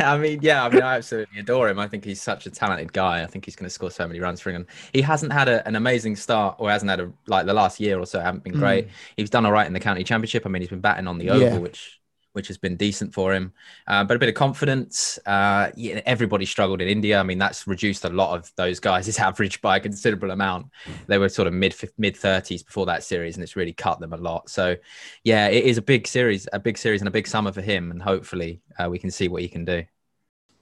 I 0.00 0.18
mean, 0.18 0.40
yeah, 0.42 0.64
I 0.64 0.68
mean, 0.68 0.82
I 0.82 0.96
absolutely 0.96 1.40
adore 1.40 1.68
him. 1.68 1.78
I 1.78 1.88
think 1.88 2.04
he's 2.04 2.20
such 2.20 2.46
a 2.46 2.50
talented 2.50 2.92
guy. 2.92 3.22
I 3.22 3.26
think 3.26 3.44
he's 3.44 3.56
going 3.56 3.66
to 3.66 3.70
score 3.70 3.90
so 3.90 4.06
many 4.06 4.20
runs 4.20 4.40
for 4.40 4.50
England. 4.50 4.66
He 4.92 5.02
hasn't 5.02 5.32
had 5.32 5.48
a, 5.48 5.66
an 5.66 5.76
amazing 5.76 6.16
start, 6.16 6.56
or 6.58 6.70
hasn't 6.70 6.90
had 6.90 7.00
a 7.00 7.12
like 7.26 7.46
the 7.46 7.54
last 7.54 7.80
year 7.80 7.98
or 7.98 8.06
so. 8.06 8.20
Haven't 8.20 8.44
been 8.44 8.54
great. 8.54 8.86
Mm. 8.86 8.90
He's 9.16 9.30
done 9.30 9.46
all 9.46 9.52
right 9.52 9.66
in 9.66 9.72
the 9.72 9.80
county 9.80 10.04
championship. 10.04 10.46
I 10.46 10.48
mean, 10.48 10.62
he's 10.62 10.70
been 10.70 10.80
batting 10.80 11.06
on 11.06 11.18
the 11.18 11.30
oval, 11.30 11.48
yeah. 11.48 11.58
which 11.58 11.97
which 12.38 12.46
has 12.46 12.56
been 12.56 12.76
decent 12.76 13.12
for 13.12 13.34
him. 13.34 13.52
Uh, 13.88 14.04
but 14.04 14.16
a 14.16 14.20
bit 14.20 14.28
of 14.28 14.36
confidence. 14.36 15.18
Uh, 15.26 15.72
yeah, 15.74 16.00
everybody 16.06 16.46
struggled 16.46 16.80
in 16.80 16.86
India. 16.86 17.18
I 17.18 17.24
mean, 17.24 17.36
that's 17.36 17.66
reduced 17.66 18.04
a 18.04 18.08
lot 18.10 18.38
of 18.38 18.52
those 18.54 18.78
guys' 18.78 19.18
average 19.28 19.60
by 19.60 19.78
a 19.78 19.80
considerable 19.80 20.30
amount. 20.30 20.68
They 21.08 21.18
were 21.18 21.28
sort 21.28 21.48
of 21.48 21.52
mid 21.52 21.74
mid 21.98 22.16
thirties 22.16 22.62
before 22.62 22.86
that 22.86 23.02
series, 23.02 23.34
and 23.34 23.42
it's 23.42 23.56
really 23.56 23.72
cut 23.72 23.98
them 23.98 24.12
a 24.12 24.16
lot. 24.16 24.48
So, 24.48 24.76
yeah, 25.24 25.48
it 25.48 25.64
is 25.64 25.78
a 25.78 25.82
big 25.82 26.06
series, 26.06 26.46
a 26.52 26.60
big 26.60 26.78
series, 26.78 27.00
and 27.00 27.08
a 27.08 27.10
big 27.10 27.26
summer 27.26 27.50
for 27.50 27.60
him. 27.60 27.90
And 27.90 28.00
hopefully, 28.00 28.62
uh, 28.78 28.88
we 28.88 29.00
can 29.00 29.10
see 29.10 29.26
what 29.26 29.42
he 29.42 29.48
can 29.48 29.64
do. 29.64 29.84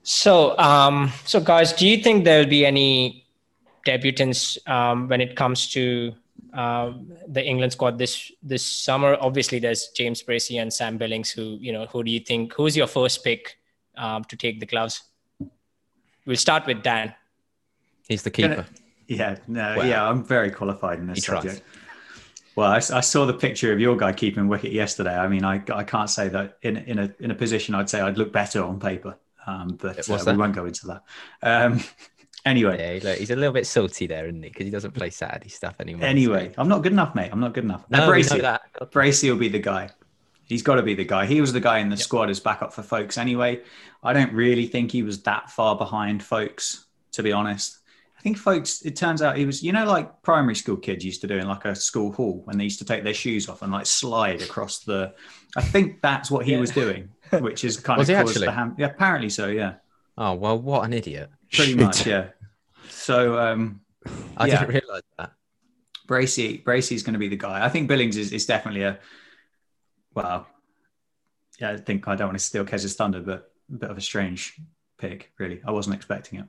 So, 0.01 0.57
um, 0.57 1.11
so 1.25 1.39
guys, 1.39 1.73
do 1.73 1.87
you 1.87 2.01
think 2.01 2.25
there'll 2.25 2.49
be 2.49 2.65
any 2.65 3.27
debutants 3.85 4.57
um, 4.67 5.07
when 5.07 5.21
it 5.21 5.35
comes 5.35 5.69
to 5.69 6.13
um, 6.57 7.13
the 7.27 7.45
England 7.45 7.71
squad 7.71 7.97
this 7.99 8.31
this 8.41 8.65
summer. 8.65 9.15
Obviously, 9.21 9.59
there's 9.59 9.89
James 9.89 10.23
Bracey 10.23 10.59
and 10.59 10.73
Sam 10.73 10.97
Billings. 10.97 11.29
Who 11.29 11.57
you 11.61 11.71
know? 11.71 11.85
Who 11.85 12.03
do 12.03 12.11
you 12.11 12.19
think? 12.19 12.53
Who's 12.53 12.75
your 12.75 12.87
first 12.87 13.23
pick 13.23 13.57
um, 13.95 14.23
to 14.25 14.35
take 14.35 14.59
the 14.59 14.65
gloves? 14.65 15.03
We'll 16.25 16.35
start 16.35 16.65
with 16.65 16.81
Dan. 16.81 17.13
He's 18.07 18.23
the 18.23 18.31
keeper. 18.31 18.65
Yeah, 19.07 19.37
no, 19.47 19.81
yeah, 19.83 20.05
I'm 20.05 20.23
very 20.23 20.51
qualified 20.51 20.99
in 20.99 21.07
this 21.07 21.23
subject. 21.23 21.61
Well, 22.57 22.71
I, 22.71 22.77
I, 22.77 23.01
saw 23.01 23.25
the 23.25 23.33
picture 23.33 23.71
of 23.71 23.79
your 23.79 23.95
guy 23.95 24.11
keeping 24.11 24.49
wicket 24.49 24.73
yesterday. 24.73 25.15
I 25.15 25.27
mean, 25.27 25.45
I, 25.45 25.61
I 25.71 25.83
can't 25.83 26.09
say 26.09 26.27
that 26.29 26.57
in 26.63 26.77
in 26.77 26.99
a 26.99 27.13
in 27.19 27.31
a 27.31 27.35
position 27.35 27.75
I'd 27.75 27.89
say 27.89 28.01
I'd 28.01 28.17
look 28.17 28.33
better 28.33 28.63
on 28.63 28.79
paper, 28.79 29.15
um, 29.45 29.77
but 29.79 30.09
uh, 30.09 30.23
we 30.25 30.35
won't 30.35 30.55
go 30.55 30.65
into 30.65 30.87
that. 30.87 31.03
Um, 31.43 31.81
Anyway, 32.47 32.99
yeah, 33.01 33.09
look, 33.09 33.17
he's 33.17 33.29
a 33.29 33.35
little 33.35 33.53
bit 33.53 33.67
salty 33.67 34.07
there, 34.07 34.25
isn't 34.25 34.41
he? 34.41 34.49
Because 34.49 34.65
he 34.65 34.71
doesn't 34.71 34.91
play 34.91 35.09
Saturday 35.09 35.49
stuff 35.49 35.75
anymore. 35.79 36.05
Anyway, 36.05 36.47
so. 36.55 36.61
I'm 36.61 36.69
not 36.69 36.81
good 36.81 36.93
enough, 36.93 37.13
mate. 37.13 37.29
I'm 37.31 37.41
not 37.41 37.53
good 37.53 37.65
enough. 37.65 37.83
No, 37.89 38.07
Bracey, 38.09 38.41
that. 38.41 38.61
Bracey 38.91 39.29
will 39.29 39.37
be 39.37 39.49
the 39.49 39.59
guy. 39.59 39.89
He's 40.45 40.61
got 40.63 40.75
to 40.75 40.81
be 40.83 40.93
the 40.93 41.03
guy. 41.03 41.25
He 41.25 41.41
was 41.41 41.51
the 41.51 41.59
guy 41.59 41.79
in 41.79 41.89
the 41.89 41.97
yep. 41.97 42.03
squad 42.03 42.29
as 42.29 42.39
backup 42.39 42.73
for 42.73 42.83
Foakes. 42.83 43.17
anyway. 43.17 43.61
I 44.01 44.13
don't 44.13 44.31
really 44.31 44.65
think 44.65 44.91
he 44.91 45.03
was 45.03 45.21
that 45.23 45.51
far 45.51 45.75
behind 45.75 46.23
Foakes, 46.23 46.85
to 47.11 47.23
be 47.23 47.33
honest. 47.33 47.79
I 48.17 48.21
think 48.21 48.37
Foakes, 48.37 48.81
it 48.83 48.95
turns 48.95 49.21
out 49.21 49.35
he 49.35 49.45
was, 49.45 49.61
you 49.61 49.73
know, 49.73 49.85
like 49.85 50.23
primary 50.23 50.55
school 50.55 50.77
kids 50.77 51.03
used 51.03 51.21
to 51.21 51.27
do 51.27 51.37
in 51.37 51.47
like 51.47 51.65
a 51.65 51.75
school 51.75 52.13
hall 52.13 52.41
when 52.45 52.57
they 52.57 52.63
used 52.63 52.79
to 52.79 52.85
take 52.85 53.03
their 53.03 53.13
shoes 53.13 53.49
off 53.49 53.61
and 53.61 53.71
like 53.73 53.85
slide 53.85 54.41
across 54.41 54.79
the. 54.79 55.13
I 55.57 55.61
think 55.61 56.01
that's 56.01 56.31
what 56.31 56.45
he 56.45 56.53
yeah. 56.53 56.59
was 56.59 56.71
doing, 56.71 57.09
which 57.33 57.65
is 57.65 57.77
kind 57.81 57.99
was 57.99 58.09
of 58.09 58.25
caused 58.25 58.39
the 58.39 58.51
ham. 58.51 58.75
Yeah, 58.77 58.87
apparently 58.87 59.29
so. 59.29 59.47
Yeah. 59.47 59.75
Oh 60.17 60.33
well, 60.33 60.57
what 60.57 60.83
an 60.83 60.93
idiot! 60.93 61.29
Pretty 61.51 61.75
much, 61.75 62.07
yeah. 62.07 62.29
So 62.89 63.39
um, 63.39 63.81
I 64.37 64.47
yeah. 64.47 64.59
didn't 64.59 64.75
realize 64.75 65.03
that. 65.17 65.31
Bracey 66.07 66.63
Bracey 66.63 66.93
is 66.93 67.03
going 67.03 67.13
to 67.13 67.19
be 67.19 67.27
the 67.27 67.35
guy. 67.35 67.63
I 67.63 67.69
think 67.69 67.87
Billings 67.87 68.15
is, 68.15 68.31
is 68.31 68.45
definitely 68.45 68.83
a 68.83 68.99
well. 70.13 70.47
Yeah, 71.59 71.71
I 71.71 71.77
think 71.77 72.07
I 72.07 72.15
don't 72.15 72.27
want 72.27 72.39
to 72.39 72.43
steal 72.43 72.63
Kez's 72.63 72.95
thunder, 72.95 73.19
but 73.19 73.51
a 73.69 73.77
bit 73.77 73.89
of 73.89 73.97
a 73.97 74.01
strange 74.01 74.55
pick, 74.97 75.31
really. 75.37 75.61
I 75.65 75.71
wasn't 75.71 75.95
expecting 75.95 76.39
it. 76.39 76.45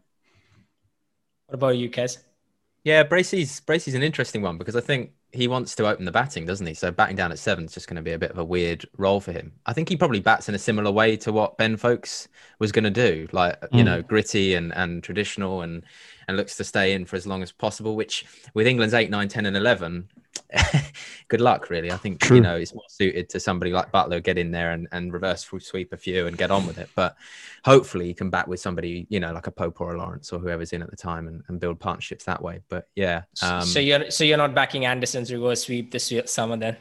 What 1.46 1.55
about 1.55 1.77
you, 1.77 1.90
Kez? 1.90 2.18
Yeah, 2.85 3.05
Bracey's 3.05 3.61
Bracey's 3.61 3.94
an 3.94 4.03
interesting 4.03 4.42
one 4.42 4.59
because 4.59 4.77
I 4.77 4.81
think 4.81 5.12
he 5.33 5.48
wants 5.48 5.74
to 5.74 5.87
open 5.87 6.05
the 6.05 6.12
batting, 6.12 6.46
doesn't 6.46 6.66
he? 6.66 6.74
So 6.74 6.90
batting 6.90 7.16
down 7.16 7.33
at 7.33 7.38
seven 7.38 7.64
is 7.64 7.74
just 7.74 7.88
going 7.88 7.96
to 7.96 8.03
be 8.03 8.12
a 8.12 8.18
bit 8.18 8.31
of 8.31 8.38
a 8.38 8.44
weird 8.44 8.87
role 8.96 9.20
for 9.20 9.33
him. 9.33 9.53
I 9.66 9.72
think 9.72 9.88
he 9.88 9.96
probably 9.96 10.20
bats 10.20 10.48
in 10.48 10.55
a 10.55 10.59
similar 10.59 10.90
way 10.90 11.16
to 11.18 11.33
what 11.33 11.59
Ben 11.59 11.77
Foakes 11.77 12.29
was 12.59 12.72
going 12.72 12.85
to 12.85 12.90
do, 12.90 13.29
like 13.33 13.59
you 13.72 13.83
mm. 13.83 13.87
know, 13.87 14.03
gritty 14.03 14.55
and 14.55 14.72
and 14.74 15.03
traditional 15.03 15.62
and 15.62 15.85
and 16.29 16.37
looks 16.37 16.57
to 16.57 16.64
stay 16.64 16.93
in 16.93 17.05
for 17.05 17.17
as 17.17 17.27
long 17.27 17.43
as 17.43 17.51
possible. 17.51 17.97
Which 17.97 18.27
with 18.55 18.67
England's 18.67 18.95
eight, 18.95 19.11
nine, 19.11 19.29
10, 19.29 19.47
and 19.47 19.57
eleven, 19.57 20.09
good 21.29 21.41
luck. 21.41 21.71
Really, 21.71 21.91
I 21.91 21.97
think 21.97 22.21
True. 22.21 22.37
you 22.37 22.43
know 22.43 22.57
it's 22.57 22.75
more 22.75 22.85
suited 22.88 23.29
to 23.31 23.41
somebody 23.41 23.73
like 23.73 23.91
Buttler, 23.91 24.23
get 24.23 24.38
in 24.38 24.51
there 24.51 24.73
and, 24.73 24.87
and 24.93 25.12
reverse 25.12 25.49
sweep 25.61 25.93
a 25.93 25.97
few 25.97 26.27
and 26.27 26.37
get 26.37 26.51
on 26.51 26.67
with 26.67 26.79
it. 26.79 26.88
But 26.95 27.17
hopefully, 27.64 28.07
you 28.07 28.14
can 28.14 28.31
bat 28.31 28.47
with 28.47 28.61
somebody 28.61 29.07
you 29.09 29.19
know 29.21 29.33
like 29.33 29.47
a 29.47 29.51
Pope 29.51 29.81
or 29.81 29.95
a 29.95 29.99
Lawrence 29.99 30.33
or 30.33 30.38
whoever's 30.38 30.73
in 30.73 30.83
at 30.83 30.91
the 30.91 30.97
time 30.97 31.27
and, 31.27 31.43
and 31.49 31.59
build 31.59 31.81
partnerships 31.81 32.25
that 32.25 32.43
way. 32.43 32.61
But 32.69 32.88
yeah, 32.95 33.23
um, 33.43 33.62
so 33.62 33.81
you're 33.81 34.11
so 34.11 34.25
you're 34.25 34.38
not 34.38 34.55
backing 34.55 34.87
Anderson's 34.87 35.33
reverse 35.33 35.64
sweep 35.64 35.91
this 35.91 36.12
summer 36.27 36.57
then. 36.57 36.77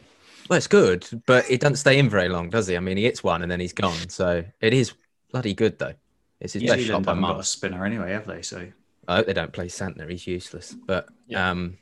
Well, 0.50 0.58
it's 0.58 0.68
good, 0.68 1.06
but 1.26 1.50
it 1.50 1.60
doesn't 1.60 1.76
stay 1.76 2.00
in 2.00 2.10
very 2.10 2.30
long, 2.30 2.50
does 2.50 2.68
he? 2.68 2.78
I 2.78 2.80
mean, 2.80 2.96
he 2.96 3.04
hits 3.04 3.22
one 3.22 3.42
and 3.42 3.52
then 3.52 3.60
he's 3.60 3.74
gone. 3.74 4.08
So 4.08 4.46
it 4.62 4.74
is 4.74 4.94
bloody 5.32 5.54
good, 5.54 5.78
though. 5.78 5.94
It's 6.40 6.54
his 6.54 6.64
best 6.64 6.84
shot 6.84 7.04
by 7.04 7.20
got 7.20 7.40
a 7.40 7.44
spinner 7.44 7.86
anyway, 7.86 8.12
have 8.12 8.28
they? 8.28 8.42
So 8.44 8.68
I 9.08 9.18
hope 9.18 9.28
they 9.28 9.34
don't 9.34 9.54
play 9.54 9.68
Santner. 9.68 10.10
He's 10.10 10.28
useless. 10.28 10.76
But 10.86 11.08
yeah. 11.28 11.50
um, 11.50 11.78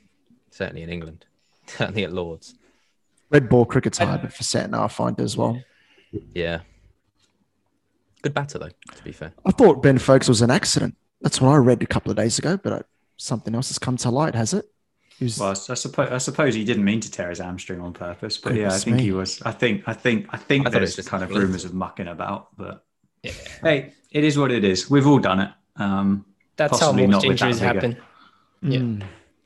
certainly 0.50 0.82
in 0.82 0.90
England, 0.90 1.26
certainly 1.66 2.04
at 2.04 2.12
Lords. 2.12 2.54
Red 3.30 3.48
ball 3.48 3.64
cricket's 3.64 3.98
hard, 3.98 4.22
but 4.22 4.32
for 4.32 4.44
Santner, 4.44 4.84
I 4.84 4.88
find 4.88 5.20
as 5.20 5.36
well. 5.36 5.60
Yeah. 6.32 6.60
Good 8.22 8.34
batter, 8.34 8.58
though, 8.58 8.68
to 8.68 9.04
be 9.04 9.12
fair. 9.12 9.32
I 9.44 9.50
thought 9.50 9.82
Ben 9.82 9.98
Foakes 9.98 10.28
was 10.28 10.42
an 10.42 10.50
accident. 10.50 10.96
That's 11.20 11.40
what 11.40 11.50
I 11.50 11.56
read 11.56 11.82
a 11.82 11.86
couple 11.86 12.10
of 12.10 12.16
days 12.16 12.38
ago, 12.38 12.56
but 12.56 12.72
I, 12.72 12.82
something 13.16 13.54
else 13.54 13.68
has 13.68 13.78
come 13.78 13.96
to 13.98 14.10
light, 14.10 14.34
has 14.34 14.54
it? 14.54 14.64
Was, 15.20 15.38
well, 15.38 15.50
I 15.50 15.54
suppose 15.54 16.10
I 16.12 16.18
suppose 16.18 16.54
he 16.54 16.62
didn't 16.62 16.84
mean 16.84 17.00
to 17.00 17.10
tear 17.10 17.30
his 17.30 17.38
hamstring 17.38 17.80
on 17.80 17.94
purpose, 17.94 18.36
but 18.36 18.54
yeah, 18.54 18.70
I 18.70 18.76
think 18.76 18.96
me. 18.96 19.02
he 19.02 19.12
was. 19.12 19.40
I 19.42 19.50
think 19.50 19.84
I 19.86 19.94
think 19.94 20.26
I 20.28 20.36
think 20.36 20.66
I 20.66 20.70
there's 20.70 20.94
just 20.94 21.08
kind 21.08 21.24
of 21.24 21.30
rumors 21.30 21.64
of 21.64 21.72
mucking 21.72 22.08
about, 22.08 22.54
but 22.54 22.84
yeah. 23.22 23.32
hey, 23.62 23.92
it 24.10 24.24
is 24.24 24.38
what 24.38 24.52
it 24.52 24.62
is. 24.62 24.90
We've 24.90 25.06
all 25.06 25.18
done 25.18 25.40
it. 25.40 25.50
Um, 25.76 26.26
that's 26.56 26.80
how 26.80 26.92
most 26.92 27.24
injuries 27.24 27.58
happen. 27.58 27.96
Yeah. 28.62 28.78
Mm. 28.80 29.02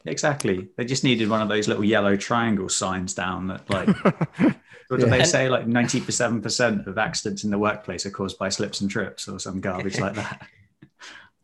Exactly. 0.06 0.68
They 0.76 0.84
just 0.84 1.04
needed 1.04 1.28
one 1.28 1.42
of 1.42 1.48
those 1.48 1.68
little 1.68 1.84
yellow 1.84 2.16
triangle 2.16 2.68
signs 2.68 3.12
down 3.12 3.48
that 3.48 3.68
like 3.68 3.88
what 4.88 4.98
do 4.98 5.06
yeah. 5.06 5.18
they 5.18 5.24
say? 5.24 5.48
Like 5.48 5.66
97% 5.66 6.86
of 6.86 6.98
accidents 6.98 7.44
in 7.44 7.50
the 7.50 7.58
workplace 7.58 8.06
are 8.06 8.10
caused 8.10 8.38
by 8.38 8.48
slips 8.48 8.80
and 8.80 8.90
trips 8.90 9.28
or 9.28 9.38
some 9.38 9.60
garbage 9.60 9.98
like 9.98 10.14
that. 10.14 10.46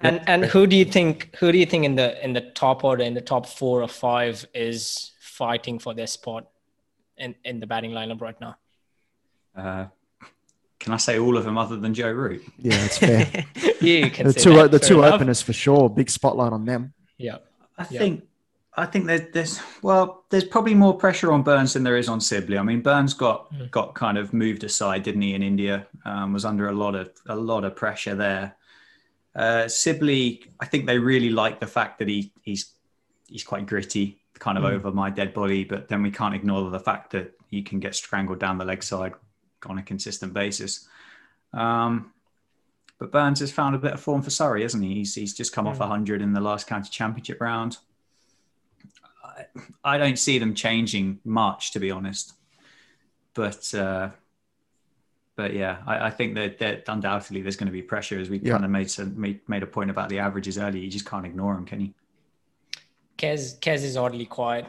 And 0.00 0.20
and 0.26 0.44
who 0.44 0.66
do 0.66 0.76
you 0.76 0.84
think 0.84 1.34
who 1.36 1.50
do 1.50 1.56
you 1.56 1.64
think 1.64 1.86
in 1.86 1.94
the 1.94 2.22
in 2.22 2.34
the 2.34 2.42
top 2.42 2.84
order 2.84 3.02
in 3.02 3.14
the 3.14 3.22
top 3.22 3.46
four 3.46 3.82
or 3.82 3.88
five 3.88 4.46
is 4.52 5.12
fighting 5.20 5.78
for 5.78 5.94
their 5.94 6.06
spot 6.06 6.50
in, 7.16 7.34
in 7.44 7.60
the 7.60 7.66
batting 7.66 7.92
lineup 7.92 8.20
right 8.20 8.38
now? 8.38 8.58
Uh, 9.56 9.86
can 10.86 10.92
I 10.92 10.98
say 10.98 11.18
all 11.18 11.36
of 11.36 11.44
them 11.44 11.58
other 11.58 11.76
than 11.76 11.94
Joe 11.94 12.12
Root? 12.12 12.44
Yeah, 12.58 12.76
that's 12.76 12.98
fair. 12.98 13.44
you 13.80 14.08
can 14.08 14.28
the 14.28 14.32
two 14.32 14.68
the 14.68 14.78
two 14.78 15.00
enough. 15.00 15.14
openers 15.14 15.42
for 15.42 15.52
sure. 15.52 15.90
Big 15.90 16.08
spotlight 16.08 16.52
on 16.52 16.64
them. 16.64 16.94
Yeah, 17.18 17.38
I 17.76 17.88
yeah. 17.90 17.98
think 17.98 18.22
I 18.76 18.86
think 18.86 19.06
there's, 19.06 19.32
there's 19.32 19.60
well, 19.82 20.22
there's 20.30 20.44
probably 20.44 20.74
more 20.74 20.96
pressure 20.96 21.32
on 21.32 21.42
Burns 21.42 21.72
than 21.72 21.82
there 21.82 21.96
is 21.96 22.08
on 22.08 22.20
Sibley. 22.20 22.56
I 22.56 22.62
mean, 22.62 22.82
Burns 22.82 23.14
got 23.14 23.52
mm. 23.52 23.68
got 23.72 23.96
kind 23.96 24.16
of 24.16 24.32
moved 24.32 24.62
aside, 24.62 25.02
didn't 25.02 25.22
he? 25.22 25.34
In 25.34 25.42
India, 25.42 25.88
um, 26.04 26.32
was 26.32 26.44
under 26.44 26.68
a 26.68 26.72
lot 26.72 26.94
of 26.94 27.10
a 27.28 27.34
lot 27.34 27.64
of 27.64 27.74
pressure 27.74 28.14
there. 28.14 28.54
Uh, 29.34 29.66
Sibley, 29.66 30.44
I 30.60 30.66
think 30.66 30.86
they 30.86 31.00
really 31.00 31.30
like 31.30 31.58
the 31.58 31.66
fact 31.66 31.98
that 31.98 32.06
he 32.06 32.32
he's 32.42 32.74
he's 33.26 33.42
quite 33.42 33.66
gritty, 33.66 34.20
kind 34.38 34.56
of 34.56 34.62
mm. 34.62 34.70
over 34.70 34.92
my 34.92 35.10
dead 35.10 35.34
body. 35.34 35.64
But 35.64 35.88
then 35.88 36.04
we 36.04 36.12
can't 36.12 36.36
ignore 36.36 36.70
the 36.70 36.78
fact 36.78 37.10
that 37.10 37.32
he 37.50 37.64
can 37.64 37.80
get 37.80 37.96
strangled 37.96 38.38
down 38.38 38.58
the 38.58 38.64
leg 38.64 38.84
side 38.84 39.14
on 39.66 39.78
a 39.78 39.82
consistent 39.82 40.34
basis. 40.34 40.88
Um, 41.52 42.12
but 42.98 43.12
Burns 43.12 43.40
has 43.40 43.52
found 43.52 43.74
a 43.74 43.78
bit 43.78 43.92
of 43.92 44.00
form 44.00 44.22
for 44.22 44.30
Surrey, 44.30 44.62
hasn't 44.62 44.82
he? 44.82 44.94
He's, 44.94 45.14
he's 45.14 45.34
just 45.34 45.52
come 45.52 45.66
mm. 45.66 45.70
off 45.70 45.80
100 45.80 46.22
in 46.22 46.32
the 46.32 46.40
last 46.40 46.66
county 46.66 46.88
championship 46.90 47.40
round. 47.40 47.78
I, 49.24 49.44
I, 49.84 49.98
don't 49.98 50.18
see 50.18 50.38
them 50.38 50.54
changing 50.54 51.20
much, 51.24 51.72
to 51.72 51.80
be 51.80 51.90
honest. 51.90 52.32
but 53.34 53.74
uh, 53.74 54.10
but 55.36 55.52
yeah, 55.52 55.78
I, 55.86 56.06
I, 56.06 56.10
think 56.10 56.34
that, 56.36 56.58
that 56.58 56.84
undoubtedly 56.88 57.42
there's 57.42 57.56
going 57.56 57.66
to 57.66 57.72
be 57.72 57.82
pressure 57.82 58.18
as 58.18 58.30
we 58.30 58.38
yeah. 58.38 58.52
kind 58.52 58.64
of 58.64 58.70
made 58.70 58.90
some 58.90 59.20
made, 59.20 59.46
made 59.46 59.62
a 59.62 59.66
point 59.66 59.90
about 59.90 60.08
the 60.08 60.18
averages 60.18 60.58
earlier. 60.58 60.82
You 60.82 60.90
just 60.90 61.04
can't 61.04 61.26
ignore 61.26 61.54
them, 61.54 61.66
can 61.66 61.80
you? 61.80 61.94
Kez 63.18 63.58
Kez 63.60 63.84
is 63.84 63.96
oddly 63.96 64.24
quiet. 64.24 64.66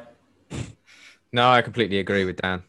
No, 1.32 1.50
I 1.50 1.62
completely 1.62 2.00
agree 2.00 2.26
with 2.26 2.38
Dan. 2.38 2.64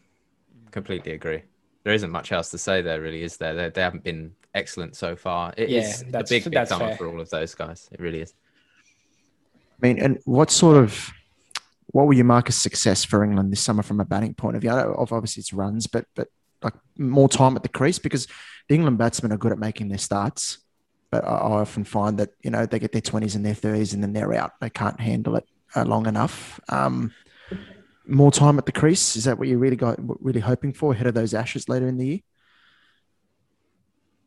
Completely 0.71 1.11
agree. 1.13 1.43
There 1.83 1.93
isn't 1.93 2.11
much 2.11 2.31
else 2.31 2.49
to 2.51 2.57
say 2.57 2.81
there, 2.81 3.01
really, 3.01 3.23
is 3.23 3.37
there? 3.37 3.55
They, 3.55 3.69
they 3.69 3.81
haven't 3.81 4.03
been 4.03 4.33
excellent 4.53 4.95
so 4.95 5.15
far. 5.15 5.53
It 5.57 5.69
yeah, 5.69 5.81
is 5.81 6.01
a 6.01 6.23
big, 6.23 6.49
big 6.49 6.67
summer 6.67 6.95
for 6.95 7.07
all 7.07 7.21
of 7.21 7.29
those 7.29 7.55
guys. 7.55 7.87
It 7.91 7.99
really 7.99 8.21
is. 8.21 8.33
I 9.81 9.87
mean, 9.87 9.99
and 9.99 10.19
what 10.25 10.51
sort 10.51 10.77
of 10.77 11.11
what 11.91 12.05
will 12.05 12.13
you 12.13 12.23
mark 12.23 12.49
as 12.49 12.55
success 12.55 13.03
for 13.03 13.23
England 13.23 13.51
this 13.51 13.61
summer 13.61 13.81
from 13.81 13.99
a 13.99 14.05
batting 14.05 14.33
point 14.33 14.55
of 14.55 14.61
view? 14.61 14.71
obviously 14.71 15.41
it's 15.41 15.53
runs, 15.53 15.87
but 15.87 16.05
but 16.15 16.27
like 16.61 16.73
more 16.97 17.29
time 17.29 17.55
at 17.55 17.63
the 17.63 17.69
crease 17.69 17.99
because 17.99 18.27
the 18.67 18.75
England 18.75 18.97
batsmen 18.97 19.31
are 19.31 19.37
good 19.37 19.51
at 19.51 19.57
making 19.57 19.87
their 19.87 19.97
starts. 19.97 20.59
But 21.11 21.23
I, 21.23 21.29
I 21.29 21.61
often 21.61 21.85
find 21.85 22.17
that 22.19 22.31
you 22.41 22.51
know 22.51 22.65
they 22.65 22.79
get 22.79 22.91
their 22.91 23.01
twenties 23.01 23.35
and 23.35 23.45
their 23.45 23.53
thirties 23.53 23.93
and 23.93 24.03
then 24.03 24.13
they're 24.13 24.33
out. 24.33 24.59
They 24.59 24.69
can't 24.69 24.99
handle 24.99 25.37
it 25.37 25.45
uh, 25.75 25.85
long 25.85 26.05
enough. 26.05 26.59
Um, 26.69 27.13
more 28.09 28.31
time 28.31 28.57
at 28.57 28.65
the 28.65 28.71
crease 28.71 29.15
is 29.15 29.25
that 29.25 29.37
what 29.37 29.47
you 29.47 29.57
really 29.57 29.75
got 29.75 29.97
really 30.23 30.39
hoping 30.39 30.73
for 30.73 30.93
ahead 30.93 31.07
of 31.07 31.13
those 31.13 31.33
Ashes 31.33 31.69
later 31.69 31.87
in 31.87 31.97
the 31.97 32.05
year? 32.05 32.19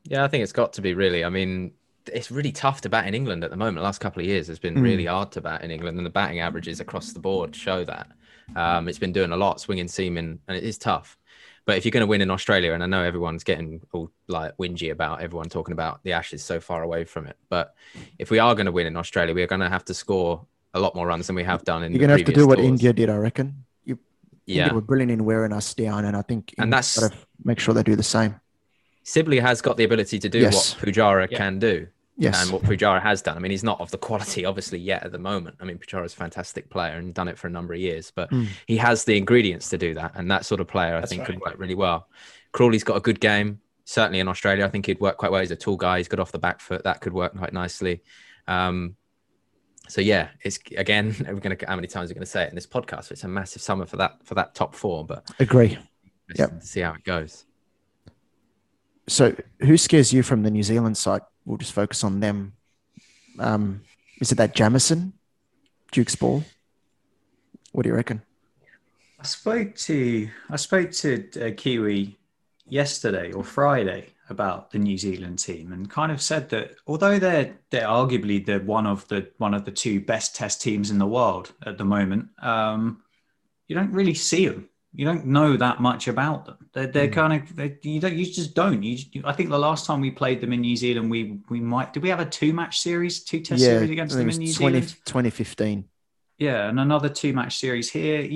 Yeah, 0.05 0.25
I 0.25 0.29
think 0.29 0.43
it's 0.43 0.53
got 0.53 0.73
to 0.75 0.83
be 0.83 0.95
really. 0.95 1.25
I 1.25 1.29
mean, 1.29 1.73
it's 2.13 2.31
really 2.31 2.53
tough 2.53 2.81
to 2.83 2.89
bat 2.89 3.07
in 3.07 3.15
England 3.15 3.45
at 3.45 3.51
the 3.51 3.57
moment. 3.57 3.77
The 3.77 3.83
last 3.83 4.01
couple 4.01 4.21
of 4.21 4.27
years 4.27 4.49
has 4.49 4.59
been 4.59 4.75
mm. 4.75 4.83
really 4.83 5.07
hard 5.07 5.33
to 5.33 5.41
bat 5.41 5.63
in 5.63 5.71
England, 5.71 5.97
and 5.97 6.07
the 6.07 6.11
batting 6.11 6.41
averages 6.41 6.81
across 6.81 7.13
the 7.13 7.21
board 7.21 7.55
show 7.55 7.85
that. 7.85 8.09
Um, 8.57 8.89
it's 8.89 8.99
been 8.99 9.13
doing 9.13 9.33
a 9.33 9.37
lot, 9.37 9.61
swinging 9.61 9.89
seaming, 9.89 10.41
and 10.49 10.57
it 10.57 10.65
is 10.65 10.77
tough. 10.77 11.17
But 11.65 11.77
if 11.77 11.85
you're 11.85 11.93
going 11.93 12.03
to 12.03 12.09
win 12.09 12.21
in 12.21 12.31
Australia, 12.31 12.73
and 12.73 12.83
I 12.83 12.87
know 12.87 13.05
everyone's 13.05 13.45
getting 13.45 13.81
all 13.93 14.11
like 14.27 14.57
whingy 14.57 14.91
about 14.91 15.23
everyone 15.23 15.49
talking 15.49 15.73
about 15.73 16.03
the 16.03 16.13
Ashes 16.13 16.43
so 16.43 16.61
far 16.61 16.83
away 16.83 17.05
from 17.05 17.27
it, 17.27 17.37
but 17.49 17.75
if 18.19 18.31
we 18.31 18.41
are 18.41 18.55
going 18.55 18.67
to 18.67 18.73
win 18.73 18.87
in 18.87 18.97
Australia, 18.97 19.33
we're 19.33 19.47
going 19.47 19.61
to 19.61 19.69
have 19.69 19.85
to 19.87 19.95
score 19.95 20.45
a 20.75 20.81
lot 20.81 20.97
more 20.97 21.07
runs 21.07 21.29
than 21.29 21.37
we 21.37 21.45
have 21.45 21.63
done 21.65 21.85
in. 21.85 21.93
You're 21.93 22.01
going 22.01 22.11
to 22.11 22.17
have 22.17 22.27
to 22.27 22.33
do 22.33 22.47
what 22.47 22.59
India 22.59 22.93
did, 22.93 23.09
I 23.09 23.17
reckon. 23.17 23.65
You, 24.47 24.57
yeah, 24.57 24.63
India 24.63 24.75
were 24.75 24.81
brilliant 24.81 25.13
in 25.13 25.25
wearing 25.25 25.53
us 25.53 25.73
down, 25.75 26.05
and 26.05 26.17
I 26.17 26.23
think 26.23 26.55
and 26.59 26.73
that's 26.73 26.99
got 26.99 27.13
to 27.13 27.19
make 27.45 27.59
sure 27.61 27.75
they 27.75 27.83
do 27.83 27.97
the 27.97 28.03
same. 28.03 28.35
Sibley 29.05 29.41
has 29.41 29.61
got 29.61 29.77
the 29.77 29.85
ability 29.85 30.19
to 30.21 30.29
do 30.29 30.41
yes. 30.41 30.75
what 30.75 30.85
Pujara 30.85 31.29
yeah. 31.31 31.39
can 31.39 31.59
do. 31.59 31.87
Yes. 32.19 32.43
And 32.43 32.53
what 32.53 32.63
Pujara 32.63 33.03
has 33.03 33.23
done. 33.23 33.37
I 33.37 33.41
mean, 33.41 33.51
he's 33.51 33.65
not 33.65 33.81
of 33.81 33.91
the 33.91 33.99
quality, 33.99 34.45
obviously, 34.45 34.79
yet 34.79 35.03
at 35.03 35.13
the 35.13 35.19
moment. 35.19 35.57
I 35.61 35.65
mean, 35.65 35.79
Pujara's 35.79 36.13
a 36.13 36.17
fantastic 36.17 36.69
player 36.69 36.99
and 36.99 37.15
done 37.15 37.27
it 37.27 37.39
for 37.39 37.47
a 37.47 37.51
number 37.51 37.73
of 37.73 37.81
years, 37.81 38.13
but 38.15 38.31
mm. 38.31 38.49
he 38.67 38.77
has 38.77 39.05
the 39.05 39.17
ingredients 39.17 39.71
to 39.71 39.79
do 39.79 39.95
that. 39.95 40.13
And 40.15 40.31
that 40.31 40.45
sort 40.45 40.61
of 40.61 40.69
player, 40.69 40.95
I 40.95 41.01
That's 41.01 41.11
think, 41.11 41.21
right. 41.21 41.27
could 41.31 41.41
work 41.41 41.55
really 41.59 41.75
well. 41.75 42.09
Crawley's 42.53 42.85
got 42.85 42.97
a 42.97 43.01
good 43.01 43.19
game. 43.19 43.61
Certainly 43.87 44.21
in 44.21 44.29
Australia, 44.29 44.65
I 44.65 44.69
think 44.69 44.87
he'd 44.87 45.01
work 45.01 45.17
quite 45.17 45.33
well. 45.33 45.41
He's 45.41 45.51
a 45.51 45.57
tall 45.57 45.77
guy. 45.77 45.99
He's 45.99 46.07
good 46.07 46.21
off 46.21 46.33
the 46.33 46.39
back 46.39 46.61
foot. 46.61 46.85
That 46.85 47.01
could 47.01 47.15
work 47.15 47.37
quite 47.37 47.55
nicely. 47.55 48.03
Um, 48.47 48.95
so 49.89 50.01
yeah, 50.01 50.29
it's 50.43 50.59
again, 50.77 51.15
we're 51.27 51.41
going 51.41 51.57
to 51.57 51.67
how 51.67 51.77
many 51.77 51.89
times 51.89 52.11
are 52.11 52.15
we're 52.15 52.17
going 52.17 52.25
to 52.25 52.31
say 52.31 52.45
it 52.45 52.49
in 52.49 52.55
this 52.55 52.67
podcast. 52.67 53.11
It's 53.11 53.25
a 53.25 53.29
massive 53.29 53.63
summer 53.63 53.87
for 53.87 53.97
that 53.97 54.25
for 54.25 54.35
that 54.35 54.55
top 54.55 54.75
four. 54.75 55.05
But 55.05 55.29
agree. 55.39 55.79
Yeah. 56.35 56.47
See 56.61 56.81
how 56.81 56.95
it 56.95 57.05
goes. 57.05 57.45
So, 59.09 59.35
who 59.61 59.77
scares 59.77 60.13
you 60.13 60.23
from 60.23 60.43
the 60.43 60.51
New 60.51 60.63
Zealand 60.63 60.97
side? 60.97 61.23
We'll 61.45 61.59
just 61.59 61.73
focus 61.73 62.05
on 62.05 62.21
them. 62.21 62.53
Um, 63.39 63.83
is 64.21 64.31
it 64.31 64.37
that 64.37 64.55
Jamieson, 64.55 65.13
Duke's 65.91 66.15
ball? 66.15 66.45
What 67.73 67.83
do 67.83 67.89
you 67.89 67.95
reckon? 67.95 68.23
I 69.19 69.25
spoke 69.25 69.75
to 69.77 70.29
I 70.51 70.57
spoke 70.57 70.91
to 70.93 71.29
uh, 71.41 71.51
Kiwi 71.57 72.17
yesterday 72.67 73.33
or 73.33 73.45
Friday 73.45 74.07
about 74.33 74.73
the 74.73 74.79
New 74.79 74.99
Zealand 74.99 75.39
team 75.39 75.73
and 75.73 75.89
kind 75.89 76.11
of 76.11 76.21
said 76.21 76.49
that 76.49 76.75
although 76.89 77.21
they're 77.21 77.57
they're 77.71 77.87
arguably 77.87 78.45
the 78.45 78.59
one 78.59 78.87
of 78.87 79.07
the 79.07 79.31
one 79.39 79.55
of 79.55 79.65
the 79.65 79.71
two 79.71 80.01
best 80.01 80.35
Test 80.35 80.61
teams 80.61 80.91
in 80.91 80.99
the 80.99 81.07
world 81.07 81.53
at 81.65 81.79
the 81.79 81.85
moment, 81.85 82.27
um, 82.43 83.03
you 83.69 83.77
don't 83.77 83.93
really 83.93 84.15
see 84.15 84.49
them 84.49 84.69
you 84.95 85.07
don't 85.07 85.27
know 85.27 85.57
that 85.57 85.81
much 85.81 86.07
about 86.09 86.45
them. 86.45 86.57
They're, 86.73 86.87
they're 86.87 87.09
mm. 87.09 87.13
kind 87.13 87.33
of 87.33 87.57
they're, 87.57 87.79
you 87.83 88.01
don't 88.01 88.15
you 88.15 88.27
just 88.27 88.55
don't. 88.55 88.83
You, 88.83 88.99
I 89.25 89.33
think 89.33 89.49
the 89.49 89.59
last 89.59 89.87
time 89.87 90.01
we 90.01 90.11
played 90.11 90.41
them 90.41 90.53
in 90.53 90.61
New 90.61 90.77
Zealand, 90.77 91.11
we 91.11 91.39
we 91.49 91.61
might 91.61 91.93
did 91.93 92.03
we 92.03 92.11
have 92.11 92.21
a 92.21 92.27
two 92.27 92.53
match 92.53 92.81
series, 92.81 93.25
two 93.25 93.41
test 93.41 93.63
yeah, 93.63 93.69
series 93.69 93.91
against 93.91 94.17
them 94.17 94.29
in 94.29 94.37
New 94.37 94.53
20, 94.53 94.81
Zealand? 94.81 94.89
2015. 95.07 95.85
Yeah, 96.39 96.69
and 96.69 96.81
another 96.81 97.09
two 97.09 97.33
match 97.33 97.59
series 97.59 97.91
here. 97.91 98.29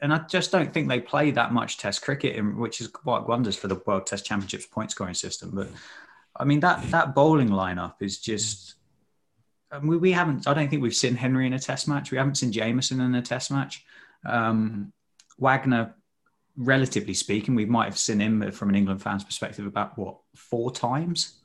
And 0.00 0.12
I 0.12 0.18
just 0.18 0.52
don't 0.52 0.72
think 0.72 0.88
they 0.88 1.00
play 1.00 1.30
that 1.30 1.52
much 1.52 1.78
Test 1.78 2.02
cricket, 2.02 2.36
in, 2.36 2.58
which 2.58 2.80
is 2.80 2.88
quite 2.88 3.26
wonders 3.26 3.56
for 3.56 3.68
the 3.68 3.80
World 3.86 4.06
Test 4.06 4.26
Championships 4.26 4.66
point 4.66 4.90
scoring 4.90 5.14
system. 5.14 5.52
But 5.54 5.68
I 6.36 6.44
mean 6.44 6.60
that 6.60 6.82
that 6.90 7.14
bowling 7.14 7.50
lineup 7.50 7.94
is 8.00 8.18
just. 8.18 8.74
I 9.70 9.78
mean, 9.80 10.00
we 10.00 10.12
haven't. 10.12 10.46
I 10.46 10.54
don't 10.54 10.68
think 10.68 10.82
we've 10.82 10.94
seen 10.94 11.14
Henry 11.14 11.46
in 11.46 11.52
a 11.52 11.58
Test 11.58 11.88
match. 11.88 12.10
We 12.10 12.18
haven't 12.18 12.36
seen 12.36 12.52
Jamieson 12.52 13.00
in 13.00 13.14
a 13.14 13.22
Test 13.22 13.50
match. 13.50 13.84
Um, 14.26 14.92
Wagner 15.38 15.94
relatively 16.56 17.14
speaking, 17.14 17.54
we 17.54 17.64
might 17.64 17.86
have 17.86 17.98
seen 17.98 18.20
him 18.20 18.50
from 18.52 18.68
an 18.68 18.74
England 18.74 19.02
fan's 19.02 19.24
perspective 19.24 19.66
about 19.66 19.98
what 19.98 20.18
four 20.34 20.70
times. 20.70 21.40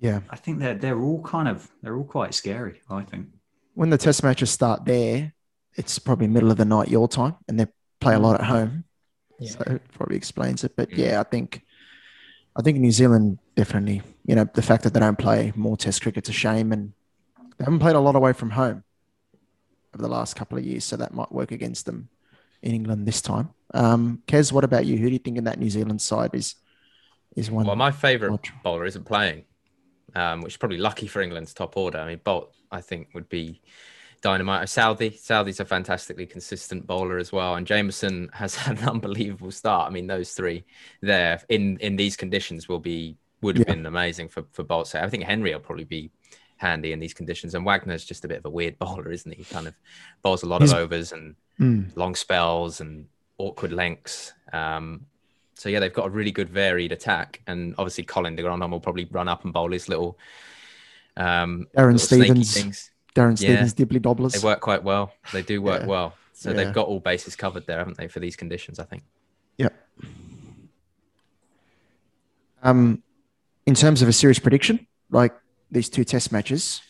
Yeah, 0.00 0.20
I 0.30 0.36
think 0.36 0.60
they're 0.60 0.74
they're 0.74 1.00
all 1.00 1.22
kind 1.22 1.48
of 1.48 1.68
they're 1.82 1.96
all 1.96 2.04
quite 2.04 2.34
scary. 2.34 2.80
I 2.88 3.02
think 3.02 3.28
when 3.74 3.90
the 3.90 3.98
Test 3.98 4.22
matches 4.22 4.50
start 4.50 4.84
there, 4.84 5.32
it's 5.78 5.98
probably 5.98 6.26
middle 6.26 6.50
of 6.50 6.56
the 6.56 6.64
night 6.64 6.88
your 6.88 7.08
time, 7.08 7.36
and 7.46 7.58
they 7.58 7.66
play 8.00 8.14
a 8.14 8.18
lot 8.18 8.34
at 8.40 8.46
home. 8.46 8.84
Yeah. 9.38 9.50
So 9.50 9.60
it 9.66 9.82
probably 9.92 10.16
explains 10.16 10.64
it. 10.64 10.74
But 10.76 10.92
yeah, 10.92 11.20
I 11.20 11.22
think 11.22 11.62
I 12.56 12.62
think 12.62 12.78
New 12.78 12.90
Zealand 12.90 13.38
definitely, 13.54 14.02
you 14.26 14.34
know, 14.34 14.46
the 14.52 14.62
fact 14.62 14.82
that 14.82 14.92
they 14.92 15.00
don't 15.00 15.18
play 15.18 15.52
more 15.54 15.76
Test 15.76 16.02
cricket's 16.02 16.28
a 16.28 16.32
shame, 16.32 16.72
and 16.72 16.92
they 17.56 17.64
haven't 17.64 17.78
played 17.78 17.96
a 17.96 18.00
lot 18.00 18.16
away 18.16 18.32
from 18.32 18.50
home 18.50 18.82
over 19.94 20.02
the 20.02 20.08
last 20.08 20.34
couple 20.34 20.58
of 20.58 20.64
years, 20.64 20.84
so 20.84 20.96
that 20.96 21.14
might 21.14 21.30
work 21.32 21.52
against 21.52 21.86
them 21.86 22.08
in 22.62 22.74
England 22.74 23.06
this 23.06 23.22
time. 23.22 23.50
Um, 23.72 24.22
Kez, 24.26 24.52
what 24.52 24.64
about 24.64 24.84
you? 24.84 24.98
Who 24.98 25.06
do 25.06 25.12
you 25.12 25.18
think 25.20 25.38
in 25.38 25.44
that 25.44 25.60
New 25.60 25.70
Zealand 25.70 26.02
side 26.02 26.34
is 26.34 26.56
is 27.36 27.50
one? 27.50 27.66
Well, 27.66 27.76
my 27.76 27.92
favourite 27.92 28.40
bowler 28.64 28.86
isn't 28.86 29.04
playing, 29.04 29.44
um, 30.16 30.40
which 30.40 30.54
is 30.54 30.56
probably 30.56 30.78
lucky 30.78 31.06
for 31.06 31.22
England's 31.22 31.54
top 31.54 31.76
order. 31.76 31.98
I 31.98 32.06
mean, 32.06 32.18
Boult, 32.18 32.48
I 32.72 32.80
think, 32.80 33.10
would 33.14 33.28
be 33.28 33.60
dynamite. 34.20 34.68
Southee, 34.68 35.18
Southee's 35.18 35.60
a 35.60 35.64
fantastically 35.64 36.26
consistent 36.26 36.86
bowler 36.86 37.18
as 37.18 37.32
well, 37.32 37.54
and 37.54 37.66
Jamieson 37.66 38.30
has 38.32 38.54
had 38.64 38.78
an 38.80 38.88
unbelievable 38.88 39.50
start. 39.50 39.90
I 39.90 39.92
mean, 39.92 40.06
those 40.06 40.32
three 40.32 40.64
there 41.00 41.40
in 41.48 41.78
in 41.78 41.96
these 41.96 42.16
conditions 42.16 42.68
will 42.68 42.80
be 42.80 43.16
would 43.40 43.58
have 43.58 43.68
yeah. 43.68 43.74
been 43.74 43.86
amazing 43.86 44.28
for 44.28 44.44
for 44.52 44.64
Boult. 44.64 44.88
So 44.88 45.00
I 45.00 45.08
think 45.08 45.24
Henry 45.24 45.52
will 45.52 45.60
probably 45.60 45.84
be 45.84 46.10
handy 46.56 46.92
in 46.92 46.98
these 46.98 47.14
conditions. 47.14 47.54
And 47.54 47.64
Wagner's 47.64 48.04
just 48.04 48.24
a 48.24 48.28
bit 48.28 48.38
of 48.38 48.44
a 48.44 48.50
weird 48.50 48.78
bowler, 48.80 49.10
isn't 49.10 49.30
he? 49.30 49.42
He 49.42 49.44
kind 49.44 49.66
of 49.66 49.74
bowls 50.22 50.42
a 50.42 50.46
lot 50.46 50.60
He's, 50.60 50.72
of 50.72 50.78
overs 50.78 51.12
and 51.12 51.34
mm. 51.58 51.96
long 51.96 52.14
spells 52.14 52.80
and 52.80 53.06
awkward 53.38 53.72
lengths. 53.72 54.32
Um, 54.52 55.06
so 55.54 55.68
yeah, 55.68 55.80
they've 55.80 55.92
got 55.92 56.06
a 56.06 56.10
really 56.10 56.30
good 56.30 56.48
varied 56.48 56.92
attack, 56.92 57.42
and 57.46 57.74
obviously 57.78 58.04
Colin 58.04 58.36
de 58.36 58.42
Grandhomme 58.42 58.70
will 58.70 58.80
probably 58.80 59.06
run 59.10 59.28
up 59.28 59.44
and 59.44 59.52
bowl 59.52 59.72
his 59.72 59.88
little 59.88 60.18
um, 61.16 61.66
Darren 61.76 61.94
little 61.94 61.98
Stevens 61.98 62.54
things. 62.54 62.90
Darren 63.18 63.36
Stevens 63.36 63.74
yeah. 63.76 63.84
dibbly 63.84 64.00
dobblers. 64.00 64.32
They 64.32 64.46
work 64.46 64.60
quite 64.60 64.84
well. 64.84 65.12
They 65.32 65.42
do 65.42 65.60
work 65.60 65.82
yeah. 65.82 65.86
well. 65.88 66.14
So 66.32 66.50
yeah. 66.50 66.56
they've 66.56 66.72
got 66.72 66.86
all 66.86 67.00
bases 67.00 67.34
covered 67.34 67.66
there, 67.66 67.78
haven't 67.78 67.96
they, 67.96 68.06
for 68.06 68.20
these 68.20 68.36
conditions? 68.36 68.78
I 68.78 68.84
think. 68.84 69.02
Yep. 69.56 69.74
Um, 72.62 73.02
in 73.66 73.74
terms 73.74 74.02
of 74.02 74.08
a 74.08 74.12
serious 74.12 74.38
prediction, 74.38 74.86
like 75.10 75.34
these 75.70 75.88
two 75.88 76.04
test 76.04 76.30
matches, 76.30 76.80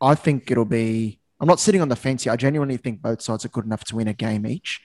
I 0.00 0.14
think 0.14 0.50
it'll 0.50 0.64
be. 0.66 1.18
I'm 1.40 1.48
not 1.48 1.60
sitting 1.60 1.80
on 1.80 1.88
the 1.88 1.96
fence 1.96 2.24
here. 2.24 2.32
I 2.32 2.36
genuinely 2.36 2.76
think 2.76 3.00
both 3.00 3.22
sides 3.22 3.44
are 3.44 3.48
good 3.48 3.64
enough 3.64 3.84
to 3.84 3.96
win 3.96 4.08
a 4.08 4.12
game 4.12 4.46
each, 4.46 4.82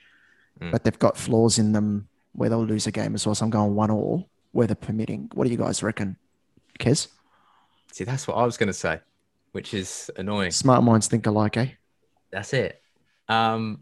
mm. 0.61 0.71
but 0.71 0.83
they've 0.83 0.99
got 0.99 1.17
flaws 1.17 1.59
in 1.59 1.73
them 1.73 2.07
where 2.33 2.49
they'll 2.49 2.65
lose 2.65 2.87
a 2.87 2.91
game 2.91 3.15
as 3.15 3.25
well. 3.25 3.35
So 3.35 3.43
I'm 3.43 3.51
going 3.51 3.75
one 3.75 3.91
all, 3.91 4.29
weather 4.53 4.75
permitting. 4.75 5.29
What 5.33 5.45
do 5.45 5.49
you 5.49 5.57
guys 5.57 5.83
reckon, 5.83 6.15
Kez? 6.79 7.07
See, 7.91 8.03
that's 8.03 8.27
what 8.27 8.35
I 8.35 8.45
was 8.45 8.55
going 8.55 8.67
to 8.67 8.73
say, 8.73 8.99
which 9.53 9.73
is 9.73 10.11
annoying. 10.17 10.51
Smart 10.51 10.83
minds 10.83 11.07
think 11.07 11.25
alike, 11.25 11.57
eh? 11.57 11.67
That's 12.31 12.53
it. 12.53 12.81
Um, 13.29 13.79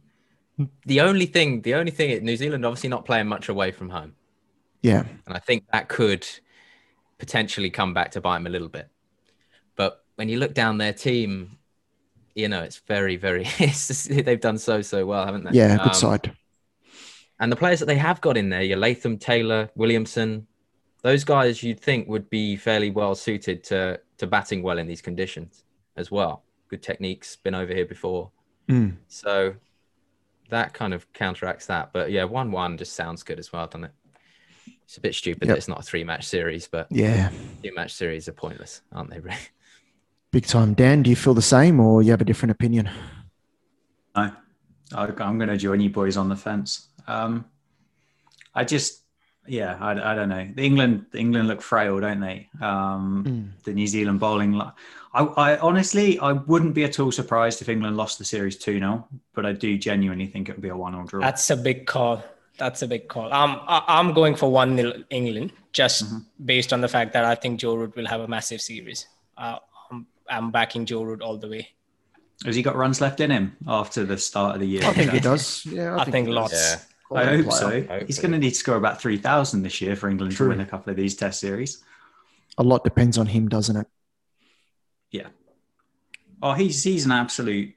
the 0.85 1.01
only 1.01 1.25
thing, 1.25 1.61
the 1.63 1.73
only 1.73 1.91
thing, 1.91 2.23
New 2.23 2.37
Zealand 2.37 2.65
obviously 2.65 2.89
not 2.89 3.05
playing 3.05 3.27
much 3.27 3.49
away 3.49 3.71
from 3.71 3.89
home. 3.89 4.13
Yeah, 4.81 5.03
and 5.25 5.35
I 5.35 5.39
think 5.39 5.65
that 5.73 5.87
could 5.89 6.27
potentially 7.17 7.69
come 7.69 7.93
back 7.93 8.11
to 8.11 8.21
bite 8.21 8.37
them 8.37 8.47
a 8.47 8.49
little 8.49 8.67
bit. 8.67 8.89
But 9.75 10.03
when 10.15 10.27
you 10.29 10.37
look 10.39 10.53
down 10.53 10.77
their 10.77 10.93
team, 10.93 11.57
you 12.35 12.47
know, 12.47 12.63
it's 12.63 12.79
very, 12.87 13.15
very, 13.15 13.43
it's 13.59 13.87
just, 13.87 14.09
they've 14.09 14.41
done 14.41 14.57
so, 14.57 14.81
so 14.81 15.05
well, 15.05 15.25
haven't 15.25 15.45
they? 15.45 15.51
Yeah, 15.51 15.77
good 15.77 15.87
um, 15.87 15.93
side. 15.93 16.35
And 17.39 17.51
the 17.51 17.55
players 17.55 17.79
that 17.79 17.85
they 17.85 17.97
have 17.97 18.21
got 18.21 18.37
in 18.37 18.49
there, 18.49 18.61
your 18.61 18.77
Latham, 18.77 19.17
Taylor, 19.17 19.69
Williamson, 19.75 20.47
those 21.01 21.23
guys 21.23 21.63
you'd 21.63 21.79
think 21.79 22.07
would 22.07 22.29
be 22.29 22.55
fairly 22.55 22.91
well 22.91 23.15
suited 23.15 23.63
to, 23.65 23.99
to 24.21 24.27
batting 24.27 24.61
well 24.61 24.77
in 24.77 24.87
these 24.87 25.01
conditions 25.01 25.63
as 25.97 26.11
well. 26.11 26.43
Good 26.69 26.83
techniques, 26.83 27.35
been 27.35 27.55
over 27.55 27.73
here 27.73 27.85
before. 27.85 28.31
Mm. 28.69 28.97
So 29.07 29.55
that 30.49 30.73
kind 30.73 30.93
of 30.93 31.11
counteracts 31.11 31.65
that. 31.65 31.91
But 31.91 32.11
yeah, 32.11 32.23
1 32.23 32.51
1 32.51 32.77
just 32.77 32.93
sounds 32.93 33.23
good 33.23 33.39
as 33.39 33.51
well, 33.51 33.65
doesn't 33.65 33.85
it? 33.85 33.91
It's 34.83 34.97
a 34.97 35.01
bit 35.01 35.15
stupid 35.15 35.47
yep. 35.47 35.55
that 35.55 35.57
it's 35.57 35.67
not 35.67 35.79
a 35.79 35.83
three 35.83 36.03
match 36.03 36.27
series, 36.27 36.67
but 36.67 36.87
yeah, 36.91 37.31
two 37.63 37.73
match 37.73 37.93
series 37.93 38.27
are 38.27 38.33
pointless, 38.33 38.81
aren't 38.91 39.09
they? 39.09 39.19
Really? 39.19 39.37
Big 40.31 40.45
time, 40.45 40.75
Dan. 40.75 41.01
Do 41.01 41.09
you 41.09 41.15
feel 41.15 41.33
the 41.33 41.41
same, 41.41 41.79
or 41.79 42.03
you 42.03 42.11
have 42.11 42.21
a 42.21 42.25
different 42.25 42.51
opinion? 42.51 42.89
No, 44.15 44.31
I'm 44.93 45.37
going 45.37 45.49
to 45.49 45.57
join 45.57 45.81
you 45.81 45.89
boys 45.89 46.15
on 46.15 46.29
the 46.29 46.35
fence. 46.35 46.89
Um, 47.07 47.45
I 48.53 48.65
just, 48.65 49.00
yeah, 49.47 49.77
I, 49.79 49.91
I 49.91 50.15
don't 50.15 50.29
know. 50.29 50.47
The 50.53 50.63
England, 50.63 51.05
England 51.13 51.47
look 51.47 51.61
frail, 51.61 51.99
don't 51.99 52.19
they? 52.19 52.49
Um, 52.61 53.23
mm. 53.25 53.63
The 53.63 53.73
New 53.73 53.87
Zealand 53.87 54.19
bowling. 54.19 54.59
I, 54.61 54.71
I 55.13 55.57
honestly, 55.57 56.19
I 56.19 56.33
wouldn't 56.33 56.73
be 56.73 56.83
at 56.83 56.99
all 56.99 57.11
surprised 57.11 57.61
if 57.61 57.69
England 57.69 57.97
lost 57.97 58.17
the 58.17 58.25
series 58.25 58.57
two 58.57 58.79
0 58.79 59.07
but 59.33 59.45
I 59.45 59.53
do 59.53 59.77
genuinely 59.77 60.27
think 60.27 60.49
it 60.49 60.55
would 60.55 60.61
be 60.61 60.69
a 60.69 60.77
one 60.77 60.93
0 60.93 61.05
draw. 61.05 61.21
That's 61.21 61.49
a 61.49 61.57
big 61.57 61.87
call. 61.87 62.23
That's 62.57 62.81
a 62.81 62.87
big 62.87 63.07
call. 63.07 63.33
Um, 63.33 63.61
I'm 63.67 64.13
going 64.13 64.35
for 64.35 64.51
one 64.51 64.77
0 64.77 65.03
England, 65.09 65.53
just 65.73 66.05
mm-hmm. 66.05 66.19
based 66.45 66.71
on 66.71 66.81
the 66.81 66.87
fact 66.87 67.13
that 67.13 67.25
I 67.25 67.35
think 67.35 67.59
Joe 67.59 67.75
Root 67.75 67.95
will 67.95 68.07
have 68.07 68.21
a 68.21 68.27
massive 68.27 68.61
series. 68.61 69.07
Uh, 69.37 69.57
I'm, 69.89 70.05
I'm 70.29 70.51
backing 70.51 70.85
Joe 70.85 71.03
Root 71.03 71.21
all 71.21 71.37
the 71.37 71.49
way. 71.49 71.69
Has 72.45 72.55
he 72.55 72.61
got 72.61 72.75
runs 72.75 73.01
left 73.01 73.19
in 73.19 73.31
him 73.31 73.55
after 73.67 74.03
the 74.03 74.17
start 74.17 74.55
of 74.55 74.61
the 74.61 74.67
year? 74.67 74.83
I 74.83 74.93
think 74.93 75.11
he 75.11 75.19
does. 75.31 75.65
Yeah, 75.65 75.95
I, 75.95 76.01
I 76.01 76.03
think, 76.05 76.13
think 76.13 76.29
lots. 76.29 76.53
Yeah. 76.53 76.79
I 77.15 77.25
hope 77.25 77.45
player. 77.45 77.59
so. 77.59 77.69
Hopefully. 77.69 78.03
He's 78.07 78.19
going 78.19 78.31
to 78.31 78.37
need 78.37 78.51
to 78.51 78.55
score 78.55 78.75
about 78.75 79.01
3,000 79.01 79.63
this 79.63 79.81
year 79.81 79.95
for 79.95 80.09
England 80.09 80.35
True. 80.35 80.47
to 80.47 80.49
win 80.51 80.61
a 80.61 80.65
couple 80.65 80.91
of 80.91 80.97
these 80.97 81.15
test 81.15 81.39
series. 81.39 81.83
A 82.57 82.63
lot 82.63 82.83
depends 82.83 83.17
on 83.17 83.27
him, 83.27 83.47
doesn't 83.47 83.75
it? 83.77 83.87
Yeah. 85.09 85.27
Oh, 86.41 86.53
he's 86.53 86.83
he's 86.83 87.05
an 87.05 87.11
absolute. 87.11 87.73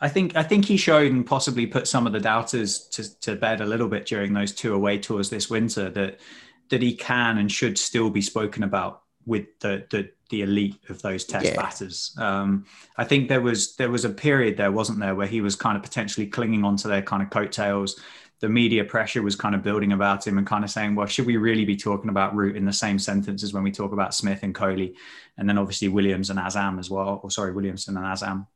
I 0.00 0.08
think 0.08 0.36
I 0.36 0.42
think 0.42 0.64
he 0.64 0.76
showed 0.76 1.12
and 1.12 1.26
possibly 1.26 1.66
put 1.66 1.86
some 1.86 2.06
of 2.06 2.12
the 2.12 2.20
doubters 2.20 2.86
to, 2.88 3.20
to 3.20 3.36
bed 3.36 3.60
a 3.60 3.66
little 3.66 3.88
bit 3.88 4.06
during 4.06 4.32
those 4.32 4.52
two 4.52 4.74
away 4.74 4.98
tours 4.98 5.30
this 5.30 5.50
winter 5.50 5.90
that 5.90 6.20
that 6.70 6.82
he 6.82 6.94
can 6.94 7.38
and 7.38 7.50
should 7.50 7.78
still 7.78 8.10
be 8.10 8.22
spoken 8.22 8.62
about 8.62 9.02
with 9.26 9.46
the 9.60 9.86
the 9.90 10.10
the 10.30 10.42
elite 10.42 10.76
of 10.88 11.02
those 11.02 11.24
test 11.24 11.46
yeah. 11.46 11.56
batters. 11.56 12.14
Um, 12.18 12.64
I 12.96 13.04
think 13.04 13.28
there 13.28 13.40
was 13.40 13.76
there 13.76 13.90
was 13.90 14.04
a 14.04 14.10
period 14.10 14.56
there, 14.56 14.72
wasn't 14.72 15.00
there, 15.00 15.14
where 15.14 15.26
he 15.26 15.40
was 15.40 15.56
kind 15.56 15.76
of 15.76 15.82
potentially 15.82 16.26
clinging 16.26 16.64
onto 16.64 16.88
their 16.88 17.02
kind 17.02 17.22
of 17.22 17.30
coattails. 17.30 18.00
The 18.40 18.48
media 18.48 18.84
pressure 18.84 19.22
was 19.22 19.36
kind 19.36 19.54
of 19.54 19.62
building 19.62 19.92
about 19.92 20.26
him 20.26 20.38
and 20.38 20.46
kind 20.46 20.64
of 20.64 20.70
saying, 20.70 20.94
well, 20.94 21.06
should 21.06 21.26
we 21.26 21.36
really 21.36 21.66
be 21.66 21.76
talking 21.76 22.08
about 22.08 22.34
Root 22.34 22.56
in 22.56 22.64
the 22.64 22.72
same 22.72 22.98
sentence 22.98 23.42
as 23.42 23.52
when 23.52 23.62
we 23.62 23.70
talk 23.70 23.92
about 23.92 24.14
Smith 24.14 24.42
and 24.42 24.54
Kohli, 24.54 24.94
and 25.36 25.46
then 25.46 25.58
obviously 25.58 25.88
Williams 25.88 26.30
and 26.30 26.38
Azam 26.38 26.78
as 26.78 26.88
well, 26.88 27.20
or 27.22 27.30
sorry, 27.30 27.52
Williamson 27.52 27.96
and 27.96 28.06
Azam. 28.06 28.46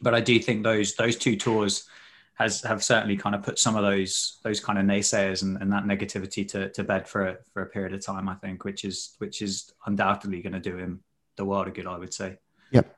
But 0.00 0.14
I 0.14 0.20
do 0.20 0.38
think 0.38 0.62
those 0.62 0.94
those 0.94 1.16
two 1.16 1.36
tours 1.36 1.88
has 2.36 2.60
have 2.62 2.84
certainly 2.84 3.16
kind 3.16 3.34
of 3.34 3.42
put 3.42 3.58
some 3.58 3.76
of 3.76 3.82
those 3.82 4.38
those 4.44 4.60
kind 4.60 4.78
of 4.78 4.84
naysayers 4.84 5.42
and, 5.42 5.56
and 5.60 5.72
that 5.72 5.84
negativity 5.84 6.46
to, 6.46 6.68
to 6.70 6.84
bed 6.84 7.08
for 7.08 7.26
a, 7.26 7.38
for 7.52 7.62
a 7.62 7.66
period 7.66 7.94
of 7.94 8.04
time. 8.04 8.28
I 8.28 8.34
think, 8.34 8.64
which 8.64 8.84
is 8.84 9.14
which 9.18 9.40
is 9.42 9.72
undoubtedly 9.86 10.42
going 10.42 10.52
to 10.52 10.60
do 10.60 10.76
him 10.76 11.02
the 11.36 11.44
world 11.44 11.66
of 11.66 11.74
good. 11.74 11.86
I 11.86 11.96
would 11.96 12.12
say. 12.12 12.36
Yep, 12.72 12.94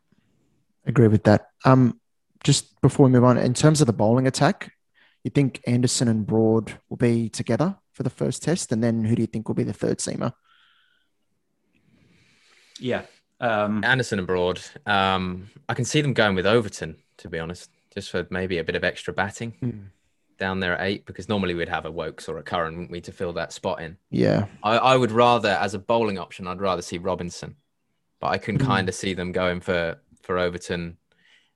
agree 0.86 1.08
with 1.08 1.22
that. 1.24 1.46
Um, 1.64 2.00
just 2.42 2.80
before 2.80 3.06
we 3.06 3.12
move 3.12 3.24
on, 3.24 3.38
in 3.38 3.54
terms 3.54 3.80
of 3.80 3.86
the 3.86 3.92
bowling 3.92 4.26
attack, 4.26 4.72
you 5.22 5.30
think 5.30 5.62
Anderson 5.66 6.08
and 6.08 6.26
Broad 6.26 6.72
will 6.88 6.96
be 6.96 7.28
together 7.28 7.76
for 7.92 8.02
the 8.02 8.10
first 8.10 8.42
test, 8.42 8.72
and 8.72 8.82
then 8.82 9.04
who 9.04 9.14
do 9.14 9.22
you 9.22 9.26
think 9.28 9.48
will 9.48 9.54
be 9.54 9.62
the 9.62 9.72
third 9.72 9.98
seamer? 9.98 10.32
Yeah, 12.80 13.02
um, 13.40 13.84
Anderson 13.84 14.18
and 14.18 14.26
Broad. 14.26 14.60
Um, 14.84 15.48
I 15.68 15.74
can 15.74 15.84
see 15.84 16.00
them 16.00 16.12
going 16.12 16.34
with 16.34 16.46
Overton, 16.46 16.96
to 17.18 17.28
be 17.28 17.38
honest 17.38 17.70
just 17.98 18.12
for 18.12 18.24
maybe 18.30 18.58
a 18.58 18.64
bit 18.64 18.76
of 18.76 18.84
extra 18.84 19.12
batting 19.12 19.52
mm. 19.60 19.86
down 20.38 20.60
there 20.60 20.78
at 20.78 20.86
eight, 20.86 21.04
because 21.04 21.28
normally 21.28 21.54
we'd 21.54 21.68
have 21.68 21.84
a 21.84 21.90
Woakes 21.90 22.28
or 22.28 22.38
a 22.38 22.44
Curran, 22.44 22.74
wouldn't 22.74 22.92
we, 22.92 23.00
to 23.00 23.10
fill 23.10 23.32
that 23.32 23.52
spot 23.52 23.80
in? 23.80 23.96
Yeah. 24.10 24.46
I, 24.62 24.78
I 24.78 24.96
would 24.96 25.10
rather, 25.10 25.48
as 25.48 25.74
a 25.74 25.80
bowling 25.80 26.16
option, 26.16 26.46
I'd 26.46 26.60
rather 26.60 26.80
see 26.82 26.98
Robinson, 26.98 27.56
but 28.20 28.28
I 28.28 28.38
can 28.38 28.56
mm. 28.56 28.64
kind 28.64 28.88
of 28.88 28.94
see 28.94 29.14
them 29.14 29.32
going 29.32 29.60
for 29.60 29.96
for 30.22 30.38
Overton 30.38 30.98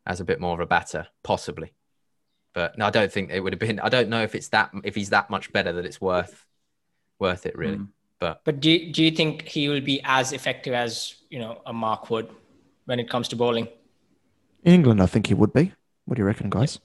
as 0.04 0.18
a 0.20 0.24
bit 0.24 0.40
more 0.40 0.54
of 0.54 0.60
a 0.60 0.66
batter, 0.66 1.06
possibly. 1.22 1.74
But 2.54 2.76
no, 2.76 2.86
I 2.86 2.90
don't 2.90 3.12
think 3.12 3.30
it 3.30 3.40
would 3.40 3.52
have 3.52 3.60
been. 3.60 3.78
I 3.78 3.88
don't 3.88 4.08
know 4.08 4.22
if 4.22 4.34
it's 4.34 4.48
that 4.48 4.72
if 4.82 4.96
he's 4.96 5.10
that 5.10 5.30
much 5.30 5.52
better 5.52 5.72
that 5.74 5.84
it's 5.84 6.00
worth 6.00 6.44
worth 7.20 7.46
it 7.46 7.56
really. 7.56 7.76
Mm. 7.76 7.88
But 8.18 8.40
but 8.44 8.58
do 8.60 8.70
you, 8.70 8.92
do 8.92 9.04
you 9.04 9.12
think 9.12 9.46
he 9.46 9.68
will 9.68 9.80
be 9.80 10.00
as 10.04 10.32
effective 10.32 10.74
as 10.74 11.14
you 11.30 11.38
know 11.38 11.62
a 11.66 11.72
Mark 11.72 12.10
Wood 12.10 12.28
when 12.86 12.98
it 12.98 13.08
comes 13.08 13.28
to 13.28 13.36
bowling? 13.36 13.68
In 14.64 14.74
England, 14.74 15.00
I 15.00 15.06
think 15.06 15.28
he 15.28 15.34
would 15.34 15.52
be. 15.52 15.72
What 16.12 16.16
do 16.16 16.20
you 16.20 16.26
reckon, 16.26 16.50
guys? 16.50 16.78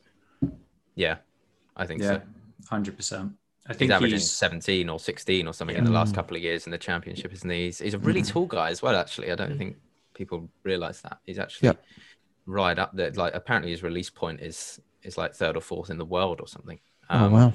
Yeah, 0.96 1.18
I 1.76 1.86
think 1.86 2.02
yeah, 2.02 2.08
so. 2.08 2.22
Hundred 2.70 2.96
percent. 2.96 3.34
I 3.68 3.74
think 3.74 3.92
he's 3.92 3.92
averaging 3.92 4.20
he's... 4.20 4.32
17 4.32 4.88
or 4.88 5.02
16 5.02 5.46
or 5.46 5.54
something 5.54 5.76
yeah. 5.76 5.80
in 5.80 5.84
the 5.84 5.92
last 5.92 6.16
couple 6.16 6.38
of 6.38 6.44
years 6.44 6.66
in 6.66 6.72
the 6.72 6.78
championship, 6.78 7.34
isn't 7.34 7.50
he? 7.50 7.66
He's, 7.66 7.80
he's 7.80 7.94
a 7.94 8.00
really 8.00 8.22
mm. 8.22 8.30
tall 8.30 8.46
guy 8.46 8.70
as 8.70 8.82
well, 8.82 8.96
actually. 8.96 9.30
I 9.30 9.36
don't 9.36 9.52
mm. 9.52 9.58
think 9.58 9.76
people 10.14 10.48
realize 10.64 11.02
that. 11.02 11.18
He's 11.26 11.40
actually 11.40 11.68
yep. 11.68 11.84
right 12.46 12.80
up 12.80 12.96
there. 12.96 13.12
Like, 13.12 13.34
apparently, 13.36 13.72
his 13.72 13.84
release 13.84 14.10
point 14.10 14.40
is 14.40 14.80
is 15.04 15.18
like 15.18 15.36
third 15.36 15.58
or 15.58 15.62
fourth 15.62 15.90
in 15.90 15.98
the 15.98 16.06
world 16.06 16.40
or 16.40 16.48
something. 16.48 16.80
Oh, 17.10 17.18
um, 17.18 17.34
oh, 17.34 17.36
wow. 17.36 17.54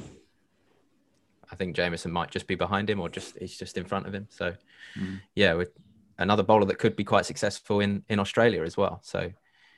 I 1.51 1.57
think 1.57 1.75
Jamieson 1.75 2.13
might 2.13 2.31
just 2.31 2.47
be 2.47 2.55
behind 2.55 2.91
him 2.91 3.01
or 3.01 3.09
just 3.09 3.39
he's 3.39 3.57
just 3.57 3.79
in 3.79 3.87
front 3.87 4.07
of 4.07 4.15
him. 4.15 4.27
So, 4.29 4.53
mm. 5.01 5.23
yeah, 5.35 5.55
with 5.55 5.71
another 6.19 6.43
bowler 6.43 6.67
that 6.67 6.79
could 6.79 6.97
be 6.97 7.05
quite 7.05 7.25
successful 7.25 7.81
in, 7.81 8.05
in 8.11 8.19
Australia 8.19 8.63
as 8.63 8.77
well. 8.77 9.01
So, 9.03 9.33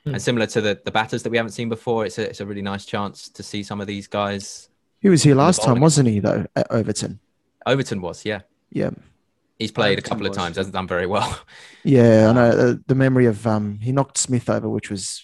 Mm. 0.05 0.13
And 0.13 0.21
similar 0.21 0.45
to 0.47 0.61
the, 0.61 0.79
the 0.83 0.91
batters 0.91 1.23
that 1.23 1.29
we 1.29 1.37
haven't 1.37 1.53
seen 1.53 1.69
before, 1.69 2.05
it's 2.05 2.17
a, 2.17 2.29
it's 2.29 2.39
a 2.39 2.45
really 2.45 2.61
nice 2.61 2.85
chance 2.85 3.29
to 3.29 3.43
see 3.43 3.63
some 3.63 3.81
of 3.81 3.87
these 3.87 4.07
guys. 4.07 4.69
He 4.99 5.09
was 5.09 5.23
here 5.23 5.35
last 5.35 5.63
time, 5.63 5.79
wasn't 5.79 6.09
he, 6.09 6.19
though, 6.19 6.45
at 6.55 6.67
Overton? 6.71 7.19
Overton 7.65 8.01
was, 8.01 8.25
yeah. 8.25 8.41
Yeah. 8.71 8.91
He's 9.59 9.71
played 9.71 9.93
Overton 9.93 10.05
a 10.05 10.09
couple 10.09 10.27
was. 10.27 10.37
of 10.37 10.43
times, 10.43 10.57
hasn't 10.57 10.73
done 10.73 10.87
very 10.87 11.07
well. 11.07 11.39
Yeah, 11.87 12.29
I 12.31 12.33
know. 12.33 12.49
Uh, 12.49 12.75
the 12.87 12.95
memory 12.95 13.27
of 13.27 13.45
um, 13.45 13.77
he 13.79 13.91
knocked 13.91 14.17
Smith 14.17 14.49
over, 14.49 14.67
which 14.67 14.89
was 14.89 15.23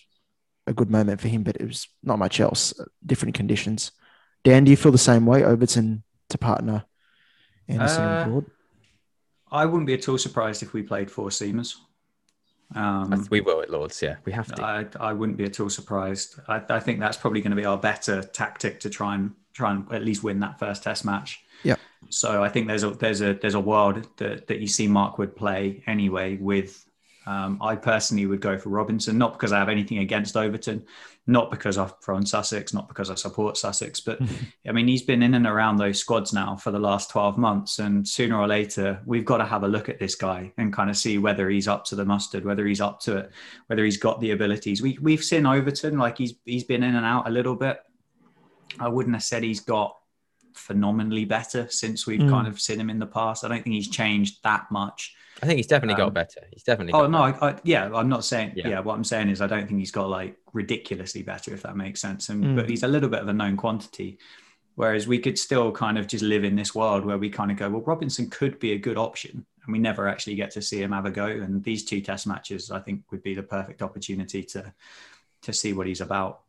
a 0.67 0.73
good 0.73 0.91
moment 0.91 1.19
for 1.19 1.27
him, 1.27 1.41
but 1.41 1.55
it 1.55 1.65
was 1.65 1.87
not 2.03 2.19
much 2.19 2.39
else. 2.39 2.79
Uh, 2.79 2.83
different 3.03 3.33
conditions. 3.33 3.91
Dan, 4.43 4.63
do 4.63 4.69
you 4.69 4.77
feel 4.77 4.91
the 4.91 4.99
same 4.99 5.25
way? 5.25 5.43
Overton 5.43 6.03
to 6.29 6.37
partner 6.37 6.85
Anderson 7.67 8.03
uh, 8.03 8.07
and 8.07 8.31
Broad? 8.31 8.45
I 9.51 9.65
wouldn't 9.65 9.87
be 9.87 9.93
at 9.93 10.07
all 10.07 10.17
surprised 10.17 10.63
if 10.63 10.73
we 10.73 10.83
played 10.83 11.09
four 11.09 11.29
seamers. 11.29 11.75
Um, 12.75 13.27
we 13.29 13.41
will 13.41 13.61
at 13.61 13.69
Lords, 13.69 14.01
yeah. 14.01 14.15
We 14.25 14.31
have 14.31 14.53
to. 14.55 14.63
I, 14.63 14.85
I 14.99 15.13
wouldn't 15.13 15.37
be 15.37 15.45
at 15.45 15.59
all 15.59 15.69
surprised. 15.69 16.39
I, 16.47 16.61
I 16.69 16.79
think 16.79 16.99
that's 16.99 17.17
probably 17.17 17.41
going 17.41 17.51
to 17.51 17.57
be 17.57 17.65
our 17.65 17.77
better 17.77 18.23
tactic 18.23 18.79
to 18.81 18.89
try 18.89 19.15
and 19.15 19.31
try 19.53 19.71
and 19.71 19.91
at 19.91 20.03
least 20.03 20.23
win 20.23 20.39
that 20.39 20.59
first 20.59 20.83
Test 20.83 21.03
match. 21.03 21.43
Yeah. 21.63 21.75
So 22.09 22.43
I 22.43 22.49
think 22.49 22.67
there's 22.67 22.83
a 22.83 22.91
there's 22.91 23.21
a 23.21 23.33
there's 23.33 23.55
a 23.55 23.59
world 23.59 24.07
that 24.17 24.47
that 24.47 24.59
you 24.59 24.67
see 24.67 24.87
Mark 24.87 25.17
Wood 25.17 25.35
play 25.35 25.83
anyway 25.85 26.37
with 26.37 26.85
um, 27.25 27.59
I 27.61 27.75
personally 27.75 28.25
would 28.25 28.41
go 28.41 28.57
for 28.57 28.69
Robinson, 28.69 29.17
not 29.17 29.33
because 29.33 29.51
I 29.51 29.59
have 29.59 29.69
anything 29.69 29.99
against 29.99 30.35
Overton, 30.35 30.85
not 31.27 31.51
because 31.51 31.77
I'm 31.77 31.91
from 32.01 32.25
Sussex, 32.25 32.73
not 32.73 32.87
because 32.87 33.09
I 33.09 33.15
support 33.15 33.55
Sussex, 33.55 33.99
but 33.99 34.19
I 34.67 34.71
mean, 34.71 34.87
he's 34.87 35.03
been 35.03 35.21
in 35.21 35.35
and 35.35 35.45
around 35.45 35.77
those 35.77 35.99
squads 35.99 36.33
now 36.33 36.55
for 36.55 36.71
the 36.71 36.79
last 36.79 37.11
12 37.11 37.37
months. 37.37 37.79
And 37.79 38.07
sooner 38.07 38.37
or 38.37 38.47
later, 38.47 38.99
we've 39.05 39.25
got 39.25 39.37
to 39.37 39.45
have 39.45 39.63
a 39.63 39.67
look 39.67 39.87
at 39.87 39.99
this 39.99 40.15
guy 40.15 40.51
and 40.57 40.73
kind 40.73 40.89
of 40.89 40.97
see 40.97 41.17
whether 41.17 41.49
he's 41.49 41.67
up 41.67 41.85
to 41.85 41.95
the 41.95 42.05
mustard, 42.05 42.43
whether 42.43 42.65
he's 42.65 42.81
up 42.81 42.99
to 43.01 43.17
it, 43.17 43.31
whether 43.67 43.85
he's 43.85 43.97
got 43.97 44.19
the 44.19 44.31
abilities. 44.31 44.81
We, 44.81 44.97
we've 45.01 45.23
seen 45.23 45.45
Overton, 45.45 45.97
like 45.97 46.17
he's, 46.17 46.33
he's 46.45 46.63
been 46.63 46.83
in 46.83 46.95
and 46.95 47.05
out 47.05 47.27
a 47.27 47.31
little 47.31 47.55
bit. 47.55 47.79
I 48.79 48.87
wouldn't 48.87 49.15
have 49.15 49.23
said 49.23 49.43
he's 49.43 49.59
got 49.59 49.95
phenomenally 50.53 51.25
better 51.25 51.67
since 51.69 52.05
we've 52.05 52.21
mm. 52.21 52.29
kind 52.29 52.47
of 52.47 52.59
seen 52.59 52.79
him 52.79 52.89
in 52.89 52.99
the 52.99 53.05
past. 53.05 53.43
I 53.43 53.47
don't 53.47 53.63
think 53.63 53.75
he's 53.75 53.89
changed 53.89 54.43
that 54.43 54.69
much. 54.71 55.15
I 55.41 55.45
think 55.45 55.57
he's 55.57 55.67
definitely 55.67 56.01
um, 56.01 56.07
got 56.07 56.13
better. 56.13 56.41
He's 56.51 56.63
definitely. 56.63 56.93
oh 56.93 57.07
no, 57.07 57.19
I, 57.19 57.49
I, 57.49 57.55
yeah, 57.63 57.89
I'm 57.93 58.09
not 58.09 58.23
saying. 58.23 58.53
Yeah. 58.55 58.67
yeah. 58.67 58.79
what 58.79 58.95
I'm 58.95 59.03
saying 59.03 59.29
is 59.29 59.41
I 59.41 59.47
don't 59.47 59.67
think 59.67 59.79
he's 59.79 59.91
got 59.91 60.09
like 60.09 60.35
ridiculously 60.53 61.23
better, 61.23 61.53
if 61.53 61.63
that 61.63 61.75
makes 61.75 61.99
sense. 61.99 62.29
And 62.29 62.43
mm. 62.43 62.55
but 62.55 62.69
he's 62.69 62.83
a 62.83 62.87
little 62.87 63.09
bit 63.09 63.21
of 63.21 63.27
a 63.27 63.33
known 63.33 63.57
quantity. 63.57 64.19
Whereas 64.75 65.07
we 65.07 65.19
could 65.19 65.37
still 65.37 65.71
kind 65.71 65.97
of 65.97 66.07
just 66.07 66.23
live 66.23 66.43
in 66.43 66.55
this 66.55 66.73
world 66.73 67.05
where 67.05 67.17
we 67.17 67.29
kind 67.29 67.51
of 67.51 67.57
go, 67.57 67.69
well, 67.69 67.81
Robinson 67.81 68.29
could 68.29 68.57
be 68.59 68.71
a 68.71 68.77
good 68.77 68.97
option, 68.97 69.45
and 69.65 69.73
we 69.73 69.79
never 69.79 70.07
actually 70.07 70.35
get 70.35 70.51
to 70.51 70.61
see 70.61 70.81
him 70.81 70.91
have 70.91 71.05
a 71.05 71.11
go. 71.11 71.25
And 71.25 71.63
these 71.63 71.83
two 71.83 72.01
Test 72.01 72.25
matches, 72.25 72.71
I 72.71 72.79
think, 72.79 73.03
would 73.11 73.23
be 73.23 73.33
the 73.33 73.43
perfect 73.43 73.81
opportunity 73.81 74.43
to 74.43 74.73
to 75.43 75.53
see 75.53 75.73
what 75.73 75.87
he's 75.87 76.01
about. 76.01 76.41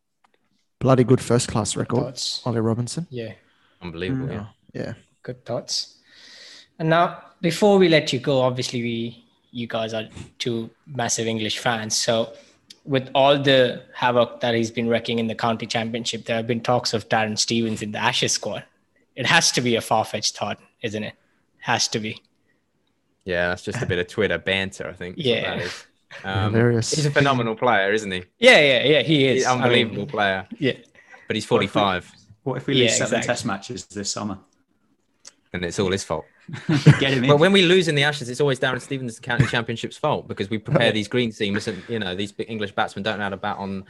Bloody 0.78 1.04
good 1.04 1.20
first 1.20 1.48
class 1.48 1.76
record, 1.76 2.20
Ollie 2.44 2.60
Robinson. 2.60 3.06
Yeah, 3.08 3.32
unbelievable. 3.82 4.26
Mm. 4.26 4.32
Yeah, 4.32 4.82
yeah, 4.82 4.94
good 5.22 5.44
thoughts. 5.44 5.98
And 6.78 6.88
now, 6.90 7.22
before 7.40 7.78
we 7.78 7.88
let 7.88 8.12
you 8.12 8.18
go, 8.18 8.40
obviously 8.40 8.82
we 8.82 9.24
you 9.52 9.66
guys 9.66 9.94
are 9.94 10.08
two 10.38 10.70
massive 10.86 11.26
English 11.26 11.58
fans. 11.58 11.96
So, 11.96 12.32
with 12.84 13.10
all 13.14 13.40
the 13.40 13.84
havoc 13.94 14.40
that 14.40 14.54
he's 14.54 14.70
been 14.70 14.88
wrecking 14.88 15.18
in 15.18 15.26
the 15.26 15.34
county 15.34 15.66
championship, 15.66 16.24
there 16.24 16.36
have 16.36 16.46
been 16.46 16.60
talks 16.60 16.94
of 16.94 17.08
Darren 17.08 17.38
Stevens 17.38 17.82
in 17.82 17.92
the 17.92 17.98
Ashes 17.98 18.32
squad. 18.32 18.64
It 19.14 19.26
has 19.26 19.52
to 19.52 19.60
be 19.60 19.76
a 19.76 19.80
far 19.80 20.04
fetched 20.04 20.36
thought, 20.36 20.58
isn't 20.80 21.02
it? 21.02 21.14
Has 21.58 21.86
to 21.88 22.00
be. 22.00 22.20
Yeah, 23.24 23.50
that's 23.50 23.62
just 23.62 23.80
a 23.80 23.86
bit 23.86 23.98
of 23.98 24.08
Twitter 24.08 24.38
banter, 24.38 24.88
I 24.88 24.94
think. 24.94 25.16
Yeah. 25.18 25.68
Um, 26.24 26.54
he's 26.74 27.06
a 27.06 27.10
phenomenal 27.10 27.54
player, 27.54 27.90
isn't 27.90 28.10
he? 28.10 28.22
Yeah, 28.38 28.60
yeah, 28.60 28.84
yeah. 28.84 29.02
He 29.02 29.26
is. 29.28 29.36
He's 29.36 29.46
unbelievable 29.46 29.96
I 29.96 29.98
mean, 30.00 30.06
player. 30.08 30.46
Yeah. 30.58 30.74
But 31.26 31.36
he's 31.36 31.46
45. 31.46 32.12
What 32.42 32.56
if 32.58 32.66
we, 32.66 32.74
what 32.74 32.74
if 32.74 32.74
we 32.74 32.74
lose 32.74 32.82
yeah, 32.82 32.96
seven 32.96 33.18
exactly. 33.18 33.26
test 33.26 33.46
matches 33.46 33.86
this 33.86 34.10
summer? 34.10 34.38
and 35.52 35.64
it's 35.64 35.78
all 35.78 35.90
his 35.90 36.04
fault. 36.04 36.24
Get 36.98 37.12
him 37.12 37.24
in. 37.24 37.30
But 37.30 37.38
when 37.38 37.52
we 37.52 37.62
lose 37.62 37.88
in 37.88 37.94
the 37.94 38.02
Ashes, 38.02 38.28
it's 38.28 38.40
always 38.40 38.58
Darren 38.58 38.80
Stevens' 38.80 39.20
county 39.20 39.46
championship's 39.46 39.96
fault 39.96 40.26
because 40.28 40.50
we 40.50 40.58
prepare 40.58 40.92
these 40.92 41.08
green 41.08 41.30
seamers 41.30 41.68
and 41.68 41.82
you 41.88 41.98
know 41.98 42.14
these 42.14 42.32
English 42.48 42.72
batsmen 42.72 43.02
don't 43.02 43.18
know 43.18 43.24
how 43.24 43.30
to 43.30 43.36
bat 43.36 43.58
on 43.58 43.84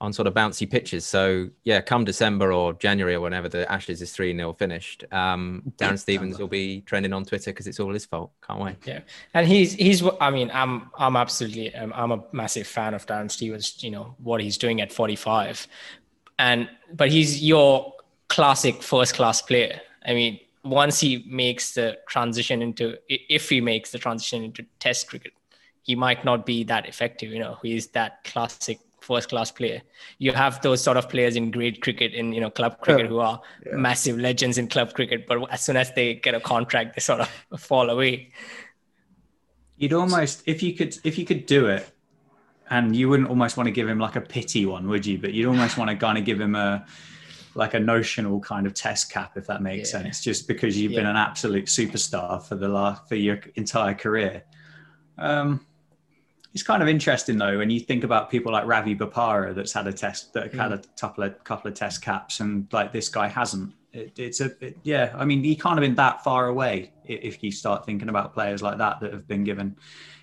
on 0.00 0.12
sort 0.12 0.26
of 0.26 0.34
bouncy 0.34 0.68
pitches. 0.68 1.06
So 1.06 1.48
yeah, 1.62 1.80
come 1.80 2.04
December 2.04 2.52
or 2.52 2.72
January 2.72 3.14
or 3.14 3.20
whenever 3.20 3.48
the 3.48 3.70
Ashes 3.70 4.02
is 4.02 4.12
three 4.12 4.34
0 4.36 4.52
finished, 4.54 5.04
um, 5.12 5.62
Darren 5.76 5.98
Stevens 5.98 6.38
will 6.38 6.48
be 6.48 6.80
trending 6.80 7.12
on 7.12 7.24
Twitter 7.24 7.52
because 7.52 7.66
it's 7.66 7.78
all 7.78 7.92
his 7.92 8.04
fault. 8.04 8.32
Can't 8.46 8.60
wait. 8.60 8.76
Yeah, 8.84 9.00
and 9.34 9.46
he's 9.46 9.74
he's. 9.74 10.02
I 10.20 10.30
mean, 10.30 10.50
I'm 10.52 10.90
I'm 10.98 11.16
absolutely 11.16 11.74
I'm, 11.76 11.92
I'm 11.92 12.10
a 12.10 12.24
massive 12.32 12.66
fan 12.66 12.94
of 12.94 13.06
Darren 13.06 13.30
Stevens. 13.30 13.82
You 13.82 13.90
know 13.90 14.14
what 14.18 14.40
he's 14.40 14.58
doing 14.58 14.80
at 14.80 14.92
45, 14.92 15.68
and 16.38 16.68
but 16.92 17.10
he's 17.10 17.42
your 17.42 17.92
classic 18.28 18.82
first 18.82 19.14
class 19.14 19.42
player. 19.42 19.80
I 20.06 20.14
mean, 20.14 20.40
once 20.64 21.00
he 21.00 21.24
makes 21.28 21.74
the 21.74 21.98
transition 22.08 22.62
into 22.62 22.96
if 23.08 23.48
he 23.48 23.60
makes 23.60 23.90
the 23.90 23.98
transition 23.98 24.42
into 24.42 24.64
Test 24.80 25.08
cricket, 25.08 25.32
he 25.82 25.94
might 25.94 26.24
not 26.24 26.46
be 26.46 26.64
that 26.64 26.88
effective. 26.88 27.30
You 27.30 27.38
know, 27.38 27.58
he's 27.62 27.88
that 27.88 28.24
classic 28.24 28.78
first 29.00 29.28
class 29.28 29.50
player. 29.50 29.82
You 30.18 30.32
have 30.32 30.60
those 30.62 30.82
sort 30.82 30.96
of 30.96 31.08
players 31.08 31.36
in 31.36 31.50
grade 31.50 31.82
cricket, 31.82 32.14
in 32.14 32.32
you 32.32 32.40
know 32.40 32.50
club 32.50 32.80
cricket, 32.80 33.06
who 33.06 33.18
are 33.18 33.40
yeah. 33.64 33.76
massive 33.76 34.18
legends 34.18 34.58
in 34.58 34.68
club 34.68 34.94
cricket, 34.94 35.26
but 35.26 35.38
as 35.52 35.64
soon 35.64 35.76
as 35.76 35.92
they 35.92 36.14
get 36.14 36.34
a 36.34 36.40
contract, 36.40 36.94
they 36.94 37.00
sort 37.00 37.20
of 37.20 37.30
fall 37.60 37.90
away. 37.90 38.32
You'd 39.76 39.92
almost, 39.92 40.42
if 40.46 40.62
you 40.62 40.72
could, 40.74 40.96
if 41.04 41.18
you 41.18 41.24
could 41.24 41.46
do 41.46 41.66
it, 41.66 41.90
and 42.70 42.96
you 42.96 43.08
wouldn't 43.08 43.28
almost 43.28 43.56
want 43.56 43.66
to 43.66 43.70
give 43.70 43.88
him 43.88 43.98
like 43.98 44.16
a 44.16 44.20
pity 44.20 44.66
one, 44.66 44.88
would 44.88 45.04
you? 45.04 45.18
But 45.18 45.32
you'd 45.34 45.48
almost 45.48 45.76
want 45.76 45.90
to 45.90 45.96
kind 45.96 46.18
of 46.18 46.24
give 46.24 46.40
him 46.40 46.54
a 46.54 46.84
like 47.56 47.74
a 47.74 47.80
notional 47.80 48.40
kind 48.40 48.66
of 48.66 48.74
test 48.74 49.10
cap, 49.10 49.36
if 49.36 49.46
that 49.46 49.62
makes 49.62 49.92
yeah. 49.92 50.02
sense, 50.02 50.22
just 50.22 50.48
because 50.48 50.76
you've 50.76 50.92
yeah. 50.92 51.00
been 51.00 51.06
an 51.06 51.16
absolute 51.16 51.66
superstar 51.66 52.42
for 52.42 52.56
the 52.56 52.68
last 52.68 53.08
for 53.08 53.14
your 53.14 53.40
entire 53.54 53.94
career. 53.94 54.42
Um, 55.18 55.64
it's 56.52 56.62
kind 56.62 56.82
of 56.82 56.88
interesting 56.88 57.36
though 57.36 57.58
when 57.58 57.68
you 57.68 57.80
think 57.80 58.04
about 58.04 58.30
people 58.30 58.52
like 58.52 58.64
Ravi 58.64 58.94
Bopara 58.94 59.54
that's 59.54 59.72
had 59.72 59.88
a 59.88 59.92
test 59.92 60.32
that 60.34 60.52
mm. 60.52 60.56
had 60.56 60.72
a 60.72 60.80
couple 60.98 61.24
of 61.24 61.42
couple 61.44 61.68
of 61.68 61.74
test 61.74 62.00
caps 62.00 62.40
and 62.40 62.66
like 62.72 62.92
this 62.92 63.08
guy 63.08 63.28
hasn't. 63.28 63.72
It, 63.92 64.18
it's 64.18 64.40
a 64.40 64.52
it, 64.64 64.78
yeah. 64.82 65.12
I 65.16 65.24
mean, 65.24 65.42
he 65.42 65.56
can't 65.56 65.76
have 65.76 65.82
been 65.82 65.96
that 65.96 66.24
far 66.24 66.46
away 66.46 66.92
if 67.04 67.42
you 67.42 67.50
start 67.50 67.84
thinking 67.84 68.08
about 68.08 68.34
players 68.34 68.62
like 68.62 68.78
that 68.78 69.00
that 69.00 69.12
have 69.12 69.28
been 69.28 69.44
given 69.44 69.76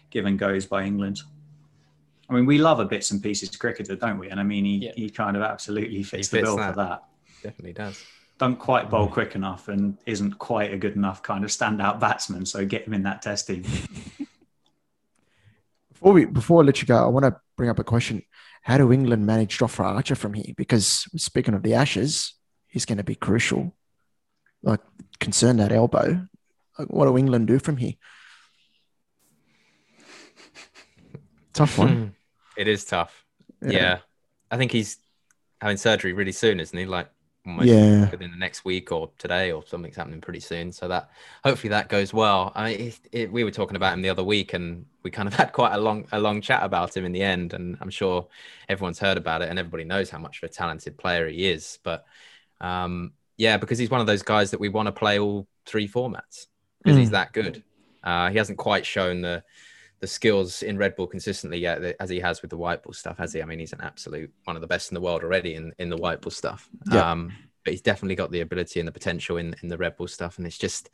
given 0.09 0.37
goes 0.37 0.65
by 0.65 0.83
England. 0.83 1.21
I 2.31 2.35
mean, 2.35 2.45
we 2.45 2.59
love 2.59 2.79
a 2.79 2.85
bits 2.85 3.11
and 3.11 3.21
pieces 3.21 3.53
cricketer, 3.57 3.97
don't 3.97 4.17
we? 4.17 4.29
And 4.29 4.39
I 4.39 4.43
mean, 4.43 4.63
he, 4.63 4.77
yeah. 4.77 4.93
he 4.95 5.09
kind 5.09 5.35
of 5.35 5.43
absolutely 5.43 6.01
fits, 6.01 6.29
fits 6.29 6.29
the 6.29 6.41
bill 6.41 6.55
that. 6.55 6.69
for 6.69 6.75
that. 6.77 7.03
Definitely 7.43 7.73
does. 7.73 8.01
Don't 8.37 8.57
quite 8.57 8.89
bowl 8.89 9.09
mm. 9.09 9.11
quick 9.11 9.35
enough 9.35 9.67
and 9.67 9.97
isn't 10.05 10.39
quite 10.39 10.73
a 10.73 10.77
good 10.77 10.95
enough 10.95 11.21
kind 11.21 11.43
of 11.43 11.49
standout 11.49 11.99
batsman. 11.99 12.45
So 12.45 12.65
get 12.65 12.87
him 12.87 12.93
in 12.93 13.03
that 13.03 13.21
test 13.21 13.47
team. 13.47 13.65
Before 15.93 16.13
we 16.13 16.25
before 16.25 16.63
I 16.63 16.65
let 16.65 16.81
you 16.81 16.87
go, 16.87 16.97
I 16.97 17.05
want 17.09 17.25
to 17.25 17.35
bring 17.55 17.69
up 17.69 17.77
a 17.77 17.83
question. 17.83 18.23
How 18.63 18.79
do 18.79 18.91
England 18.91 19.23
manage 19.23 19.59
Jofra 19.59 19.85
Archer 19.85 20.15
from 20.15 20.33
here? 20.33 20.51
Because 20.57 21.05
speaking 21.15 21.53
of 21.53 21.61
the 21.61 21.75
Ashes, 21.75 22.33
he's 22.65 22.85
going 22.85 22.97
to 22.97 23.03
be 23.03 23.13
crucial. 23.13 23.75
Like 24.63 24.79
concern 25.19 25.57
that 25.57 25.71
elbow. 25.71 26.25
Like, 26.79 26.87
what 26.87 27.05
do 27.05 27.19
England 27.19 27.45
do 27.49 27.59
from 27.59 27.77
here? 27.77 27.93
Tough 31.53 31.77
one. 31.77 32.15
it 32.61 32.67
is 32.67 32.85
tough. 32.85 33.25
Yeah. 33.61 33.71
yeah. 33.71 33.97
I 34.51 34.57
think 34.57 34.71
he's 34.71 34.97
having 35.59 35.77
surgery 35.77 36.13
really 36.13 36.31
soon, 36.31 36.59
isn't 36.59 36.77
he? 36.77 36.85
Like 36.85 37.09
almost 37.45 37.67
yeah. 37.67 38.09
within 38.11 38.29
the 38.29 38.37
next 38.37 38.63
week 38.63 38.91
or 38.91 39.09
today 39.17 39.51
or 39.51 39.65
something's 39.65 39.95
happening 39.95 40.21
pretty 40.21 40.39
soon. 40.39 40.71
So 40.71 40.87
that 40.87 41.09
hopefully 41.43 41.69
that 41.69 41.89
goes 41.89 42.13
well. 42.13 42.51
I 42.55 42.69
mean, 42.69 42.79
it, 42.79 42.99
it, 43.11 43.31
we 43.31 43.43
were 43.43 43.51
talking 43.51 43.75
about 43.75 43.93
him 43.93 44.01
the 44.01 44.09
other 44.09 44.23
week, 44.23 44.53
and 44.53 44.85
we 45.03 45.09
kind 45.09 45.27
of 45.27 45.33
had 45.41 45.51
quite 45.53 45.73
a 45.73 45.77
long 45.79 46.07
a 46.11 46.19
long 46.19 46.41
chat 46.41 46.63
about 46.63 46.95
him 46.95 47.05
in 47.05 47.11
the 47.11 47.23
end. 47.23 47.53
And 47.53 47.77
I'm 47.81 47.89
sure 47.89 48.27
everyone's 48.69 48.99
heard 48.99 49.17
about 49.17 49.41
it, 49.41 49.49
and 49.49 49.57
everybody 49.57 49.83
knows 49.83 50.09
how 50.09 50.19
much 50.19 50.41
of 50.41 50.49
a 50.49 50.53
talented 50.53 50.97
player 50.97 51.27
he 51.27 51.49
is. 51.49 51.79
But 51.83 52.05
um, 52.59 53.13
yeah, 53.37 53.57
because 53.57 53.79
he's 53.79 53.89
one 53.89 54.01
of 54.01 54.07
those 54.07 54.21
guys 54.21 54.51
that 54.51 54.59
we 54.59 54.69
want 54.69 54.85
to 54.85 54.91
play 54.91 55.19
all 55.19 55.47
three 55.65 55.87
formats 55.87 56.47
because 56.83 56.97
mm. 56.97 57.01
he's 57.01 57.11
that 57.11 57.33
good. 57.33 57.63
Uh, 58.03 58.29
he 58.29 58.37
hasn't 58.37 58.57
quite 58.57 58.85
shown 58.85 59.21
the 59.21 59.43
the 60.01 60.07
skills 60.07 60.63
in 60.63 60.77
red 60.77 60.95
ball 60.95 61.07
consistently 61.07 61.59
yet 61.59 61.95
as 61.99 62.09
he 62.09 62.19
has 62.19 62.41
with 62.41 62.49
the 62.49 62.57
white 62.57 62.83
ball 62.83 62.91
stuff, 62.91 63.19
has 63.19 63.33
he? 63.33 63.41
I 63.41 63.45
mean, 63.45 63.59
he's 63.59 63.71
an 63.71 63.81
absolute 63.81 64.31
one 64.43 64.57
of 64.57 64.61
the 64.61 64.67
best 64.67 64.91
in 64.91 64.95
the 64.95 65.01
world 65.01 65.23
already 65.23 65.53
in, 65.53 65.71
in 65.77 65.89
the 65.89 65.97
white 65.97 66.21
ball 66.21 66.31
stuff. 66.31 66.67
Yeah. 66.91 67.11
Um, 67.11 67.31
but 67.63 67.71
he's 67.71 67.81
definitely 67.81 68.15
got 68.15 68.31
the 68.31 68.41
ability 68.41 68.79
and 68.79 68.87
the 68.87 68.91
potential 68.91 69.37
in, 69.37 69.55
in 69.61 69.69
the 69.69 69.77
red 69.77 69.95
ball 69.95 70.07
stuff. 70.07 70.39
And 70.39 70.47
it's 70.47 70.57
just 70.57 70.89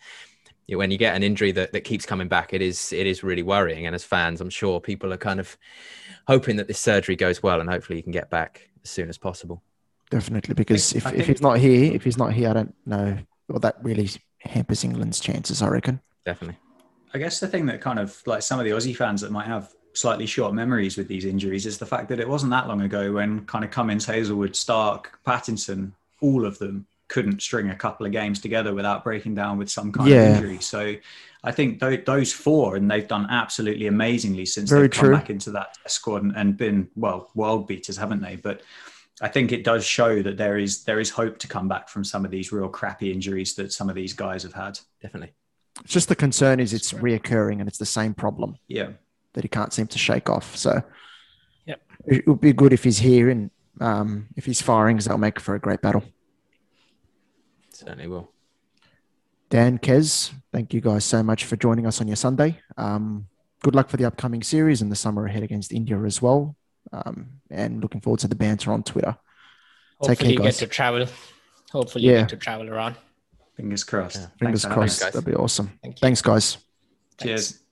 you 0.68 0.76
know, 0.76 0.80
when 0.80 0.92
you 0.92 0.98
get 0.98 1.16
an 1.16 1.24
injury 1.24 1.54
that, 1.54 1.72
that 1.72 1.86
keeps 1.86 2.06
coming 2.06 2.28
back, 2.28 2.54
it 2.54 2.62
is 2.62 2.92
it 2.92 3.08
is 3.08 3.24
really 3.24 3.44
worrying. 3.44 3.86
And 3.86 3.96
as 3.96 4.04
fans, 4.04 4.42
I'm 4.42 4.50
sure 4.50 4.82
people 4.82 5.14
are 5.14 5.18
kind 5.18 5.40
of 5.40 5.58
hoping 6.28 6.58
that 6.58 6.68
this 6.68 6.80
surgery 6.80 7.16
goes 7.16 7.42
well 7.42 7.62
and 7.62 7.70
hopefully 7.70 7.98
he 7.98 8.04
can 8.04 8.12
get 8.12 8.30
back 8.30 8.70
as 8.84 8.90
soon 8.90 9.08
as 9.08 9.18
possible. 9.18 9.64
Definitely, 10.10 10.54
because 10.54 10.94
if, 10.94 11.06
if 11.14 11.28
he's 11.28 11.42
not 11.42 11.58
here, 11.58 11.94
if 11.94 12.04
he's 12.04 12.18
not 12.18 12.34
here, 12.34 12.50
I 12.50 12.54
don't 12.54 12.76
know. 12.86 13.18
Well, 13.48 13.60
that 13.60 13.78
really 13.82 14.10
hampers 14.40 14.84
England's 14.84 15.20
chances, 15.20 15.62
I 15.62 15.68
reckon. 15.68 16.02
Definitely. 16.26 16.58
I 17.14 17.18
guess 17.18 17.40
the 17.40 17.48
thing 17.48 17.66
that 17.68 17.82
kind 17.82 18.00
of 18.00 18.22
like 18.26 18.42
some 18.42 18.60
of 18.60 18.66
the 18.66 18.72
Aussie 18.72 18.96
fans 18.96 19.22
that 19.22 19.32
might 19.32 19.48
have 19.48 19.74
slightly 19.94 20.26
short 20.26 20.54
memories 20.54 20.98
with 20.98 21.08
these 21.08 21.26
injuries 21.26 21.66
is 21.66 21.78
the 21.78 21.86
fact 21.86 22.10
that 22.10 22.20
it 22.20 22.30
wasn't 22.30 22.52
that 22.52 22.68
long 22.68 22.82
ago 22.82 23.14
when 23.14 23.46
kind 23.46 23.66
of 23.66 23.72
Cummins, 23.72 24.06
Hazlewood, 24.06 24.56
Stark, 24.56 25.20
Pattinson, 25.26 25.92
all 26.22 26.46
of 26.46 26.60
them 26.60 26.86
couldn't 27.08 27.42
string 27.42 27.70
a 27.70 27.76
couple 27.76 28.06
of 28.06 28.12
games 28.12 28.40
together 28.40 28.74
without 28.74 29.04
breaking 29.04 29.34
down 29.34 29.58
with 29.58 29.70
some 29.70 29.92
kind 29.92 30.10
yeah. 30.10 30.24
of 30.24 30.36
injury. 30.36 30.60
So 30.60 30.96
I 31.44 31.52
think 31.52 31.80
th- 31.80 32.06
those 32.06 32.34
four, 32.34 32.76
and 32.76 32.92
they've 32.92 33.08
done 33.08 33.28
absolutely 33.30 33.88
amazingly 33.88 34.46
since 34.46 34.70
Very 34.70 34.84
they've 34.84 34.92
true. 34.92 35.10
come 35.12 35.20
back 35.20 35.30
into 35.30 35.52
that 35.52 35.78
squad 35.88 36.24
and, 36.24 36.36
and 36.36 36.58
been 36.58 36.90
well 36.96 37.32
world 37.34 37.68
beaters, 37.68 37.98
haven't 37.98 38.22
they? 38.22 38.36
But 38.36 38.62
I 39.22 39.30
think 39.30 39.52
it 39.52 39.64
does 39.64 39.86
show 39.86 40.22
that 40.22 40.38
there 40.38 40.58
is 40.58 40.84
there 40.84 41.00
is 41.00 41.10
hope 41.10 41.40
to 41.40 41.48
come 41.48 41.68
back 41.68 41.90
from 41.90 42.04
some 42.04 42.26
of 42.26 42.32
these 42.32 42.52
real 42.52 42.70
crappy 42.70 43.12
injuries 43.12 43.56
that 43.56 43.72
some 43.72 43.90
of 43.90 43.96
these 43.96 44.14
guys 44.14 44.44
have 44.44 44.54
had. 44.54 44.80
Definitely. 45.02 45.34
It's 45.84 45.94
just 45.94 46.10
the 46.10 46.16
concern 46.16 46.60
is 46.60 46.74
it's 46.74 46.94
reoccurring 46.94 47.60
and 47.60 47.68
it's 47.68 47.78
the 47.78 47.86
same 47.86 48.14
problem. 48.14 48.58
Yeah. 48.68 48.90
That 49.34 49.44
he 49.44 49.48
can't 49.48 49.72
seem 49.74 49.88
to 49.88 49.98
shake 49.98 50.30
off. 50.30 50.56
So 50.56 50.82
yeah, 51.66 51.76
it 52.06 52.28
would 52.28 52.42
be 52.42 52.54
good 52.54 52.74
if 52.74 52.84
he's 52.84 52.98
here 52.98 53.30
and 53.30 53.52
um, 53.80 54.28
if 54.36 54.46
he's 54.46 54.62
firing, 54.62 54.96
because 54.96 55.06
that'll 55.06 55.20
make 55.20 55.40
for 55.40 55.56
a 55.56 55.60
great 55.60 55.82
battle. 55.82 56.04
Certainly 57.72 58.08
will. 58.08 58.32
Dan, 59.50 59.78
Kez, 59.78 60.34
thank 60.52 60.74
you 60.74 60.82
guys 60.82 61.06
so 61.06 61.22
much 61.24 61.46
for 61.46 61.56
joining 61.56 61.86
us 61.86 62.02
on 62.02 62.08
your 62.08 62.16
Sunday. 62.16 62.60
Um, 62.76 63.28
good 63.62 63.76
luck 63.76 63.90
for 63.90 63.98
the 63.98 64.06
upcoming 64.06 64.44
series 64.44 64.82
and 64.82 64.92
the 64.92 64.96
summer 64.96 65.26
ahead 65.26 65.44
against 65.44 65.72
India 65.72 66.02
as 66.04 66.22
well. 66.22 66.56
Um, 66.92 67.28
and 67.50 67.82
looking 67.82 68.02
forward 68.02 68.20
to 68.22 68.28
the 68.28 68.36
banter 68.36 68.72
on 68.72 68.84
Twitter. 68.84 69.16
Hopefully, 70.00 70.16
Take 70.16 70.20
care, 70.20 70.32
you 70.32 70.38
guys. 70.40 70.60
get 70.60 70.68
to 70.68 70.74
travel. 70.74 71.06
Hopefully, 71.72 72.06
yeah. 72.06 72.12
you 72.12 72.18
get 72.20 72.30
to 72.30 72.38
travel 72.38 72.70
around. 72.70 72.96
Fingers 73.58 73.84
crossed. 73.84 74.18
Yeah. 74.18 74.28
Fingers 74.40 74.62
Thanks, 74.62 74.76
crossed. 74.76 75.00
That'd 75.00 75.26
be 75.26 75.34
awesome. 75.34 75.72
Thank 75.82 75.98
Thanks, 75.98 76.22
guys. 76.22 76.58
Cheers. 77.20 77.64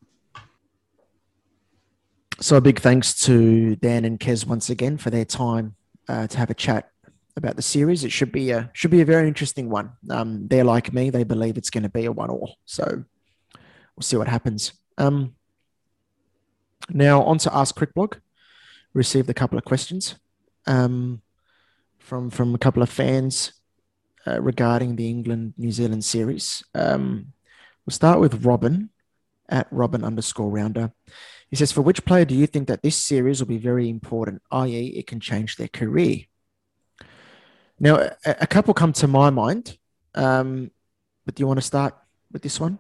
So 2.42 2.58
a 2.58 2.62
big 2.62 2.80
thanks 2.80 3.18
to 3.26 3.76
Dan 3.78 4.04
and 4.04 4.20
Kez 4.20 4.46
once 4.46 4.72
again 4.72 4.98
for 4.98 5.12
their 5.12 5.26
time 5.26 5.76
uh, 6.10 6.26
to 6.28 6.38
have 6.38 6.50
a 6.50 6.56
chat 6.56 6.90
about 7.38 7.56
the 7.56 7.62
series. 7.62 8.04
It 8.04 8.12
should 8.12 8.32
be 8.32 8.50
a 8.50 8.72
should 8.74 8.92
be 8.92 9.02
a 9.02 9.06
very 9.06 9.28
interesting 9.28 9.70
one. 9.70 9.92
Um, 10.10 10.48
they're 10.48 10.64
like 10.64 10.92
me; 10.92 11.12
they 11.12 11.24
believe 11.24 11.56
it's 11.56 11.70
going 11.70 11.84
to 11.84 11.90
be 11.90 12.06
a 12.06 12.12
one 12.12 12.32
all. 12.32 12.58
So 12.66 12.84
we'll 12.84 14.02
see 14.02 14.18
what 14.18 14.28
happens. 14.28 14.74
Um, 14.98 15.36
now 16.90 17.22
on 17.24 17.38
to 17.40 17.56
Ask 17.56 17.78
CricBlog. 17.78 18.20
Received 18.94 19.30
a 19.30 19.34
couple 19.34 19.58
of 19.58 19.66
questions 19.66 20.16
um, 20.66 21.22
from 22.00 22.32
from 22.32 22.56
a 22.56 22.58
couple 22.58 22.82
of 22.82 22.90
fans 22.90 23.54
uh, 24.28 24.42
regarding 24.42 24.96
the 24.96 25.10
England 25.10 25.54
New 25.58 25.72
Zealand 25.72 26.04
series. 26.04 26.64
Um, 26.74 27.34
we'll 27.86 27.94
start 27.94 28.20
with 28.20 28.46
Robin 28.46 28.90
at 29.50 29.68
Robin 29.72 30.04
underscore 30.04 30.50
rounder. 30.50 30.92
He 31.50 31.56
says, 31.56 31.72
For 31.72 31.82
which 31.82 32.06
player 32.06 32.26
do 32.26 32.36
you 32.36 32.48
think 32.48 32.68
that 32.68 32.82
this 32.82 32.96
series 32.96 33.40
will 33.40 33.48
be 33.48 33.58
very 33.58 33.90
important, 33.90 34.42
i.e., 34.52 34.88
it 34.98 35.08
can 35.08 35.20
change 35.20 35.58
their 35.58 35.68
career? 35.68 36.22
Now, 37.80 37.98
a, 38.26 38.36
a 38.42 38.48
couple 38.48 38.74
come 38.74 38.94
to 38.94 39.08
my 39.08 39.30
mind, 39.30 39.78
um, 40.16 40.72
but 41.26 41.36
do 41.36 41.42
you 41.42 41.48
want 41.48 41.60
to 41.60 41.66
start 41.66 41.96
with 42.32 42.42
this 42.42 42.60
one? 42.60 42.80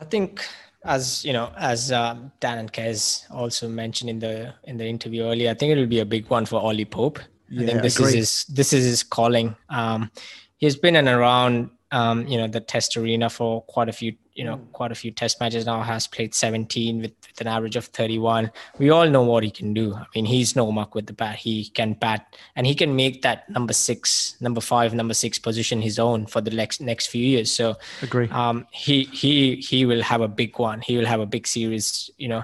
I 0.00 0.04
think, 0.04 0.44
as 0.84 1.24
you 1.24 1.32
know, 1.32 1.52
as 1.56 1.92
um, 1.92 2.32
Dan 2.40 2.58
and 2.58 2.72
Kez 2.72 3.24
also 3.30 3.68
mentioned 3.68 4.10
in 4.10 4.18
the 4.18 4.54
in 4.64 4.76
the 4.76 4.86
interview 4.86 5.22
earlier, 5.22 5.50
I 5.50 5.54
think 5.54 5.70
it 5.72 5.76
will 5.76 5.86
be 5.86 6.00
a 6.00 6.04
big 6.04 6.28
one 6.28 6.46
for 6.46 6.60
Ollie 6.60 6.84
Pope. 6.84 7.20
Yeah, 7.54 7.62
I 7.62 7.66
think 7.66 7.82
this 7.82 8.00
is 8.00 8.12
his 8.12 8.44
this 8.46 8.72
is 8.72 8.84
his 8.84 9.02
calling. 9.02 9.56
Um, 9.68 10.10
he's 10.56 10.76
been 10.76 10.96
in 10.96 11.08
around 11.08 11.70
um, 11.92 12.26
you 12.26 12.38
know 12.38 12.48
the 12.48 12.60
test 12.60 12.96
arena 12.96 13.30
for 13.30 13.62
quite 13.62 13.88
a 13.88 13.92
few 13.92 14.14
you 14.34 14.44
know, 14.44 14.56
mm. 14.56 14.72
quite 14.72 14.90
a 14.90 14.94
few 14.94 15.10
test 15.10 15.40
matches 15.40 15.64
now, 15.64 15.80
has 15.80 16.06
played 16.06 16.34
17 16.34 17.00
with, 17.00 17.12
with, 17.26 17.40
an 17.40 17.46
average 17.46 17.76
of 17.76 17.86
31. 17.86 18.50
We 18.78 18.90
all 18.90 19.08
know 19.08 19.22
what 19.22 19.44
he 19.44 19.50
can 19.50 19.72
do. 19.72 19.94
I 19.94 20.04
mean, 20.14 20.24
he's 20.24 20.56
no 20.56 20.70
muck 20.72 20.94
with 20.94 21.06
the 21.06 21.12
bat. 21.12 21.36
He 21.36 21.68
can 21.70 21.94
bat 21.94 22.36
and 22.56 22.66
he 22.66 22.74
can 22.74 22.96
make 22.96 23.22
that 23.22 23.48
number 23.48 23.72
six, 23.72 24.36
number 24.40 24.60
five, 24.60 24.92
number 24.92 25.14
six 25.14 25.38
position 25.38 25.80
his 25.80 25.98
own 25.98 26.26
for 26.26 26.40
the 26.40 26.50
next 26.50 26.80
next 26.80 27.06
few 27.06 27.24
years. 27.24 27.52
So 27.52 27.76
agree. 28.02 28.28
Um, 28.30 28.66
he 28.72 29.04
he 29.04 29.56
he 29.56 29.86
will 29.86 30.02
have 30.02 30.20
a 30.20 30.28
big 30.28 30.58
one. 30.58 30.80
He 30.80 30.96
will 30.96 31.06
have 31.06 31.20
a 31.20 31.26
big 31.26 31.46
series, 31.46 32.10
you 32.18 32.28
know. 32.28 32.42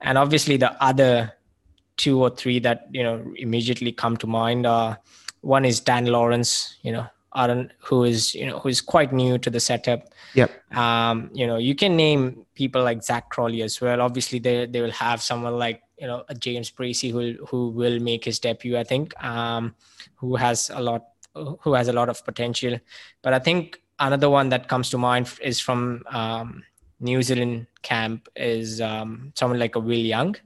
And 0.00 0.18
obviously 0.18 0.56
the 0.56 0.72
other 0.82 1.32
two 1.96 2.20
or 2.22 2.30
three 2.30 2.58
that, 2.60 2.88
you 2.90 3.02
know, 3.02 3.24
immediately 3.36 3.92
come 3.92 4.16
to 4.18 4.26
mind 4.26 4.66
are 4.66 4.98
one 5.40 5.64
is 5.64 5.80
Dan 5.80 6.06
Lawrence, 6.06 6.76
you 6.82 6.92
know, 6.92 7.06
Aaron, 7.36 7.70
who 7.78 8.04
is 8.04 8.34
you 8.34 8.46
know 8.46 8.58
who 8.58 8.68
is 8.68 8.80
quite 8.80 9.12
new 9.12 9.38
to 9.38 9.50
the 9.50 9.60
setup. 9.60 10.08
Yep. 10.34 10.76
Um, 10.76 11.30
you 11.34 11.46
know, 11.46 11.58
you 11.58 11.74
can 11.74 11.96
name 11.96 12.46
people 12.54 12.82
like 12.82 13.02
Zak 13.02 13.28
Crawley 13.28 13.62
as 13.62 13.80
well. 13.80 14.00
Obviously, 14.00 14.38
they 14.38 14.66
they 14.66 14.80
will 14.80 14.92
have 14.92 15.22
someone 15.22 15.58
like 15.58 15.82
you 15.98 16.06
know 16.06 16.24
a 16.28 16.34
James 16.34 16.70
Bracey 16.70 17.12
who 17.12 17.44
who 17.46 17.68
will 17.68 18.00
make 18.00 18.24
his 18.24 18.38
debut. 18.38 18.78
I 18.78 18.84
think, 18.84 19.12
um, 19.22 19.74
who 20.14 20.36
has 20.36 20.70
a 20.70 20.80
lot 20.80 21.04
who 21.34 21.74
has 21.74 21.88
a 21.88 21.92
lot 21.92 22.08
of 22.08 22.24
potential. 22.24 22.78
But 23.22 23.34
I 23.34 23.38
think 23.38 23.82
another 23.98 24.30
one 24.30 24.48
that 24.48 24.68
comes 24.68 24.88
to 24.90 24.98
mind 24.98 25.30
is 25.42 25.60
from 25.60 26.02
um, 26.10 26.64
New 27.00 27.22
Zealand 27.22 27.66
camp 27.82 28.28
is 28.34 28.80
um, 28.80 29.32
someone 29.34 29.58
like 29.58 29.76
a 29.76 29.80
Will 29.80 29.98
Young. 29.98 30.36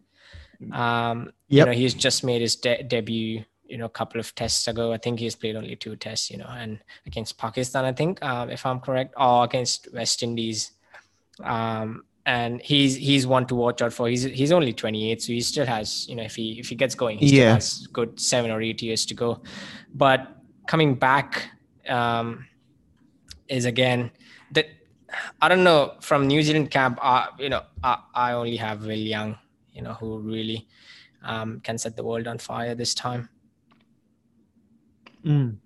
Um, 0.72 1.32
yep. 1.48 1.66
You 1.66 1.72
know, 1.72 1.78
he's 1.78 1.94
just 1.94 2.24
made 2.24 2.42
his 2.42 2.56
de- 2.56 2.82
debut 2.82 3.44
you 3.70 3.78
know 3.78 3.86
a 3.86 3.90
couple 3.90 4.20
of 4.20 4.34
tests 4.34 4.66
ago. 4.66 4.92
I 4.92 4.98
think 4.98 5.20
he's 5.20 5.36
played 5.36 5.56
only 5.56 5.76
two 5.76 5.96
tests, 5.96 6.30
you 6.30 6.38
know, 6.38 6.48
and 6.48 6.80
against 7.06 7.38
Pakistan, 7.38 7.84
I 7.84 7.92
think, 7.92 8.22
um, 8.22 8.50
if 8.50 8.66
I'm 8.66 8.80
correct, 8.80 9.14
or 9.16 9.44
against 9.44 9.88
West 9.94 10.22
Indies. 10.22 10.72
Um, 11.42 12.04
and 12.26 12.60
he's 12.60 12.96
he's 12.96 13.26
one 13.26 13.46
to 13.46 13.54
watch 13.54 13.80
out 13.80 13.92
for. 13.92 14.08
He's 14.08 14.24
he's 14.24 14.52
only 14.52 14.72
28, 14.72 15.22
so 15.22 15.32
he 15.32 15.40
still 15.40 15.66
has, 15.66 16.08
you 16.08 16.16
know, 16.16 16.24
if 16.24 16.34
he 16.34 16.58
if 16.58 16.68
he 16.68 16.74
gets 16.74 16.94
going, 16.94 17.18
he 17.18 17.28
still 17.28 17.38
yeah. 17.38 17.54
has 17.54 17.86
good 17.86 18.20
seven 18.20 18.50
or 18.50 18.60
eight 18.60 18.82
years 18.82 19.06
to 19.06 19.14
go. 19.14 19.40
But 19.94 20.36
coming 20.66 20.96
back 20.96 21.50
um, 21.88 22.46
is 23.48 23.64
again 23.64 24.10
that 24.52 24.66
I 25.40 25.48
don't 25.48 25.64
know 25.64 25.94
from 26.00 26.26
New 26.26 26.42
Zealand 26.42 26.70
camp. 26.70 26.98
Uh, 27.00 27.26
you 27.38 27.48
know, 27.48 27.62
I, 27.82 27.98
I 28.14 28.32
only 28.32 28.56
have 28.56 28.84
Will 28.84 28.98
Young, 28.98 29.38
you 29.80 29.84
know, 29.84 29.94
who 29.94 30.18
really 30.18 30.68
um, 31.24 31.60
can 31.60 31.78
set 31.78 31.96
the 31.96 32.04
world 32.04 32.26
on 32.28 32.38
fire 32.38 32.74
this 32.74 32.94
time. 32.94 33.28
Mm. 35.24 35.56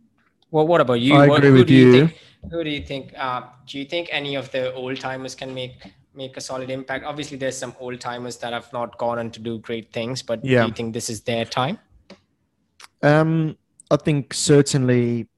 Well, 0.50 0.66
what 0.66 0.80
about 0.80 1.00
you? 1.00 1.14
I 1.14 1.26
what, 1.26 1.38
agree 1.38 1.58
with 1.58 1.70
you. 1.70 1.86
you 1.86 1.92
think, 1.92 2.20
who 2.50 2.62
do 2.62 2.70
you 2.70 2.82
think? 2.82 3.12
Uh, 3.16 3.42
do 3.66 3.78
you 3.78 3.84
think 3.84 4.08
any 4.12 4.36
of 4.36 4.50
the 4.52 4.72
old 4.74 5.00
timers 5.00 5.34
can 5.34 5.52
make 5.52 5.92
make 6.14 6.36
a 6.36 6.40
solid 6.40 6.70
impact? 6.70 7.04
Obviously, 7.04 7.36
there's 7.36 7.56
some 7.56 7.74
old 7.80 8.00
timers 8.00 8.36
that 8.38 8.52
have 8.52 8.72
not 8.72 8.96
gone 8.98 9.18
on 9.18 9.30
to 9.32 9.40
do 9.40 9.58
great 9.58 9.92
things, 9.92 10.22
but 10.22 10.44
yeah. 10.44 10.62
do 10.62 10.68
you 10.68 10.74
think 10.74 10.94
this 10.94 11.10
is 11.10 11.22
their 11.22 11.44
time? 11.44 11.78
Um, 13.02 13.56
I 13.90 13.96
think 13.96 14.32
certainly 14.32 15.28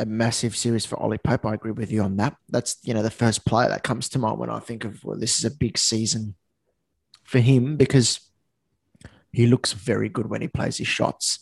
a 0.00 0.06
massive 0.06 0.56
series 0.56 0.84
for 0.84 0.98
Ollie 0.98 1.18
Pope. 1.18 1.46
I 1.46 1.54
agree 1.54 1.70
with 1.70 1.92
you 1.92 2.02
on 2.02 2.16
that. 2.16 2.36
That's 2.48 2.78
you 2.82 2.94
know 2.94 3.02
the 3.02 3.12
first 3.12 3.44
player 3.44 3.68
that 3.68 3.84
comes 3.84 4.08
to 4.10 4.18
mind 4.18 4.40
when 4.40 4.50
I 4.50 4.58
think 4.58 4.84
of 4.84 5.04
well, 5.04 5.18
this 5.18 5.38
is 5.38 5.44
a 5.44 5.52
big 5.52 5.78
season 5.78 6.34
for 7.34 7.40
him 7.40 7.76
because 7.76 8.20
he 9.32 9.48
looks 9.48 9.72
very 9.72 10.08
good 10.08 10.30
when 10.30 10.40
he 10.40 10.46
plays 10.46 10.76
his 10.76 10.86
shots. 10.86 11.40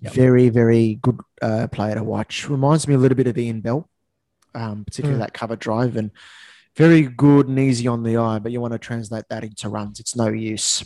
Yep. 0.00 0.12
Very, 0.12 0.48
very 0.48 0.96
good 0.96 1.20
uh, 1.40 1.68
player 1.68 1.94
to 1.94 2.02
watch. 2.02 2.48
Reminds 2.48 2.88
me 2.88 2.94
a 2.94 2.98
little 2.98 3.14
bit 3.14 3.28
of 3.28 3.38
Ian 3.38 3.60
Bell, 3.60 3.88
um, 4.56 4.84
particularly 4.84 5.20
mm. 5.20 5.24
that 5.24 5.32
cover 5.32 5.54
drive, 5.54 5.96
and 5.96 6.10
very 6.76 7.02
good 7.02 7.46
and 7.46 7.60
easy 7.60 7.86
on 7.86 8.02
the 8.02 8.16
eye. 8.16 8.40
But 8.40 8.50
you 8.50 8.60
want 8.60 8.72
to 8.72 8.78
translate 8.78 9.26
that 9.30 9.44
into 9.44 9.68
runs, 9.68 10.00
it's 10.00 10.16
no 10.16 10.28
use. 10.28 10.82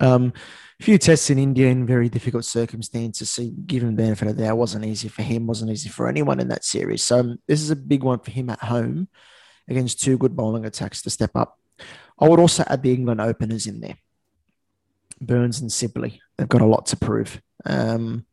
Um, 0.00 0.32
a 0.80 0.82
few 0.82 0.98
tests 0.98 1.30
in 1.30 1.38
India 1.38 1.68
in 1.68 1.86
very 1.86 2.08
difficult 2.08 2.44
circumstances. 2.44 3.30
So 3.30 3.48
given 3.64 3.94
the 3.94 4.02
benefit 4.02 4.26
of 4.26 4.36
the 4.36 4.42
that, 4.42 4.58
wasn't 4.58 4.86
easy 4.86 5.08
for 5.08 5.22
him, 5.22 5.46
wasn't 5.46 5.70
easy 5.70 5.88
for 5.88 6.08
anyone 6.08 6.40
in 6.40 6.48
that 6.48 6.64
series. 6.64 7.04
So 7.04 7.20
um, 7.20 7.38
this 7.46 7.62
is 7.62 7.70
a 7.70 7.76
big 7.76 8.02
one 8.02 8.18
for 8.18 8.32
him 8.32 8.50
at 8.50 8.58
home 8.64 9.08
against 9.68 10.02
two 10.02 10.18
good 10.18 10.34
bowling 10.34 10.64
attacks 10.64 11.00
to 11.02 11.10
step 11.10 11.36
up. 11.36 11.58
I 12.18 12.28
would 12.28 12.40
also 12.40 12.64
add 12.66 12.82
the 12.82 12.92
England 12.92 13.20
openers 13.20 13.66
in 13.66 13.80
there. 13.80 13.98
Burns 15.20 15.60
and 15.60 15.72
Sibley. 15.72 16.20
They've 16.36 16.48
got 16.48 16.62
a 16.62 16.66
lot 16.66 16.86
to 16.86 16.96
prove. 16.96 17.40
Um, 17.64 18.26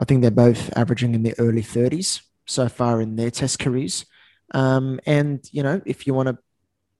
I 0.00 0.04
think 0.04 0.22
they're 0.22 0.30
both 0.30 0.76
averaging 0.76 1.14
in 1.14 1.22
the 1.22 1.34
early 1.38 1.62
30s 1.62 2.22
so 2.46 2.68
far 2.68 3.00
in 3.00 3.16
their 3.16 3.30
test 3.30 3.58
careers. 3.58 4.06
Um, 4.54 5.00
and, 5.06 5.46
you 5.52 5.62
know, 5.62 5.82
if 5.84 6.06
you 6.06 6.14
want 6.14 6.28
to 6.28 6.38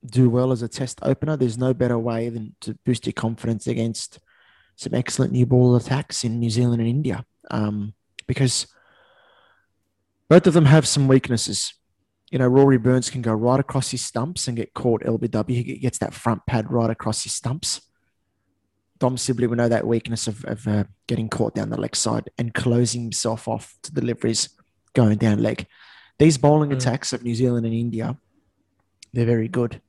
do 0.05 0.29
well 0.29 0.53
as 0.53 0.63
a 0.63 0.69
test 0.69 0.99
opener, 1.03 1.37
there's 1.37 1.59
no 1.59 1.73
better 1.75 1.99
way 1.99 2.29
than 2.29 2.55
to 2.61 2.79
boost 2.85 3.07
your 3.07 3.13
confidence 3.13 3.67
against 3.67 4.19
some 4.77 4.95
excellent 4.95 5.33
new 5.33 5.47
ball 5.47 5.77
attacks 5.77 6.25
in 6.25 6.39
New 6.39 6.51
Zealand 6.51 6.81
and 6.81 6.91
India. 6.91 7.25
Um, 7.51 7.95
because 8.27 8.67
both 10.29 10.47
of 10.47 10.55
them 10.55 10.67
have 10.67 10.87
some 10.87 11.09
weaknesses. 11.09 11.73
You 12.31 12.39
know, 12.39 12.47
Rory 12.47 12.76
Burns 12.76 13.09
can 13.09 13.22
go 13.22 13.33
right 13.33 13.59
across 13.59 13.91
his 13.91 14.05
stumps 14.05 14.49
and 14.49 14.57
get 14.57 14.74
caught 14.74 15.03
LBW. 15.03 15.51
He 15.51 15.79
gets 15.79 15.99
that 15.99 16.12
front 16.12 16.45
pad 16.47 16.70
right 16.70 16.91
across 16.91 17.22
his 17.22 17.35
stumps. 17.35 17.81
Dom 18.99 19.16
Sibley 19.16 19.47
will 19.47 19.57
know 19.57 19.68
that 19.68 19.87
weakness 19.87 20.26
of, 20.26 20.45
of 20.45 20.66
uh, 20.66 20.85
getting 21.07 21.29
caught 21.29 21.55
down 21.55 21.70
the 21.70 21.81
leg 21.81 21.95
side 21.95 22.31
and 22.37 22.53
closing 22.53 23.03
himself 23.03 23.47
off 23.47 23.76
to 23.83 23.95
deliveries 23.95 24.51
going 24.95 25.16
down 25.16 25.39
leg. 25.39 25.66
These 26.18 26.37
bowling 26.37 26.70
mm. 26.70 26.76
attacks 26.76 27.12
of 27.12 27.22
New 27.22 27.35
Zealand 27.35 27.64
and 27.64 27.74
India, 27.74 28.18
they're 29.12 29.24
very 29.24 29.49
good. 29.49 29.81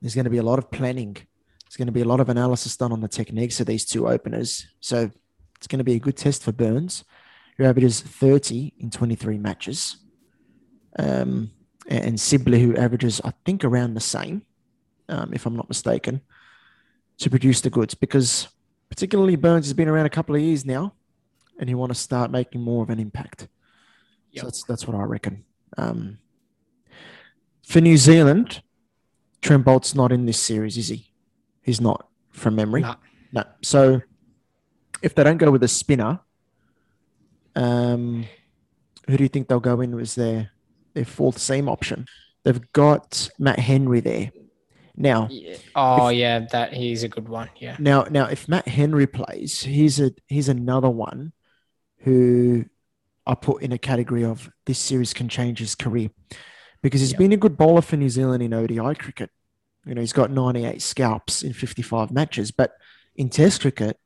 There's 0.00 0.14
going 0.14 0.24
to 0.24 0.30
be 0.30 0.38
a 0.38 0.42
lot 0.42 0.58
of 0.58 0.70
planning. 0.70 1.14
There's 1.14 1.76
going 1.76 1.86
to 1.86 1.92
be 1.92 2.02
a 2.02 2.06
lot 2.06 2.20
of 2.20 2.28
analysis 2.28 2.76
done 2.76 2.92
on 2.92 3.00
the 3.00 3.08
techniques 3.08 3.60
of 3.60 3.66
these 3.66 3.84
two 3.84 4.08
openers. 4.08 4.66
So 4.80 5.10
it's 5.56 5.66
going 5.66 5.78
to 5.78 5.84
be 5.84 5.94
a 5.94 6.00
good 6.00 6.16
test 6.16 6.42
for 6.42 6.52
Burns, 6.52 7.04
who 7.56 7.64
averages 7.64 8.00
30 8.00 8.74
in 8.78 8.90
23 8.90 9.38
matches. 9.38 9.98
Um, 10.98 11.52
and 11.88 12.20
Sibley, 12.20 12.60
who 12.62 12.76
averages, 12.76 13.20
I 13.24 13.32
think, 13.44 13.64
around 13.64 13.94
the 13.94 14.00
same, 14.00 14.42
um, 15.08 15.32
if 15.32 15.46
I'm 15.46 15.56
not 15.56 15.68
mistaken 15.68 16.20
to 17.18 17.30
produce 17.30 17.60
the 17.60 17.70
goods 17.70 17.94
because 17.94 18.48
particularly 18.88 19.36
Burns 19.36 19.66
has 19.66 19.72
been 19.72 19.88
around 19.88 20.06
a 20.06 20.10
couple 20.10 20.34
of 20.34 20.40
years 20.40 20.64
now 20.64 20.94
and 21.58 21.68
he 21.68 21.74
want 21.74 21.90
to 21.90 21.98
start 21.98 22.30
making 22.30 22.60
more 22.60 22.82
of 22.82 22.90
an 22.90 23.00
impact. 23.00 23.48
Yep. 24.32 24.40
So 24.40 24.46
that's 24.46 24.62
that's 24.64 24.86
what 24.86 24.96
I 24.96 25.02
reckon. 25.02 25.44
Um, 25.76 26.18
for 27.66 27.80
New 27.80 27.96
Zealand, 27.96 28.62
Trent 29.42 29.64
Boult's 29.64 29.94
not 29.94 30.12
in 30.12 30.26
this 30.26 30.40
series, 30.40 30.76
is 30.76 30.88
he? 30.88 31.10
He's 31.62 31.80
not 31.80 32.08
from 32.30 32.54
memory. 32.54 32.82
No. 32.82 32.94
no. 33.32 33.44
So 33.62 34.00
if 35.02 35.14
they 35.14 35.24
don't 35.24 35.38
go 35.38 35.50
with 35.50 35.62
a 35.62 35.68
spinner, 35.68 36.20
um, 37.56 38.26
who 39.06 39.16
do 39.16 39.22
you 39.22 39.28
think 39.28 39.48
they'll 39.48 39.60
go 39.60 39.80
in 39.80 39.98
as 39.98 40.14
their 40.98 41.04
fourth 41.04 41.38
seam 41.38 41.68
option? 41.68 42.06
They've 42.44 42.72
got 42.72 43.30
Matt 43.38 43.58
Henry 43.58 44.00
there. 44.00 44.32
Now, 44.96 45.28
yeah. 45.30 45.56
oh 45.76 46.08
if, 46.08 46.16
yeah, 46.16 46.40
that 46.50 46.72
he's 46.72 47.04
a 47.04 47.08
good 47.08 47.28
one. 47.28 47.48
Yeah. 47.56 47.76
Now, 47.78 48.02
now, 48.10 48.26
if 48.26 48.48
Matt 48.48 48.66
Henry 48.66 49.06
plays, 49.06 49.60
he's 49.60 50.00
a 50.00 50.10
he's 50.26 50.48
another 50.48 50.90
one 50.90 51.32
who 51.98 52.64
I 53.24 53.34
put 53.36 53.62
in 53.62 53.70
a 53.70 53.78
category 53.78 54.24
of 54.24 54.50
this 54.66 54.80
series 54.80 55.14
can 55.14 55.28
change 55.28 55.60
his 55.60 55.76
career 55.76 56.10
because 56.82 57.00
he's 57.00 57.12
yep. 57.12 57.18
been 57.18 57.32
a 57.32 57.36
good 57.36 57.56
bowler 57.56 57.82
for 57.82 57.96
New 57.96 58.08
Zealand 58.08 58.42
in 58.42 58.52
ODI 58.52 58.96
cricket. 58.96 59.30
You 59.86 59.94
know, 59.94 60.00
he's 60.00 60.12
got 60.12 60.32
98 60.32 60.82
scalps 60.82 61.42
in 61.44 61.52
55 61.52 62.10
matches, 62.10 62.50
but 62.50 62.72
in 63.14 63.28
Test 63.28 63.60
cricket, 63.60 63.98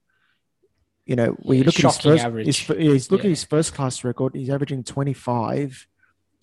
you 1.06 1.16
know, 1.16 1.36
when 1.40 1.56
yeah, 1.56 1.60
you 1.60 1.64
look 1.64 1.76
at 1.76 1.82
his 1.82 1.98
first, 1.98 2.24
his, 2.46 2.58
he's 2.58 3.10
look 3.10 3.20
yeah. 3.20 3.26
at 3.26 3.30
his 3.30 3.44
first 3.44 3.74
class 3.74 4.04
record, 4.04 4.34
he's 4.34 4.50
averaging 4.50 4.84
25 4.84 5.86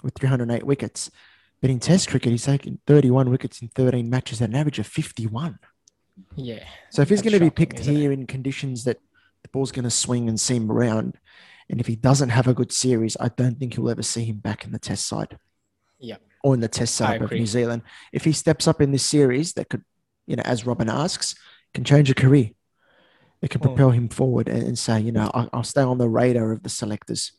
with 0.03 0.15
308 0.15 0.63
wickets. 0.63 1.09
But 1.61 1.69
in 1.69 1.79
Test 1.79 2.09
cricket, 2.09 2.31
he's 2.31 2.45
taken 2.45 2.79
31 2.87 3.29
wickets 3.29 3.61
in 3.61 3.67
13 3.69 4.09
matches 4.09 4.41
at 4.41 4.49
an 4.49 4.55
average 4.55 4.79
of 4.79 4.87
51. 4.87 5.59
Yeah. 6.35 6.63
So 6.89 7.01
if 7.01 7.09
he's 7.09 7.21
going 7.21 7.33
to 7.33 7.39
be 7.39 7.49
picked 7.49 7.79
here 7.79 8.11
in 8.11 8.27
conditions 8.27 8.83
that 8.85 8.97
the 9.43 9.49
ball's 9.49 9.71
going 9.71 9.83
to 9.83 9.89
swing 9.89 10.29
and 10.29 10.39
seam 10.39 10.71
around, 10.71 11.17
and 11.69 11.79
if 11.79 11.87
he 11.87 11.95
doesn't 11.95 12.29
have 12.29 12.47
a 12.47 12.53
good 12.53 12.71
series, 12.71 13.15
I 13.19 13.29
don't 13.29 13.59
think 13.59 13.75
you'll 13.75 13.89
ever 13.89 14.03
see 14.03 14.25
him 14.25 14.37
back 14.37 14.65
in 14.65 14.71
the 14.71 14.79
Test 14.79 15.07
side. 15.07 15.37
Yeah. 15.99 16.17
Or 16.43 16.53
in 16.53 16.61
the 16.61 16.67
Test 16.67 16.95
side 16.95 17.21
of 17.21 17.31
New 17.31 17.45
Zealand. 17.45 17.83
If 18.11 18.23
he 18.23 18.31
steps 18.31 18.67
up 18.67 18.81
in 18.81 18.91
this 18.91 19.05
series, 19.05 19.53
that 19.53 19.69
could, 19.69 19.83
you 20.25 20.35
know, 20.35 20.43
as 20.45 20.65
Robin 20.65 20.89
asks, 20.89 21.35
can 21.73 21.83
change 21.83 22.09
a 22.09 22.15
career. 22.15 22.51
It 23.41 23.49
can 23.49 23.61
hmm. 23.61 23.67
propel 23.67 23.91
him 23.91 24.09
forward 24.09 24.47
and, 24.49 24.63
and 24.63 24.79
say, 24.79 24.99
you 24.99 25.11
know, 25.11 25.29
I'll, 25.33 25.49
I'll 25.53 25.63
stay 25.63 25.81
on 25.81 25.97
the 25.97 26.09
radar 26.09 26.51
of 26.51 26.63
the 26.63 26.69
selectors. 26.69 27.33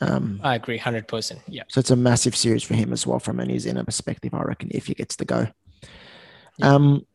Um, 0.00 0.40
I 0.42 0.54
agree, 0.54 0.78
hundred 0.78 1.08
percent. 1.08 1.40
Yeah. 1.48 1.64
So 1.68 1.80
it's 1.80 1.90
a 1.90 1.96
massive 1.96 2.36
series 2.36 2.62
for 2.62 2.74
him 2.74 2.92
as 2.92 3.06
well 3.06 3.18
from 3.18 3.40
an 3.40 3.48
New 3.48 3.58
Zealand 3.58 3.86
perspective. 3.86 4.34
I 4.34 4.42
reckon 4.42 4.70
if 4.72 4.86
he 4.86 4.94
gets 4.94 5.16
to 5.16 5.24
go. 5.24 5.48
Yeah. 6.58 6.74
Um, 6.74 7.06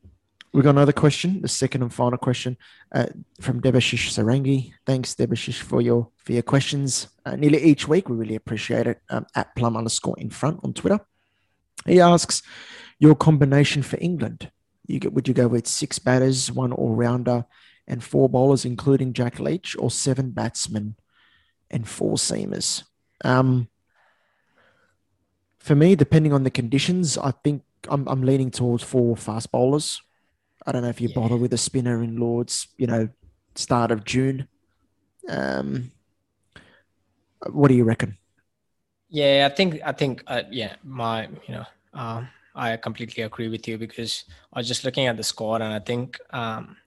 we 0.54 0.62
got 0.62 0.72
another 0.72 0.94
question, 0.94 1.42
the 1.42 1.48
second 1.48 1.82
and 1.82 1.92
final 1.92 2.18
question 2.18 2.58
uh, 2.94 3.08
from 3.42 3.60
Debashish 3.60 4.12
Sarangi. 4.12 4.74
Thanks, 4.86 5.16
Debashish, 5.16 5.62
for 5.62 5.82
your 5.82 6.10
for 6.18 6.34
your 6.34 6.44
questions. 6.44 7.08
Uh, 7.26 7.36
nearly 7.36 7.64
each 7.64 7.88
week, 7.88 8.08
we 8.10 8.16
really 8.16 8.36
appreciate 8.36 8.86
it. 8.86 9.02
Um, 9.10 9.26
at 9.36 9.56
plum 9.56 9.76
underscore 9.76 10.20
in 10.20 10.30
front 10.30 10.60
on 10.64 10.74
Twitter. 10.74 11.00
He 11.86 12.00
asks, 12.00 12.44
your 13.00 13.16
combination 13.16 13.84
for 13.84 13.98
England. 14.00 14.50
You 14.88 15.00
get, 15.00 15.14
would 15.14 15.28
you 15.28 15.34
go 15.34 15.48
with 15.48 15.68
six 15.68 16.00
batters, 16.00 16.52
one 16.52 16.72
all 16.72 16.96
rounder, 16.96 17.46
and 17.88 18.04
four 18.04 18.30
bowlers, 18.30 18.64
including 18.64 19.14
Jack 19.14 19.40
Leach, 19.40 19.76
or 19.78 19.92
seven 19.92 20.32
batsmen 20.32 20.96
and 21.74 21.88
four 21.88 22.15
seamers? 22.15 22.84
Um, 23.26 23.67
for 25.57 25.76
me, 25.76 25.95
depending 25.95 26.34
on 26.34 26.43
the 26.43 26.51
conditions, 26.51 27.17
I 27.17 27.32
think 27.32 27.63
I'm, 27.89 28.07
I'm 28.07 28.21
leaning 28.21 28.51
towards 28.51 28.84
four 28.84 29.17
fast 29.17 29.51
bowlers. 29.51 30.01
I 30.65 30.71
don't 30.71 30.84
know 30.84 30.89
if 30.89 31.01
you 31.01 31.09
yeah. 31.09 31.15
bother 31.15 31.36
with 31.36 31.53
a 31.53 31.57
spinner 31.57 32.03
in 32.03 32.17
Lords, 32.17 32.67
you 32.78 32.88
know, 32.88 33.09
start 33.55 33.91
of 33.91 34.05
June. 34.05 34.47
Um, 35.28 35.91
what 37.51 37.67
do 37.67 37.76
you 37.76 37.84
reckon? 37.84 38.17
Yeah, 39.09 39.47
I 39.49 39.53
think 39.53 39.80
I 39.86 39.91
think 39.91 40.24
uh, 40.28 40.43
yeah, 40.49 40.76
my 40.84 41.28
you 41.47 41.55
know, 41.55 41.65
um, 41.93 42.30
I 42.55 42.78
completely 42.78 43.24
agree 43.24 43.47
with 43.47 43.67
you 43.67 43.78
because 43.78 44.26
I 44.51 44.59
was 44.59 44.67
just 44.67 44.84
looking 44.84 45.07
at 45.07 45.17
the 45.17 45.24
squad 45.24 45.61
and 45.61 45.74
I 45.74 45.80
think 45.80 46.19
um, 46.32 46.78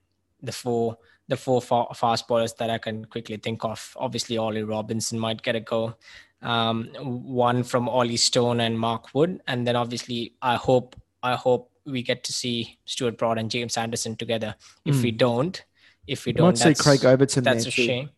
the 0.43 0.53
four 0.53 0.99
the 1.29 1.37
four 1.37 1.61
fa- 1.61 1.93
fast 1.95 2.29
bowlers 2.29 2.55
that 2.55 2.70
I 2.70 2.79
can 2.79 3.05
quickly 3.05 3.37
think 3.37 3.64
of. 3.64 3.95
Obviously, 3.97 4.39
Ollie 4.39 4.62
Robinson 4.62 5.18
might 5.18 5.43
get 5.43 5.57
a 5.57 5.61
go. 5.61 5.97
Um, 6.43 6.91
one 6.95 7.62
from 7.64 7.89
Ollie 7.89 8.16
Stone 8.16 8.61
and 8.61 8.79
Mark 8.79 9.14
Wood, 9.14 9.41
and 9.49 9.66
then 9.66 9.74
obviously 9.74 10.35
I 10.43 10.57
hope 10.57 10.95
I 11.22 11.35
hope 11.35 11.70
we 11.87 12.03
get 12.03 12.24
to 12.24 12.33
see 12.33 12.79
Stuart 12.85 13.16
Broad 13.16 13.39
and 13.39 13.51
James 13.51 13.77
Anderson 13.77 14.16
together. 14.16 14.55
If 14.85 14.97
mm. 14.97 15.03
we 15.03 15.11
don't, 15.12 15.64
if 16.07 16.27
we 16.27 16.33
don't, 16.33 16.62
might 16.62 16.77
see 16.77 16.83
Craig 16.83 17.05
Overton. 17.05 17.45
That's 17.45 17.66
a 17.66 17.70
shame. 17.70 18.11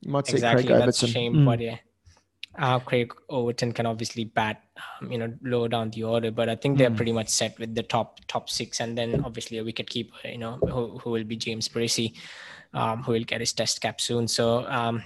You 0.00 0.10
might 0.10 0.28
exactly, 0.28 0.64
Craig 0.64 0.78
that's 0.78 1.02
Overton. 1.02 1.08
a 1.08 1.12
shame, 1.12 1.34
mm. 1.34 1.46
but 1.46 1.60
yeah. 1.60 1.78
Uh, 2.58 2.78
Craig 2.78 3.14
Overton 3.30 3.72
can 3.72 3.86
obviously 3.86 4.24
bat, 4.24 4.62
um, 5.00 5.10
you 5.10 5.16
know, 5.16 5.32
lower 5.42 5.68
down 5.68 5.88
the 5.88 6.02
order, 6.02 6.30
but 6.30 6.50
I 6.50 6.56
think 6.56 6.76
they're 6.76 6.90
mm. 6.90 6.96
pretty 6.96 7.12
much 7.12 7.30
set 7.30 7.58
with 7.58 7.74
the 7.74 7.82
top 7.82 8.20
top 8.28 8.50
six, 8.50 8.80
and 8.80 8.96
then 8.96 9.24
obviously 9.24 9.56
a 9.56 9.64
wicket 9.64 9.88
keeper, 9.88 10.14
you 10.24 10.36
know, 10.36 10.58
who, 10.68 10.98
who 10.98 11.10
will 11.10 11.24
be 11.24 11.36
James 11.36 11.66
Bracey, 11.66 12.14
um, 12.74 13.02
who 13.02 13.12
will 13.12 13.24
get 13.24 13.40
his 13.40 13.52
test 13.52 13.80
cap 13.80 14.00
soon. 14.00 14.28
So 14.28 14.66
um, 14.68 15.02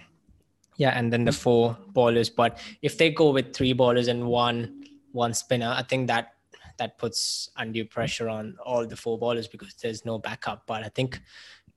yeah, 0.77 0.91
and 0.99 1.13
then 1.13 1.25
the 1.25 1.33
four 1.33 1.77
bowlers. 1.89 2.31
But 2.31 2.59
if 2.83 2.99
they 2.99 3.11
go 3.11 3.31
with 3.31 3.55
three 3.55 3.73
bowlers 3.73 4.09
and 4.09 4.27
one 4.27 4.85
one 5.13 5.35
spinner, 5.35 5.75
I 5.77 5.83
think 5.83 6.09
that 6.09 6.35
that 6.79 6.99
puts 6.99 7.51
undue 7.57 7.87
pressure 7.87 8.29
on 8.29 8.57
all 8.65 8.87
the 8.87 8.97
four 8.97 9.19
bowlers 9.19 9.49
because 9.49 9.75
there's 9.75 10.05
no 10.05 10.19
backup. 10.19 10.67
But 10.67 10.85
I 10.85 10.89
think 10.89 11.21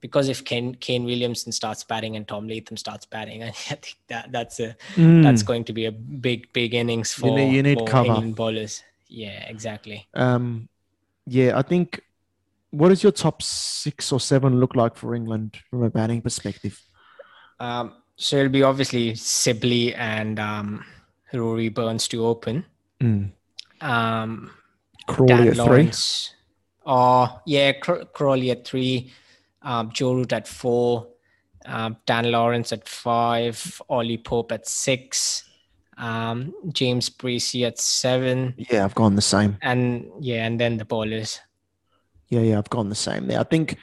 because 0.02 0.30
if 0.30 0.46
Kane, 0.46 0.76
Kane 0.76 1.06
Williamson 1.06 1.52
starts 1.52 1.84
batting 1.84 2.16
and 2.16 2.28
Tom 2.28 2.48
Latham 2.48 2.78
starts 2.78 3.06
batting, 3.06 3.44
I 3.50 3.52
think 3.52 3.96
that 4.08 4.32
that's 4.32 4.60
a 4.60 4.76
mm. 4.96 5.24
that's 5.24 5.44
going 5.44 5.64
to 5.66 5.74
be 5.74 5.86
a 5.86 5.92
big 5.92 6.52
big 6.54 6.74
innings 6.74 7.14
for, 7.14 7.28
you 7.28 7.36
need, 7.36 7.56
you 7.56 7.64
need 7.64 7.86
cover. 7.88 8.08
England 8.08 8.36
bowlers. 8.36 8.84
Yeah, 9.08 9.46
exactly. 9.48 10.08
Um, 10.14 10.70
yeah, 11.26 11.58
I 11.58 11.62
think. 11.62 12.02
What 12.72 12.90
does 12.90 13.04
your 13.04 13.12
top 13.12 13.42
six 13.42 14.12
or 14.12 14.20
seven 14.20 14.60
look 14.60 14.76
like 14.76 14.96
for 14.96 15.16
England 15.16 15.58
from 15.70 15.84
a 15.84 15.90
batting 15.90 16.22
perspective? 16.22 16.80
Um, 17.60 17.94
so 18.16 18.38
it'll 18.38 18.52
be 18.52 18.64
obviously 18.64 19.16
Sibley 19.16 19.96
and 19.96 20.40
um, 20.40 20.86
Rory 21.34 21.70
Burns 21.70 22.08
to 22.10 22.26
open. 22.26 22.66
Mm. 23.02 23.32
Um, 23.82 24.52
Crawley 25.08 25.28
Dan 25.28 25.48
at 25.48 25.58
Lawrence. 25.58 26.28
three. 26.30 26.36
Oh, 26.86 27.42
yeah, 27.46 27.72
Crawley 27.74 28.52
at 28.52 28.66
three 28.66 29.12
um, 29.62 29.92
Joe 29.92 30.14
Root 30.14 30.34
at 30.34 30.48
four, 30.48 31.08
um, 31.66 31.98
Dan 32.06 32.32
Lawrence 32.32 32.72
at 32.72 32.88
five, 32.88 33.82
Ollie 33.90 34.18
Pope 34.18 34.52
at 34.52 34.68
six, 34.68 35.44
um, 35.98 36.54
James 36.72 37.10
Bracey 37.10 37.66
at 37.66 37.80
seven. 37.80 38.54
Yeah, 38.58 38.86
I've 38.86 38.96
gone 38.96 39.16
the 39.16 39.22
same. 39.22 39.58
And 39.62 40.10
yeah, 40.20 40.46
and 40.46 40.60
then 40.60 40.78
the 40.78 40.86
bowlers. 40.86 41.40
Yeah, 42.30 42.42
yeah, 42.42 42.58
I've 42.58 42.70
gone 42.70 42.90
the 42.90 42.96
same 42.96 43.28
there. 43.28 43.40
I 43.40 43.44
think, 43.44 43.78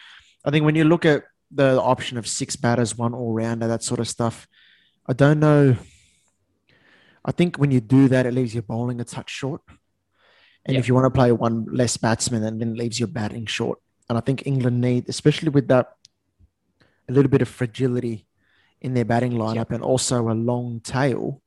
I 0.44 0.50
think 0.50 0.64
when 0.64 0.76
you 0.76 0.84
look 0.84 1.04
at 1.04 1.24
the 1.50 1.80
option 1.80 2.18
of 2.18 2.26
six 2.26 2.56
batters, 2.56 2.96
one 2.96 3.14
all 3.14 3.32
rounder, 3.32 3.68
that 3.68 3.82
sort 3.82 4.00
of 4.00 4.08
stuff, 4.08 4.46
I 5.06 5.12
don't 5.12 5.40
know. 5.40 5.76
I 7.24 7.32
think 7.32 7.56
when 7.56 7.70
you 7.70 7.80
do 7.80 8.08
that, 8.08 8.26
it 8.26 8.34
leaves 8.34 8.54
your 8.54 8.62
bowling 8.62 9.00
a 9.00 9.04
touch 9.04 9.30
short. 9.30 9.62
And 10.64 10.76
if 10.76 10.88
you 10.88 10.94
want 10.94 11.06
to 11.06 11.10
play 11.10 11.30
one 11.30 11.66
less 11.70 11.96
batsman, 11.96 12.42
then 12.42 12.60
it 12.60 12.76
leaves 12.76 12.98
your 12.98 13.08
batting 13.08 13.46
short. 13.46 13.78
And 14.08 14.18
I 14.18 14.20
think 14.20 14.46
England 14.46 14.80
need, 14.80 15.08
especially 15.08 15.48
with 15.48 15.68
that, 15.68 15.92
a 17.08 17.12
little 17.12 17.30
bit 17.30 17.42
of 17.42 17.48
fragility 17.48 18.26
in 18.80 18.94
their 18.94 19.04
batting 19.04 19.32
lineup 19.32 19.70
and 19.70 19.82
also 19.82 20.28
a 20.28 20.34
long 20.34 20.80
tail. 20.80 21.40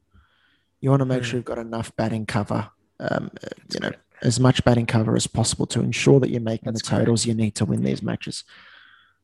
You 0.79 0.89
want 0.89 1.01
to 1.01 1.05
make 1.05 1.23
mm. 1.23 1.25
sure 1.25 1.37
you've 1.37 1.45
got 1.45 1.57
enough 1.57 1.93
batting 1.95 2.25
cover, 2.25 2.69
um, 2.99 3.31
you 3.73 3.79
know, 3.81 3.91
as 4.21 4.39
much 4.39 4.63
batting 4.63 4.85
cover 4.85 5.15
as 5.15 5.27
possible 5.27 5.65
to 5.67 5.79
ensure 5.79 6.19
that 6.19 6.29
you're 6.29 6.41
making 6.41 6.71
That's 6.71 6.81
the 6.81 6.89
totals 6.89 7.23
correct. 7.23 7.27
you 7.27 7.43
need 7.43 7.55
to 7.55 7.65
win 7.65 7.83
these 7.83 8.01
matches. 8.01 8.43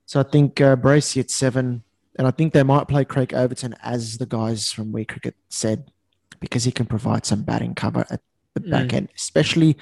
So 0.05 0.19
I 0.19 0.23
think 0.23 0.61
uh, 0.61 0.75
Bracey 0.75 1.19
at 1.19 1.31
seven, 1.31 1.83
and 2.17 2.27
I 2.27 2.31
think 2.31 2.53
they 2.53 2.63
might 2.63 2.87
play 2.87 3.05
Craig 3.05 3.33
Overton 3.33 3.75
as 3.83 4.17
the 4.17 4.25
guys 4.25 4.71
from 4.71 4.93
WeCricket 4.93 5.33
said, 5.49 5.91
because 6.39 6.63
he 6.63 6.71
can 6.71 6.85
provide 6.85 7.25
some 7.25 7.43
batting 7.43 7.75
cover 7.75 8.05
at 8.09 8.21
the 8.53 8.59
back 8.61 8.87
mm. 8.87 8.93
end, 8.93 9.09
especially 9.15 9.77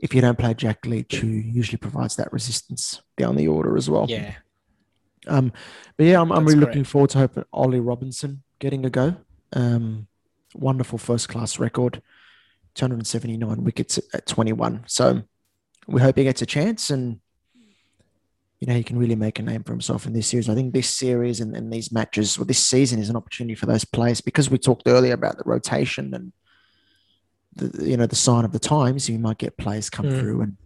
if 0.00 0.14
you 0.14 0.20
don't 0.20 0.38
play 0.38 0.54
Jack 0.54 0.86
Leach, 0.86 1.16
who 1.16 1.26
usually 1.26 1.76
provides 1.76 2.16
that 2.16 2.32
resistance 2.32 3.02
down 3.16 3.36
the 3.36 3.48
order 3.48 3.76
as 3.76 3.90
well. 3.90 4.06
Yeah. 4.08 4.34
Um, 5.26 5.52
but 5.96 6.06
yeah, 6.06 6.20
I'm, 6.20 6.32
I'm 6.32 6.46
really 6.46 6.60
looking 6.60 6.84
forward 6.84 7.10
to 7.10 7.18
hoping 7.18 7.44
Ollie 7.52 7.80
Robinson 7.80 8.42
getting 8.58 8.86
a 8.86 8.90
go. 8.90 9.16
Um, 9.52 10.06
wonderful 10.54 10.98
first 10.98 11.28
class 11.28 11.58
record, 11.58 12.00
279 12.74 13.64
wickets 13.64 13.98
at 14.12 14.26
21. 14.26 14.84
So 14.86 15.22
we 15.86 16.00
hope 16.00 16.16
he 16.16 16.24
gets 16.24 16.42
a 16.42 16.46
chance 16.46 16.90
and 16.90 17.20
you 18.60 18.66
know 18.66 18.74
he 18.74 18.82
can 18.82 18.98
really 18.98 19.14
make 19.14 19.38
a 19.38 19.42
name 19.42 19.62
for 19.62 19.72
himself 19.72 20.06
in 20.06 20.12
this 20.12 20.26
series. 20.26 20.48
I 20.48 20.54
think 20.54 20.72
this 20.72 20.90
series 20.90 21.40
and, 21.40 21.56
and 21.56 21.72
these 21.72 21.92
matches, 21.92 22.36
or 22.36 22.40
well, 22.40 22.46
this 22.46 22.64
season, 22.64 22.98
is 22.98 23.08
an 23.08 23.16
opportunity 23.16 23.54
for 23.54 23.66
those 23.66 23.84
players 23.84 24.20
because 24.20 24.50
we 24.50 24.58
talked 24.58 24.82
earlier 24.86 25.14
about 25.14 25.38
the 25.38 25.44
rotation 25.46 26.12
and 26.12 26.32
the, 27.54 27.88
you 27.88 27.96
know 27.96 28.06
the 28.06 28.16
sign 28.16 28.44
of 28.44 28.52
the 28.52 28.58
times. 28.58 29.08
You 29.08 29.18
might 29.18 29.38
get 29.38 29.56
players 29.56 29.88
come 29.88 30.06
mm. 30.06 30.18
through 30.18 30.40
and 30.42 30.56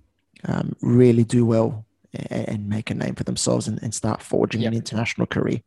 um, 0.44 0.76
really 0.80 1.24
do 1.24 1.44
well 1.44 1.84
and, 2.14 2.48
and, 2.48 2.68
make 2.68 2.90
a 2.90 2.94
name 2.94 3.14
for 3.14 3.24
themselves 3.24 3.68
and, 3.68 3.80
and 3.82 3.94
start 3.94 4.22
forging 4.22 4.62
yep. 4.62 4.72
an 4.72 4.76
international 4.76 5.26
career. 5.26 5.60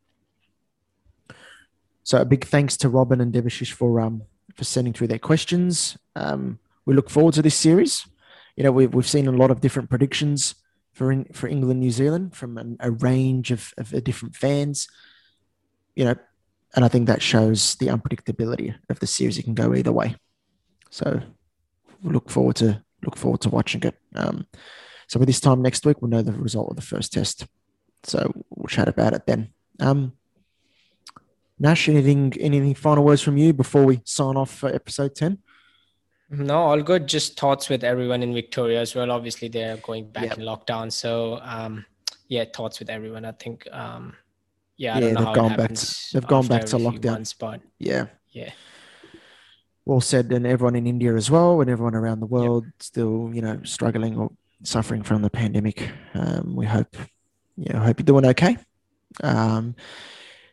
So 2.04 2.20
a 2.20 2.26
big 2.26 2.46
thanks 2.46 2.76
to 2.78 2.90
Robin 2.90 3.22
and 3.22 3.34
Debashish 3.34 3.72
for 3.72 4.00
um, 4.02 4.24
for 4.54 4.64
sending 4.64 4.94
through 4.94 5.08
their 5.08 5.20
questions. 5.20 5.98
Um, 6.16 6.60
we 6.86 6.94
look 6.94 7.10
forward 7.10 7.34
to 7.36 7.42
this 7.42 7.56
series. 7.56 8.06
You 8.56 8.64
know, 8.64 8.72
we've 8.72 8.94
we've 8.94 9.08
seen 9.08 9.28
a 9.28 9.32
lot 9.32 9.52
of 9.52 9.62
different 9.62 9.90
predictions 9.90 10.56
for 10.94 11.12
in, 11.12 11.26
for 11.26 11.48
England, 11.48 11.80
New 11.80 11.92
Zealand 11.92 12.36
from 12.36 12.58
an, 12.58 12.78
a 12.80 12.92
range 12.92 13.52
of, 13.52 13.74
of 13.78 14.04
different 14.04 14.36
fans. 14.36 14.88
You 15.96 16.06
know, 16.06 16.16
and 16.76 16.86
I 16.86 16.88
think 16.88 17.08
that 17.08 17.22
shows 17.22 17.76
the 17.76 17.88
unpredictability 17.88 18.76
of 18.90 19.00
the 19.00 19.08
series. 19.08 19.38
It 19.38 19.44
can 19.44 19.56
go 19.56 19.74
either 19.74 19.92
way. 19.92 20.16
So 20.90 21.22
we 22.02 22.14
look 22.14 22.30
forward 22.30 22.56
to 22.58 22.84
look 23.04 23.18
forward 23.18 23.42
to 23.42 23.50
watching 23.50 23.84
it. 23.84 23.98
Um, 24.16 24.48
so 25.08 25.20
by 25.20 25.26
this 25.26 25.40
time 25.40 25.62
next 25.62 25.86
week, 25.86 26.02
we'll 26.02 26.10
know 26.10 26.22
the 26.22 26.32
result 26.32 26.70
of 26.70 26.76
the 26.76 26.82
first 26.82 27.14
test. 27.14 27.46
So 28.04 28.32
we'll 28.50 28.68
chat 28.68 28.88
about 28.88 29.14
it 29.14 29.26
then. 29.26 29.50
Um, 29.80 30.14
Nash, 31.58 31.88
anything 31.88 32.34
anything 32.40 32.76
final 32.76 33.04
words 33.04 33.22
from 33.22 33.38
you 33.38 33.54
before 33.54 33.86
we 33.86 34.02
sign 34.04 34.36
off 34.36 34.54
for 34.54 34.74
episode 34.74 35.16
ten? 35.16 35.40
No, 36.30 36.58
all 36.58 36.82
good. 36.82 37.08
Just 37.08 37.40
thoughts 37.40 37.70
with 37.70 37.84
everyone 37.84 38.24
in 38.24 38.34
Victoria 38.34 38.82
as 38.82 38.96
well. 38.96 39.12
Obviously, 39.12 39.48
they're 39.48 39.78
going 39.78 40.10
back 40.10 40.24
yep. 40.24 40.38
in 40.38 40.44
lockdown. 40.44 40.92
So, 40.92 41.40
um, 41.42 41.86
yeah, 42.28 42.46
thoughts 42.52 42.80
with 42.80 42.90
everyone. 42.90 43.26
I 43.26 43.32
think, 43.32 43.68
um, 43.72 44.16
yeah, 44.76 44.96
I 44.96 45.00
yeah, 45.00 45.14
they've 45.14 45.36
gone 45.36 45.56
back. 45.56 45.74
To, 45.74 45.96
they've 46.14 46.28
gone 46.28 46.48
back 46.48 46.66
to 46.66 46.78
lockdown. 46.78 47.62
Yeah, 47.80 48.08
yeah, 48.32 48.52
well 49.86 50.02
said, 50.02 50.32
and 50.32 50.46
everyone 50.46 50.76
in 50.76 50.88
India 50.88 51.16
as 51.16 51.32
well, 51.32 51.62
and 51.62 51.70
everyone 51.70 51.96
around 51.96 52.20
the 52.20 52.26
world 52.26 52.66
yep. 52.66 52.74
still, 52.80 53.30
you 53.32 53.42
know, 53.42 53.62
struggling 53.64 54.18
or 54.18 54.32
suffering 54.64 55.04
from 55.04 55.22
the 55.22 55.30
pandemic. 55.30 55.90
Um, 56.16 56.56
we 56.56 56.66
hope, 56.66 56.98
yeah, 57.56 57.78
hope 57.78 58.00
you're 58.00 58.06
doing 58.06 58.26
okay. 58.26 58.58
Um, 59.24 59.76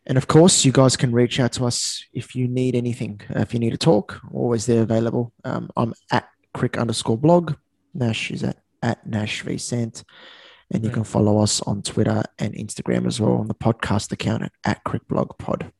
and 0.05 0.17
of 0.17 0.27
course, 0.27 0.65
you 0.65 0.71
guys 0.71 0.97
can 0.97 1.11
reach 1.11 1.39
out 1.39 1.53
to 1.53 1.65
us 1.65 2.03
if 2.13 2.35
you 2.35 2.47
need 2.47 2.75
anything. 2.75 3.21
Uh, 3.35 3.39
if 3.39 3.53
you 3.53 3.59
need 3.59 3.71
to 3.71 3.77
talk, 3.77 4.19
always 4.33 4.65
there 4.65 4.81
available. 4.81 5.33
Um, 5.43 5.69
I'm 5.77 5.93
at 6.11 6.27
crick 6.53 6.77
underscore 6.77 7.17
blog. 7.17 7.55
Nash 7.93 8.31
is 8.31 8.43
at, 8.43 8.57
at 8.81 9.05
Nash 9.07 9.41
v 9.41 9.57
Sant. 9.57 10.03
And 10.71 10.83
you 10.83 10.89
can 10.89 11.03
follow 11.03 11.37
us 11.37 11.61
on 11.61 11.83
Twitter 11.83 12.23
and 12.39 12.55
Instagram 12.55 13.05
as 13.05 13.21
well 13.21 13.33
on 13.33 13.47
the 13.47 13.53
podcast 13.53 14.11
account 14.11 14.43
at, 14.43 14.51
at 14.63 14.83
Crick 14.83 15.07
Blog 15.07 15.37
Pod. 15.37 15.71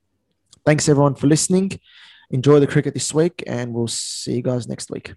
Thanks 0.66 0.88
everyone 0.88 1.16
for 1.16 1.26
listening 1.26 1.80
enjoy 2.34 2.60
the 2.60 2.68
cricket 2.68 2.94
this 2.94 3.14
week, 3.14 3.44
and 3.48 3.74
we'll 3.74 3.88
see 3.88 4.36
you 4.36 4.42
guys 4.42 4.68
next 4.68 4.90
week. 4.90 5.14